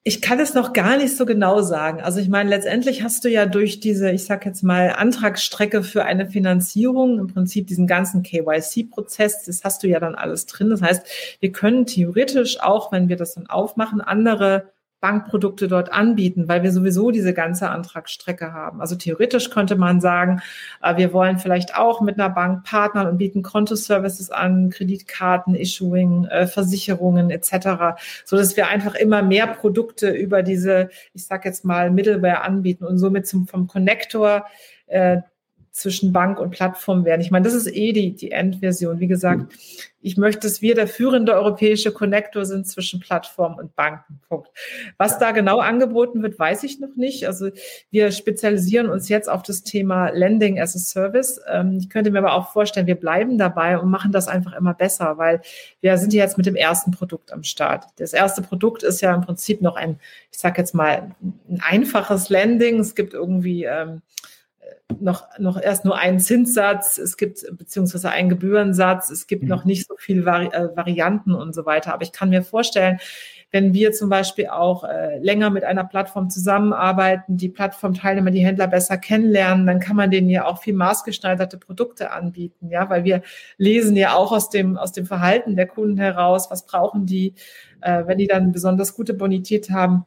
Ich 0.04 0.22
kann 0.22 0.40
es 0.40 0.54
noch 0.54 0.72
gar 0.72 0.98
nicht 0.98 1.16
so 1.18 1.26
genau 1.26 1.62
sagen. 1.62 2.02
Also 2.02 2.20
ich 2.20 2.30
meine, 2.30 2.50
letztendlich 2.50 3.04
hast 3.04 3.26
du 3.26 3.30
ja 3.30 3.46
durch 3.46 3.82
diese, 3.82 4.12
ich 4.12 4.24
sag 4.26 4.46
jetzt 4.46 4.64
mal, 4.64 4.92
Antragsstrecke 4.92 5.84
für 5.84 6.06
eine 6.06 6.30
Finanzierung, 6.30 7.20
im 7.20 7.28
Prinzip 7.28 7.68
diesen 7.68 7.86
ganzen 7.86 8.24
KYC-Prozess, 8.24 9.44
das 9.44 9.64
hast 9.64 9.84
du 9.84 9.88
ja 9.88 10.00
dann 10.00 10.16
alles 10.16 10.46
drin. 10.46 10.70
Das 10.70 10.82
heißt, 10.82 11.06
wir 11.42 11.52
können 11.52 11.86
theoretisch 11.86 12.62
auch, 12.62 12.92
wenn 12.94 13.10
wir 13.10 13.18
das 13.18 13.36
dann 13.36 13.48
aufmachen, 13.48 14.00
andere 14.00 14.72
Bankprodukte 15.02 15.68
dort 15.68 15.92
anbieten, 15.92 16.48
weil 16.48 16.64
wir 16.64 16.72
sowieso 16.72 17.12
diese 17.12 17.34
ganze 17.34 17.70
Antragsstrecke 17.70 18.54
haben. 18.54 18.82
Also 18.82 18.96
theoretisch 18.96 19.50
könnte 19.50 19.76
man 19.76 20.02
sagen, 20.02 20.42
äh, 20.82 20.98
wir 20.98 21.14
wollen 21.14 21.40
vielleicht 21.40 21.76
auch 21.76 22.02
mit 22.02 22.20
einer 22.20 22.30
Bank 22.30 22.64
partnern 22.66 23.08
und 23.08 23.18
bieten 23.18 23.42
Kontoservices 23.42 24.30
an, 24.30 24.70
Kreditkarten, 24.70 25.56
Issuing, 25.56 26.26
äh, 26.26 26.48
Versicherungen 26.48 27.30
etc., 27.30 28.00
so 28.26 28.38
dass 28.38 28.58
wir 28.58 28.68
einfach 28.68 28.96
immer 28.96 29.22
mehr 29.22 29.48
Produkte 29.48 30.10
über 30.10 30.44
diese, 30.44 30.90
ich 31.14 31.26
sage 31.26 31.48
jetzt 31.48 31.64
mal 31.66 31.92
Middleware 31.92 32.42
anbieten 32.42 32.86
und 32.86 32.98
somit 32.98 33.28
zum 33.28 33.48
vom 33.48 33.68
Connector 33.68 34.46
äh, 34.88 35.18
zwischen 35.80 36.12
Bank 36.12 36.40
und 36.40 36.52
Plattform 36.52 37.06
werden. 37.06 37.22
Ich 37.22 37.32
meine, 37.32 37.46
das 37.46 37.54
ist 37.54 37.68
eh 37.68 37.94
die, 37.94 38.14
die 38.14 38.32
Endversion. 38.32 39.00
Wie 39.00 39.08
gesagt, 39.08 39.54
ich 40.02 40.18
möchte, 40.18 40.48
dass 40.48 40.62
wir 40.62 40.76
der 40.76 40.88
führende 40.88 41.34
europäische 41.34 41.92
Connector 41.92 42.46
sind 42.46 42.68
zwischen 42.68 43.00
Plattform 43.00 43.56
und 43.58 43.76
Banken. 43.76 44.22
Punkt. 44.30 44.50
Was 44.98 45.20
da 45.20 45.32
genau 45.32 45.60
angeboten 45.60 46.22
wird, 46.22 46.40
weiß 46.40 46.64
ich 46.64 46.80
noch 46.80 46.96
nicht. 46.96 47.28
Also 47.28 47.50
wir 47.92 48.12
spezialisieren 48.12 48.90
uns 48.90 49.10
jetzt 49.10 49.30
auf 49.30 49.44
das 49.44 49.64
Thema 49.64 50.10
Lending 50.10 50.60
as 50.60 50.76
a 50.76 50.80
Service. 50.80 51.42
Ähm, 51.50 51.78
ich 51.80 51.90
könnte 51.90 52.12
mir 52.12 52.20
aber 52.20 52.34
auch 52.34 52.52
vorstellen, 52.52 52.88
wir 52.88 52.96
bleiben 52.96 53.38
dabei 53.38 53.78
und 53.78 53.90
machen 53.90 54.12
das 54.12 54.28
einfach 54.28 54.54
immer 54.54 54.74
besser, 54.74 55.18
weil 55.18 55.42
wir 55.82 55.98
sind 55.98 56.14
jetzt 56.14 56.38
mit 56.38 56.46
dem 56.46 56.56
ersten 56.56 56.92
Produkt 56.92 57.34
am 57.34 57.44
Start. 57.44 57.86
Das 57.98 58.14
erste 58.14 58.42
Produkt 58.42 58.84
ist 58.84 59.02
ja 59.02 59.14
im 59.14 59.22
Prinzip 59.22 59.62
noch 59.62 59.76
ein, 59.76 60.00
ich 60.32 60.40
sage 60.40 60.60
jetzt 60.62 60.74
mal, 60.74 61.12
ein 61.50 61.62
einfaches 61.62 62.30
Lending. 62.30 62.80
Es 62.80 62.96
gibt 62.96 63.14
irgendwie 63.14 63.66
ähm, 63.66 64.02
noch, 65.00 65.28
noch 65.38 65.62
erst 65.62 65.86
nur 65.86 65.98
einen 65.98 66.20
Zinssatz, 66.20 66.98
es 66.98 67.18
gibt 67.18 67.46
beziehungsweise 67.58 68.10
einen 68.10 68.30
Gebührensatz, 68.30 69.10
es 69.10 69.28
gibt 69.28 69.44
mhm. 69.44 69.50
noch 69.50 69.66
nicht 69.66 69.88
so 69.88 69.96
viele 69.98 70.26
Vari 70.26 70.48
äh, 70.48 70.76
Varianten 70.76 71.34
und 71.34 71.54
so 71.54 71.66
weiter. 71.66 71.94
Aber 71.94 72.04
ich 72.04 72.12
kann 72.12 72.30
mir 72.30 72.44
vorstellen, 72.44 73.00
wenn 73.52 73.74
wir 73.74 73.92
zum 73.94 74.10
Beispiel 74.10 74.48
auch 74.48 74.84
äh, 74.84 75.18
länger 75.20 75.50
mit 75.50 75.64
einer 75.64 75.84
Plattform 75.84 76.30
zusammenarbeiten, 76.30 77.38
die 77.38 77.50
Plattformteilnehmer, 77.50 78.30
die 78.30 78.46
Händler 78.46 78.68
besser 78.68 78.98
kennenlernen, 78.98 79.66
dann 79.66 79.80
kann 79.80 79.96
man 79.96 80.12
denen 80.12 80.30
ja 80.30 80.46
auch 80.46 80.62
viel 80.62 80.76
maßgeschneiderte 80.76 81.58
Produkte 81.58 82.12
anbieten, 82.12 82.70
ja, 82.70 82.90
weil 82.90 83.04
wir 83.04 83.24
lesen 83.58 83.96
ja 83.96 84.14
auch 84.14 84.32
aus 84.32 84.50
dem, 84.50 84.78
aus 84.78 84.92
dem 84.92 85.06
Verhalten 85.06 85.56
der 85.56 85.68
Kunden 85.68 85.98
heraus, 85.98 86.52
was 86.52 86.66
brauchen 86.66 87.08
die, 87.08 87.34
äh, 87.82 88.04
wenn 88.06 88.20
die 88.20 88.28
dann 88.28 88.52
besonders 88.52 88.96
gute 88.96 89.16
Bonität 89.16 89.72
haben, 89.72 90.06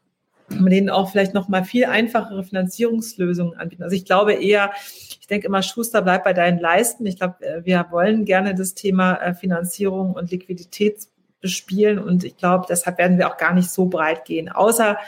man 0.60 0.70
denen 0.70 0.90
auch 0.90 1.10
vielleicht 1.10 1.34
noch 1.34 1.48
mal 1.48 1.64
viel 1.64 1.86
einfachere 1.86 2.44
Finanzierungslösungen 2.44 3.58
anbieten. 3.58 3.82
Also 3.82 3.96
ich 3.96 4.04
glaube 4.04 4.34
eher, 4.34 4.72
ich 5.20 5.26
denke 5.26 5.46
immer, 5.46 5.62
Schuster 5.62 6.02
bleibt 6.02 6.24
bei 6.24 6.32
deinen 6.32 6.58
Leisten. 6.58 7.06
Ich 7.06 7.16
glaube, 7.16 7.44
äh, 7.44 7.64
wir 7.64 7.86
wollen 7.90 8.24
gerne 8.24 8.54
das 8.54 8.74
Thema 8.74 9.14
äh, 9.16 9.34
Finanzierung 9.34 10.14
und 10.14 10.30
Liquidität 10.30 11.06
bespielen 11.40 11.98
und 11.98 12.24
ich 12.24 12.36
glaube, 12.36 12.66
deshalb 12.68 12.98
werden 12.98 13.18
wir 13.18 13.28
auch 13.28 13.36
gar 13.36 13.52
nicht 13.52 13.70
so 13.70 13.86
breit 13.86 14.24
gehen. 14.24 14.48
Außer 14.48 14.98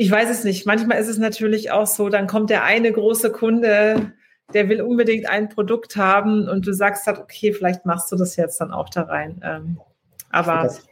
ich 0.00 0.10
weiß 0.10 0.30
es 0.30 0.44
nicht. 0.44 0.64
Manchmal 0.64 0.98
ist 0.98 1.08
es 1.08 1.18
natürlich 1.18 1.72
auch 1.72 1.86
so, 1.88 2.08
dann 2.08 2.28
kommt 2.28 2.50
der 2.50 2.62
eine 2.62 2.92
große 2.92 3.32
Kunde, 3.32 4.12
der 4.54 4.68
will 4.68 4.80
unbedingt 4.80 5.28
ein 5.28 5.48
Produkt 5.48 5.96
haben 5.96 6.48
und 6.48 6.66
du 6.66 6.72
sagst 6.72 7.06
halt, 7.06 7.18
okay, 7.18 7.52
vielleicht 7.52 7.84
machst 7.84 8.12
du 8.12 8.16
das 8.16 8.36
jetzt 8.36 8.60
dann 8.60 8.70
auch 8.70 8.88
da 8.88 9.02
rein. 9.02 9.40
Ähm, 9.44 9.80
aber 10.30 10.62
das 10.62 10.87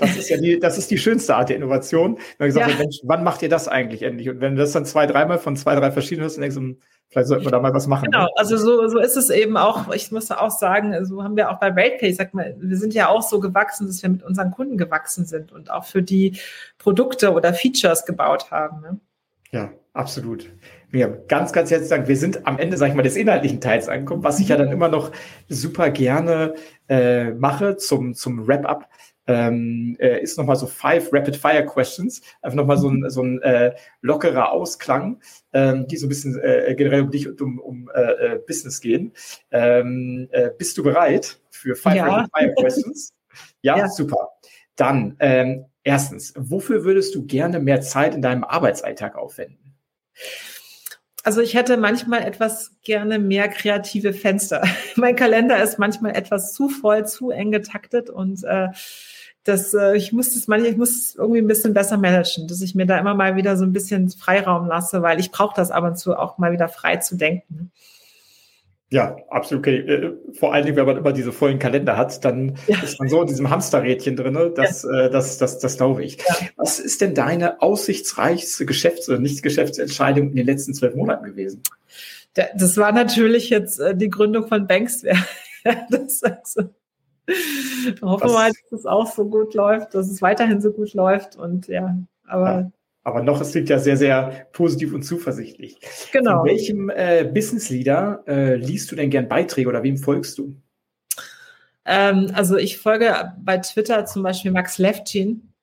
ist 0.00 0.28
ja 0.28 0.36
die, 0.36 0.58
das 0.58 0.78
ist 0.78 0.90
die 0.90 0.98
schönste 0.98 1.36
Art 1.36 1.48
der 1.48 1.56
Innovation. 1.56 2.18
Wenn 2.38 2.48
gesagt 2.48 2.70
ja. 2.70 2.76
Mensch, 2.76 2.98
wann 3.04 3.22
macht 3.22 3.42
ihr 3.42 3.48
das 3.48 3.68
eigentlich 3.68 4.02
endlich? 4.02 4.28
Und 4.28 4.40
wenn 4.40 4.56
du 4.56 4.62
das 4.62 4.72
dann 4.72 4.84
zwei, 4.84 5.06
dreimal 5.06 5.38
von 5.38 5.56
zwei, 5.56 5.74
drei 5.76 5.90
verschiedenen 5.92 6.26
hast, 6.26 6.36
dann 6.36 6.42
denkst 6.42 6.56
du, 6.56 6.76
vielleicht 7.08 7.28
sollten 7.28 7.44
wir 7.44 7.52
da 7.52 7.60
mal 7.60 7.72
was 7.72 7.86
machen. 7.86 8.10
Genau, 8.10 8.28
also 8.36 8.56
so, 8.56 8.88
so 8.88 8.98
ist 8.98 9.16
es 9.16 9.30
eben 9.30 9.56
auch. 9.56 9.92
Ich 9.94 10.10
muss 10.10 10.30
auch 10.30 10.50
sagen, 10.50 11.04
so 11.04 11.22
haben 11.22 11.36
wir 11.36 11.50
auch 11.50 11.60
bei 11.60 11.68
RatePay, 11.68 12.08
ich 12.08 12.16
sag 12.16 12.34
mal, 12.34 12.56
wir 12.58 12.76
sind 12.76 12.92
ja 12.92 13.08
auch 13.08 13.22
so 13.22 13.38
gewachsen, 13.38 13.86
dass 13.86 14.02
wir 14.02 14.10
mit 14.10 14.22
unseren 14.24 14.50
Kunden 14.50 14.76
gewachsen 14.76 15.26
sind 15.26 15.52
und 15.52 15.70
auch 15.70 15.84
für 15.84 16.02
die 16.02 16.38
Produkte 16.78 17.32
oder 17.32 17.54
Features 17.54 18.04
gebaut 18.04 18.50
haben. 18.50 18.80
Ne? 18.80 19.00
Ja, 19.52 19.70
absolut. 19.92 20.50
Mir 20.90 21.24
ganz, 21.28 21.52
ganz 21.52 21.70
herzlichen 21.70 21.90
Dank. 21.90 22.08
Wir 22.08 22.16
sind 22.16 22.46
am 22.46 22.58
Ende, 22.58 22.76
sag 22.76 22.88
ich 22.88 22.94
mal, 22.94 23.02
des 23.02 23.16
inhaltlichen 23.16 23.60
Teils 23.60 23.88
angekommen, 23.88 24.24
was 24.24 24.40
ich 24.40 24.48
ja 24.48 24.56
dann 24.56 24.72
immer 24.72 24.88
noch 24.88 25.12
super 25.48 25.90
gerne 25.90 26.54
äh, 26.88 27.30
mache 27.30 27.76
zum, 27.76 28.14
zum 28.14 28.48
Wrap-up 28.48 28.88
ähm, 29.26 29.96
äh, 29.98 30.20
ist 30.22 30.38
nochmal 30.38 30.56
so 30.56 30.66
five 30.66 31.12
Rapid 31.12 31.36
Fire 31.36 31.64
Questions, 31.64 32.22
einfach 32.42 32.56
nochmal 32.56 32.78
so 32.78 32.88
ein, 32.88 33.08
so 33.10 33.22
ein 33.22 33.40
äh, 33.42 33.74
lockerer 34.00 34.52
Ausklang, 34.52 35.20
ähm, 35.52 35.86
die 35.86 35.96
so 35.96 36.06
ein 36.06 36.08
bisschen 36.10 36.38
äh, 36.40 36.74
generell 36.76 37.02
um 37.02 37.10
dich 37.10 37.28
und 37.28 37.40
um, 37.40 37.58
um 37.58 37.90
äh, 37.94 38.00
äh 38.00 38.40
Business 38.46 38.80
gehen. 38.80 39.12
Ähm, 39.50 40.28
äh, 40.32 40.50
bist 40.56 40.76
du 40.78 40.82
bereit 40.82 41.40
für 41.50 41.74
five 41.74 41.96
ja. 41.96 42.06
Rapid 42.06 42.30
Fire 42.36 42.54
Questions? 42.58 43.12
Ja, 43.62 43.76
ja. 43.76 43.88
super. 43.88 44.28
Dann 44.76 45.16
ähm, 45.18 45.64
erstens, 45.82 46.34
wofür 46.36 46.84
würdest 46.84 47.16
du 47.16 47.26
gerne 47.26 47.58
mehr 47.58 47.80
Zeit 47.80 48.14
in 48.14 48.22
deinem 48.22 48.44
Arbeitsalltag 48.44 49.16
aufwenden? 49.16 49.74
Also 51.24 51.40
ich 51.40 51.54
hätte 51.54 51.78
manchmal 51.78 52.22
etwas 52.22 52.76
gerne 52.82 53.18
mehr 53.18 53.48
kreative 53.48 54.12
Fenster. 54.12 54.62
mein 54.96 55.16
Kalender 55.16 55.62
ist 55.62 55.78
manchmal 55.78 56.14
etwas 56.14 56.52
zu 56.52 56.68
voll, 56.68 57.06
zu 57.06 57.30
eng 57.30 57.50
getaktet 57.50 58.10
und 58.10 58.44
äh, 58.44 58.68
das, 59.44 59.74
äh, 59.74 59.96
ich 59.96 60.12
muss 60.12 60.34
das 60.34 60.48
manchmal, 60.48 60.72
ich 60.72 60.76
muss 60.76 60.90
es 60.90 61.14
irgendwie 61.14 61.40
ein 61.40 61.46
bisschen 61.46 61.74
besser 61.74 61.98
managen, 61.98 62.48
dass 62.48 62.62
ich 62.62 62.74
mir 62.74 62.86
da 62.86 62.98
immer 62.98 63.14
mal 63.14 63.36
wieder 63.36 63.56
so 63.56 63.64
ein 63.64 63.72
bisschen 63.72 64.08
Freiraum 64.10 64.66
lasse, 64.66 65.02
weil 65.02 65.20
ich 65.20 65.30
brauche 65.30 65.54
das 65.54 65.70
ab 65.70 65.84
und 65.84 65.98
zu 65.98 66.18
auch 66.18 66.38
mal 66.38 66.52
wieder 66.52 66.68
frei 66.68 66.96
zu 66.96 67.16
denken. 67.16 67.70
Ja, 68.90 69.16
absolut 69.28 69.66
okay. 69.66 69.78
Äh, 69.78 70.12
vor 70.34 70.54
allen 70.54 70.64
Dingen, 70.64 70.76
wenn 70.76 70.86
man 70.86 70.96
immer 70.96 71.12
diese 71.12 71.32
vollen 71.32 71.58
Kalender 71.58 71.96
hat, 71.96 72.24
dann 72.24 72.56
ja. 72.68 72.80
ist 72.82 72.98
man 73.00 73.08
so 73.08 73.22
in 73.22 73.26
diesem 73.26 73.50
Hamsterrädchen 73.50 74.14
drin. 74.16 74.52
Das, 74.54 74.84
ja. 74.84 75.06
äh, 75.06 75.10
das, 75.10 75.36
das, 75.38 75.58
das 75.58 75.76
glaube 75.76 76.04
ich. 76.04 76.18
Ja. 76.18 76.36
Was 76.56 76.78
ist 76.78 77.00
denn 77.00 77.14
deine 77.14 77.60
aussichtsreichste 77.60 78.66
Geschäfts- 78.66 79.08
oder 79.08 79.18
Nicht-Geschäftsentscheidung 79.18 80.30
in 80.30 80.36
den 80.36 80.46
letzten 80.46 80.74
zwölf 80.74 80.94
Monaten 80.94 81.24
gewesen? 81.24 81.62
Das 82.34 82.76
war 82.76 82.92
natürlich 82.92 83.50
jetzt 83.50 83.80
äh, 83.80 83.96
die 83.96 84.10
Gründung 84.10 84.46
von 84.46 84.66
Banksware. 84.66 85.18
das, 85.90 86.22
also, 86.22 86.70
Hoffen 88.02 88.28
wir 88.28 88.32
mal, 88.32 88.50
dass 88.50 88.80
es 88.80 88.86
auch 88.86 89.10
so 89.10 89.24
gut 89.24 89.54
läuft, 89.54 89.94
dass 89.94 90.10
es 90.10 90.22
weiterhin 90.22 90.60
so 90.60 90.72
gut 90.72 90.94
läuft 90.94 91.36
und 91.36 91.68
ja, 91.68 91.96
aber. 92.26 92.46
Ja, 92.46 92.70
aber 93.06 93.22
noch, 93.22 93.40
es 93.40 93.50
klingt 93.50 93.68
ja 93.68 93.78
sehr, 93.78 93.98
sehr 93.98 94.46
positiv 94.52 94.94
und 94.94 95.02
zuversichtlich. 95.02 95.78
Genau. 96.12 96.38
Von 96.38 96.48
welchem 96.48 96.90
äh, 96.90 97.24
Business 97.24 97.68
Leader 97.68 98.22
äh, 98.26 98.54
liest 98.54 98.90
du 98.90 98.96
denn 98.96 99.10
gern 99.10 99.28
Beiträge 99.28 99.68
oder 99.68 99.82
wem 99.82 99.98
folgst 99.98 100.38
du? 100.38 100.56
Ähm, 101.84 102.30
also 102.32 102.56
ich 102.56 102.78
folge 102.78 103.32
bei 103.42 103.58
Twitter 103.58 104.06
zum 104.06 104.22
Beispiel 104.22 104.52
Max 104.52 104.78
Levchin 104.78 105.54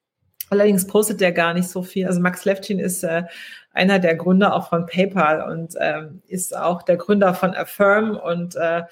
Allerdings 0.51 0.85
postet 0.85 1.21
der 1.21 1.31
gar 1.31 1.53
nicht 1.53 1.69
so 1.69 1.81
viel. 1.81 2.05
Also 2.05 2.19
Max 2.19 2.43
Levchin 2.43 2.77
ist 2.77 3.03
äh, 3.03 3.23
einer 3.71 3.99
der 3.99 4.15
Gründer 4.15 4.53
auch 4.53 4.67
von 4.67 4.85
PayPal 4.85 5.49
und 5.49 5.75
ähm, 5.79 6.21
ist 6.27 6.55
auch 6.55 6.81
der 6.83 6.97
Gründer 6.97 7.33
von 7.33 7.55
Affirm 7.55 8.17
und 8.17 8.57
äh, 8.57 8.83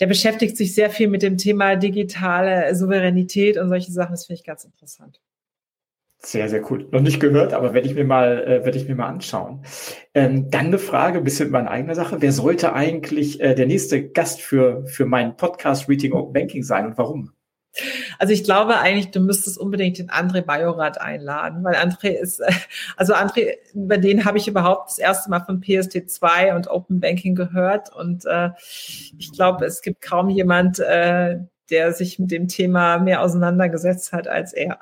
der 0.00 0.06
beschäftigt 0.06 0.56
sich 0.56 0.74
sehr 0.74 0.90
viel 0.90 1.08
mit 1.08 1.22
dem 1.22 1.38
Thema 1.38 1.76
digitale 1.76 2.74
Souveränität 2.74 3.56
und 3.56 3.68
solche 3.68 3.92
Sachen. 3.92 4.12
Das 4.12 4.26
finde 4.26 4.40
ich 4.40 4.46
ganz 4.46 4.64
interessant. 4.64 5.20
Sehr, 6.18 6.48
sehr 6.48 6.70
cool. 6.70 6.88
Noch 6.90 7.02
nicht 7.02 7.20
gehört, 7.20 7.52
aber 7.52 7.72
werde 7.74 7.86
ich 7.86 7.94
mir 7.94 8.04
mal, 8.04 8.42
äh, 8.42 8.64
werde 8.64 8.78
ich 8.78 8.88
mir 8.88 8.96
mal 8.96 9.06
anschauen. 9.06 9.62
Ähm, 10.14 10.50
dann 10.50 10.66
eine 10.66 10.78
Frage, 10.78 11.18
ein 11.18 11.24
bisschen 11.24 11.50
meine 11.50 11.70
eigene 11.70 11.94
Sache. 11.94 12.16
Wer 12.20 12.32
sollte 12.32 12.72
eigentlich 12.72 13.40
äh, 13.40 13.54
der 13.54 13.66
nächste 13.66 14.08
Gast 14.08 14.40
für, 14.40 14.86
für 14.86 15.06
meinen 15.06 15.36
Podcast 15.36 15.88
Reading 15.88 16.14
Open 16.14 16.32
Banking 16.32 16.62
sein 16.62 16.86
und 16.86 16.98
warum? 16.98 17.35
Also 18.18 18.32
ich 18.32 18.44
glaube 18.44 18.78
eigentlich, 18.78 19.10
du 19.10 19.20
müsstest 19.20 19.58
unbedingt 19.58 19.98
den 19.98 20.10
André 20.10 20.42
Bajorat 20.42 21.00
einladen, 21.00 21.64
weil 21.64 21.74
André 21.74 22.08
ist, 22.08 22.40
äh, 22.40 22.52
also 22.96 23.14
André, 23.14 23.54
über 23.74 23.98
den 23.98 24.24
habe 24.24 24.38
ich 24.38 24.48
überhaupt 24.48 24.90
das 24.90 24.98
erste 24.98 25.30
Mal 25.30 25.40
von 25.40 25.60
PSD2 25.60 26.54
und 26.54 26.68
Open 26.68 27.00
Banking 27.00 27.34
gehört 27.34 27.94
und 27.94 28.24
äh, 28.26 28.50
ich 29.18 29.32
glaube, 29.32 29.64
es 29.64 29.82
gibt 29.82 30.02
kaum 30.02 30.30
jemand, 30.30 30.78
äh, 30.78 31.38
der 31.70 31.92
sich 31.92 32.18
mit 32.18 32.30
dem 32.30 32.48
Thema 32.48 32.98
mehr 32.98 33.22
auseinandergesetzt 33.22 34.12
hat 34.12 34.28
als 34.28 34.52
er. 34.52 34.78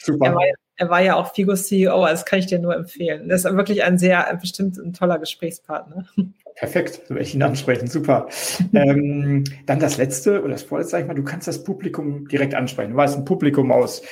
Super. 0.00 0.26
Er 0.26 0.34
war, 0.34 0.44
er 0.76 0.90
war 0.90 1.00
ja 1.00 1.16
auch 1.16 1.34
Figo 1.34 1.54
CEO, 1.54 2.02
also 2.02 2.14
das 2.14 2.24
kann 2.24 2.38
ich 2.38 2.46
dir 2.46 2.58
nur 2.58 2.74
empfehlen. 2.74 3.28
Das 3.28 3.44
ist 3.44 3.56
wirklich 3.56 3.82
ein 3.82 3.98
sehr, 3.98 4.36
bestimmt 4.40 4.78
ein 4.78 4.92
toller 4.92 5.18
Gesprächspartner. 5.18 6.06
Perfekt, 6.58 7.02
so 7.06 7.14
werde 7.14 7.22
ich 7.22 7.34
ihn 7.34 7.42
ansprechen, 7.42 7.86
super. 7.86 8.28
ähm, 8.74 9.44
dann 9.66 9.78
das 9.78 9.96
letzte 9.96 10.42
oder 10.42 10.52
das 10.52 10.62
vorletzte, 10.62 10.92
sag 10.92 11.00
ich 11.02 11.06
mal, 11.06 11.14
du 11.14 11.22
kannst 11.22 11.46
das 11.46 11.62
Publikum 11.62 12.26
direkt 12.26 12.54
ansprechen. 12.54 12.92
Du 12.92 12.96
weißt 12.96 13.16
ein 13.16 13.24
Publikum 13.24 13.70
aus 13.70 14.02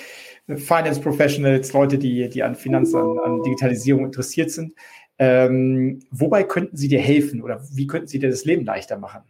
Finance 0.47 1.01
Professionals, 1.01 1.72
Leute, 1.72 1.99
die, 1.99 2.28
die 2.28 2.42
an 2.42 2.55
Finanzen, 2.55 3.01
an, 3.01 3.18
an 3.18 3.42
Digitalisierung 3.42 4.05
interessiert 4.05 4.53
sind. 4.53 4.74
Ähm, 5.18 6.01
wobei 6.11 6.44
könnten 6.44 6.76
sie 6.76 6.88
dir 6.88 7.01
helfen 7.01 7.42
oder 7.42 7.62
wie 7.72 7.86
könnten 7.86 8.07
sie 8.07 8.18
dir 8.18 8.30
das 8.30 8.44
Leben 8.44 8.64
leichter 8.64 8.99
machen? 8.99 9.22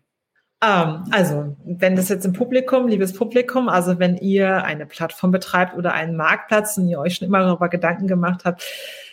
Ähm, 0.62 1.04
also, 1.10 1.56
wenn 1.64 1.96
das 1.96 2.08
jetzt 2.08 2.24
im 2.24 2.32
Publikum, 2.32 2.88
liebes 2.88 3.12
Publikum, 3.12 3.68
also 3.68 3.98
wenn 3.98 4.16
ihr 4.16 4.64
eine 4.64 4.86
Plattform 4.86 5.30
betreibt 5.30 5.76
oder 5.76 5.92
einen 5.92 6.16
Marktplatz 6.16 6.78
und 6.78 6.88
ihr 6.88 6.98
euch 6.98 7.16
schon 7.16 7.28
immer 7.28 7.40
darüber 7.40 7.68
Gedanken 7.68 8.06
gemacht 8.06 8.44
habt, 8.44 8.62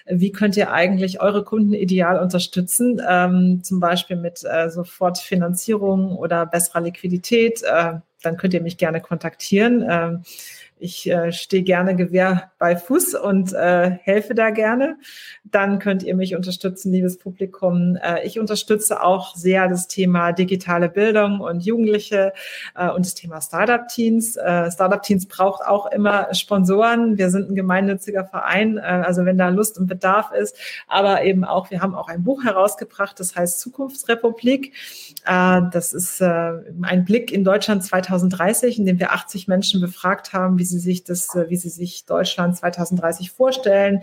wie 0.06 0.32
könnt 0.32 0.58
ihr 0.58 0.72
eigentlich 0.72 1.22
eure 1.22 1.44
Kunden 1.44 1.74
ideal 1.74 2.20
unterstützen, 2.20 3.02
ähm, 3.08 3.62
zum 3.64 3.80
Beispiel 3.80 4.18
mit 4.18 4.44
äh, 4.44 4.70
Sofortfinanzierung 4.70 6.16
oder 6.16 6.46
besserer 6.46 6.82
Liquidität, 6.82 7.62
äh, 7.64 7.94
dann 8.22 8.38
könnt 8.38 8.54
ihr 8.54 8.62
mich 8.62 8.78
gerne 8.78 9.02
kontaktieren. 9.02 9.86
Ähm, 9.90 10.24
ich 10.84 11.10
äh, 11.10 11.32
stehe 11.32 11.64
gerne 11.64 11.96
Gewehr 11.96 12.52
bei 12.60 12.76
Fuß 12.76 13.16
und 13.16 13.54
äh, 13.54 13.92
helfe 14.04 14.36
da 14.36 14.50
gerne. 14.50 14.98
Dann 15.46 15.80
könnt 15.80 16.04
ihr 16.04 16.14
mich 16.14 16.36
unterstützen, 16.36 16.92
liebes 16.92 17.18
Publikum. 17.18 17.96
Äh, 17.96 18.26
ich 18.26 18.38
unterstütze 18.38 19.02
auch 19.02 19.34
sehr 19.34 19.70
das 19.70 19.88
Thema 19.88 20.34
digitale 20.34 20.90
Bildung 20.90 21.40
und 21.40 21.64
Jugendliche 21.64 22.34
äh, 22.76 22.90
und 22.90 23.06
das 23.06 23.14
Thema 23.14 23.40
Startup-Teams. 23.40 24.36
Äh, 24.36 24.72
Startup-Teams 24.72 25.28
braucht 25.28 25.66
auch 25.66 25.90
immer 25.90 26.34
Sponsoren. 26.34 27.18
Wir 27.18 27.30
sind 27.30 27.50
ein 27.50 27.56
gemeinnütziger 27.56 28.26
Verein, 28.26 28.78
äh, 28.78 28.82
also 28.82 29.24
wenn 29.24 29.38
da 29.38 29.48
Lust 29.48 29.80
und 29.80 29.88
Bedarf 29.88 30.34
ist. 30.34 30.58
Aber 30.90 31.24
eben 31.24 31.46
auch, 31.46 31.72
wir 31.72 31.82
haben 31.82 31.96
auch 31.96 32.10
ein 32.10 32.24
Buch 32.24 32.44
herausgebracht, 32.44 33.18
das 33.22 33.38
heißt 33.38 33.62
Zukunftsrepublik. 33.62 34.74
Das 35.26 35.94
ist 35.94 36.22
ein 36.22 37.06
Blick 37.06 37.32
in 37.32 37.46
Deutschland 37.46 37.84
2030, 37.84 38.78
in 38.78 38.86
dem 38.86 39.00
wir 39.00 39.14
80 39.14 39.48
Menschen 39.48 39.80
befragt 39.80 40.34
haben, 40.34 40.58
wie 40.58 40.66
sie 40.74 40.80
sich 40.80 41.04
das, 41.04 41.34
äh, 41.36 41.50
wie 41.50 41.56
sie 41.56 41.70
sich 41.70 42.06
Deutschland 42.06 42.58
2030 42.58 43.32
vorstellen, 43.32 44.02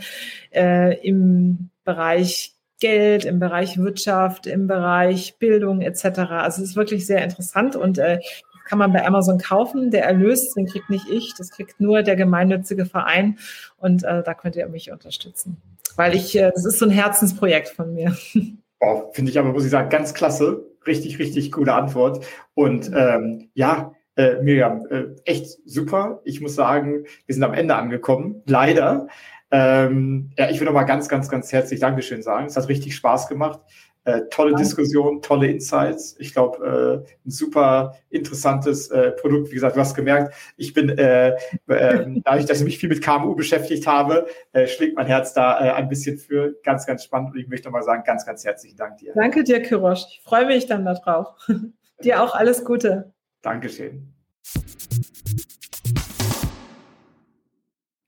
äh, 0.50 0.96
im 1.06 1.70
Bereich 1.84 2.54
Geld, 2.80 3.24
im 3.26 3.38
Bereich 3.38 3.78
Wirtschaft, 3.78 4.46
im 4.46 4.66
Bereich 4.66 5.38
Bildung 5.38 5.82
etc. 5.82 6.04
Also 6.30 6.62
es 6.62 6.70
ist 6.70 6.76
wirklich 6.76 7.06
sehr 7.06 7.22
interessant 7.22 7.76
und 7.76 7.98
äh, 7.98 8.20
kann 8.66 8.78
man 8.78 8.92
bei 8.92 9.04
Amazon 9.04 9.38
kaufen. 9.38 9.90
Der 9.90 10.04
Erlös, 10.04 10.54
den 10.54 10.66
kriegt 10.66 10.90
nicht 10.90 11.08
ich, 11.10 11.34
das 11.36 11.50
kriegt 11.50 11.80
nur 11.80 12.02
der 12.02 12.16
gemeinnützige 12.16 12.86
Verein 12.86 13.38
und 13.76 14.04
äh, 14.04 14.22
da 14.22 14.32
könnt 14.34 14.56
ihr 14.56 14.66
mich 14.68 14.90
unterstützen, 14.90 15.56
weil 15.96 16.14
ich, 16.14 16.36
äh, 16.36 16.50
das 16.54 16.64
ist 16.64 16.78
so 16.78 16.86
ein 16.86 16.90
Herzensprojekt 16.90 17.68
von 17.68 17.92
mir. 17.92 18.16
Finde 19.12 19.30
ich 19.30 19.38
aber, 19.38 19.52
muss 19.52 19.64
ich 19.64 19.70
sagen, 19.70 19.90
ganz 19.90 20.14
klasse. 20.14 20.64
Richtig, 20.86 21.18
richtig 21.18 21.52
coole 21.52 21.74
Antwort. 21.74 22.24
Und 22.54 22.90
ähm, 22.94 23.50
ja, 23.52 23.92
äh, 24.16 24.42
Miriam, 24.42 24.86
äh, 24.90 25.04
echt 25.24 25.58
super. 25.64 26.20
Ich 26.24 26.40
muss 26.40 26.54
sagen, 26.54 27.04
wir 27.26 27.34
sind 27.34 27.44
am 27.44 27.54
Ende 27.54 27.74
angekommen. 27.76 28.42
Leider. 28.46 29.08
Ähm, 29.50 30.30
ja, 30.38 30.50
ich 30.50 30.60
will 30.60 30.66
nochmal 30.66 30.86
ganz, 30.86 31.08
ganz, 31.08 31.28
ganz 31.28 31.52
herzlich 31.52 31.80
Dankeschön 31.80 32.22
sagen. 32.22 32.46
Es 32.46 32.56
hat 32.56 32.68
richtig 32.68 32.94
Spaß 32.94 33.28
gemacht. 33.28 33.60
Äh, 34.04 34.22
tolle 34.30 34.52
Danke. 34.52 34.64
Diskussion, 34.64 35.20
tolle 35.20 35.48
Insights. 35.48 36.16
Ich 36.18 36.32
glaube, 36.32 37.04
äh, 37.06 37.26
ein 37.26 37.30
super 37.30 37.94
interessantes 38.08 38.90
äh, 38.90 39.10
Produkt. 39.12 39.50
Wie 39.50 39.54
gesagt, 39.54 39.76
du 39.76 39.80
hast 39.80 39.94
gemerkt, 39.94 40.34
ich 40.56 40.72
bin, 40.72 40.88
äh, 40.88 41.30
äh, 41.30 41.36
dadurch, 42.24 42.46
dass 42.46 42.58
ich 42.58 42.64
mich 42.64 42.78
viel 42.78 42.88
mit 42.88 43.02
KMU 43.02 43.34
beschäftigt 43.34 43.86
habe, 43.86 44.26
äh, 44.52 44.66
schlägt 44.66 44.96
mein 44.96 45.06
Herz 45.06 45.34
da 45.34 45.60
äh, 45.60 45.72
ein 45.72 45.88
bisschen 45.88 46.16
für. 46.16 46.54
Ganz, 46.62 46.86
ganz 46.86 47.04
spannend. 47.04 47.32
Und 47.34 47.40
ich 47.40 47.48
möchte 47.48 47.68
nochmal 47.68 47.82
sagen, 47.82 48.02
ganz, 48.06 48.24
ganz 48.24 48.44
herzlichen 48.44 48.76
Dank 48.76 48.98
dir. 48.98 49.12
Danke 49.14 49.44
dir, 49.44 49.60
Kirosch. 49.60 50.04
Ich 50.08 50.22
freue 50.24 50.46
mich 50.46 50.66
dann 50.66 50.86
darauf. 50.86 51.28
dir 52.02 52.22
auch 52.22 52.34
alles 52.34 52.64
Gute. 52.64 53.12
Dankeschön. 53.42 54.14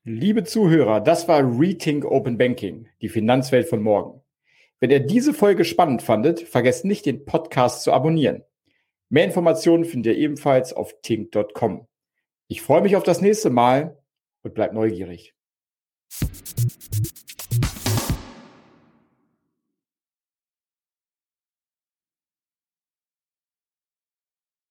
Liebe 0.04 0.42
Zuhörer, 0.44 1.00
das 1.00 1.28
war 1.28 1.42
Rethink 1.58 2.04
Open 2.04 2.36
Banking, 2.36 2.88
die 3.00 3.08
Finanzwelt 3.08 3.68
von 3.68 3.82
morgen. 3.82 4.20
Wenn 4.80 4.90
ihr 4.90 5.00
diese 5.00 5.32
Folge 5.32 5.64
spannend 5.64 6.02
fandet, 6.02 6.40
vergesst 6.40 6.84
nicht, 6.84 7.06
den 7.06 7.24
Podcast 7.24 7.84
zu 7.84 7.92
abonnieren. 7.92 8.42
Mehr 9.10 9.24
Informationen 9.24 9.84
findet 9.84 10.16
ihr 10.16 10.20
ebenfalls 10.20 10.72
auf 10.72 10.94
tink.com. 11.02 11.86
Ich 12.48 12.62
freue 12.62 12.82
mich 12.82 12.96
auf 12.96 13.04
das 13.04 13.20
nächste 13.20 13.50
Mal 13.50 13.96
und 14.42 14.54
bleibt 14.54 14.74
neugierig. 14.74 15.34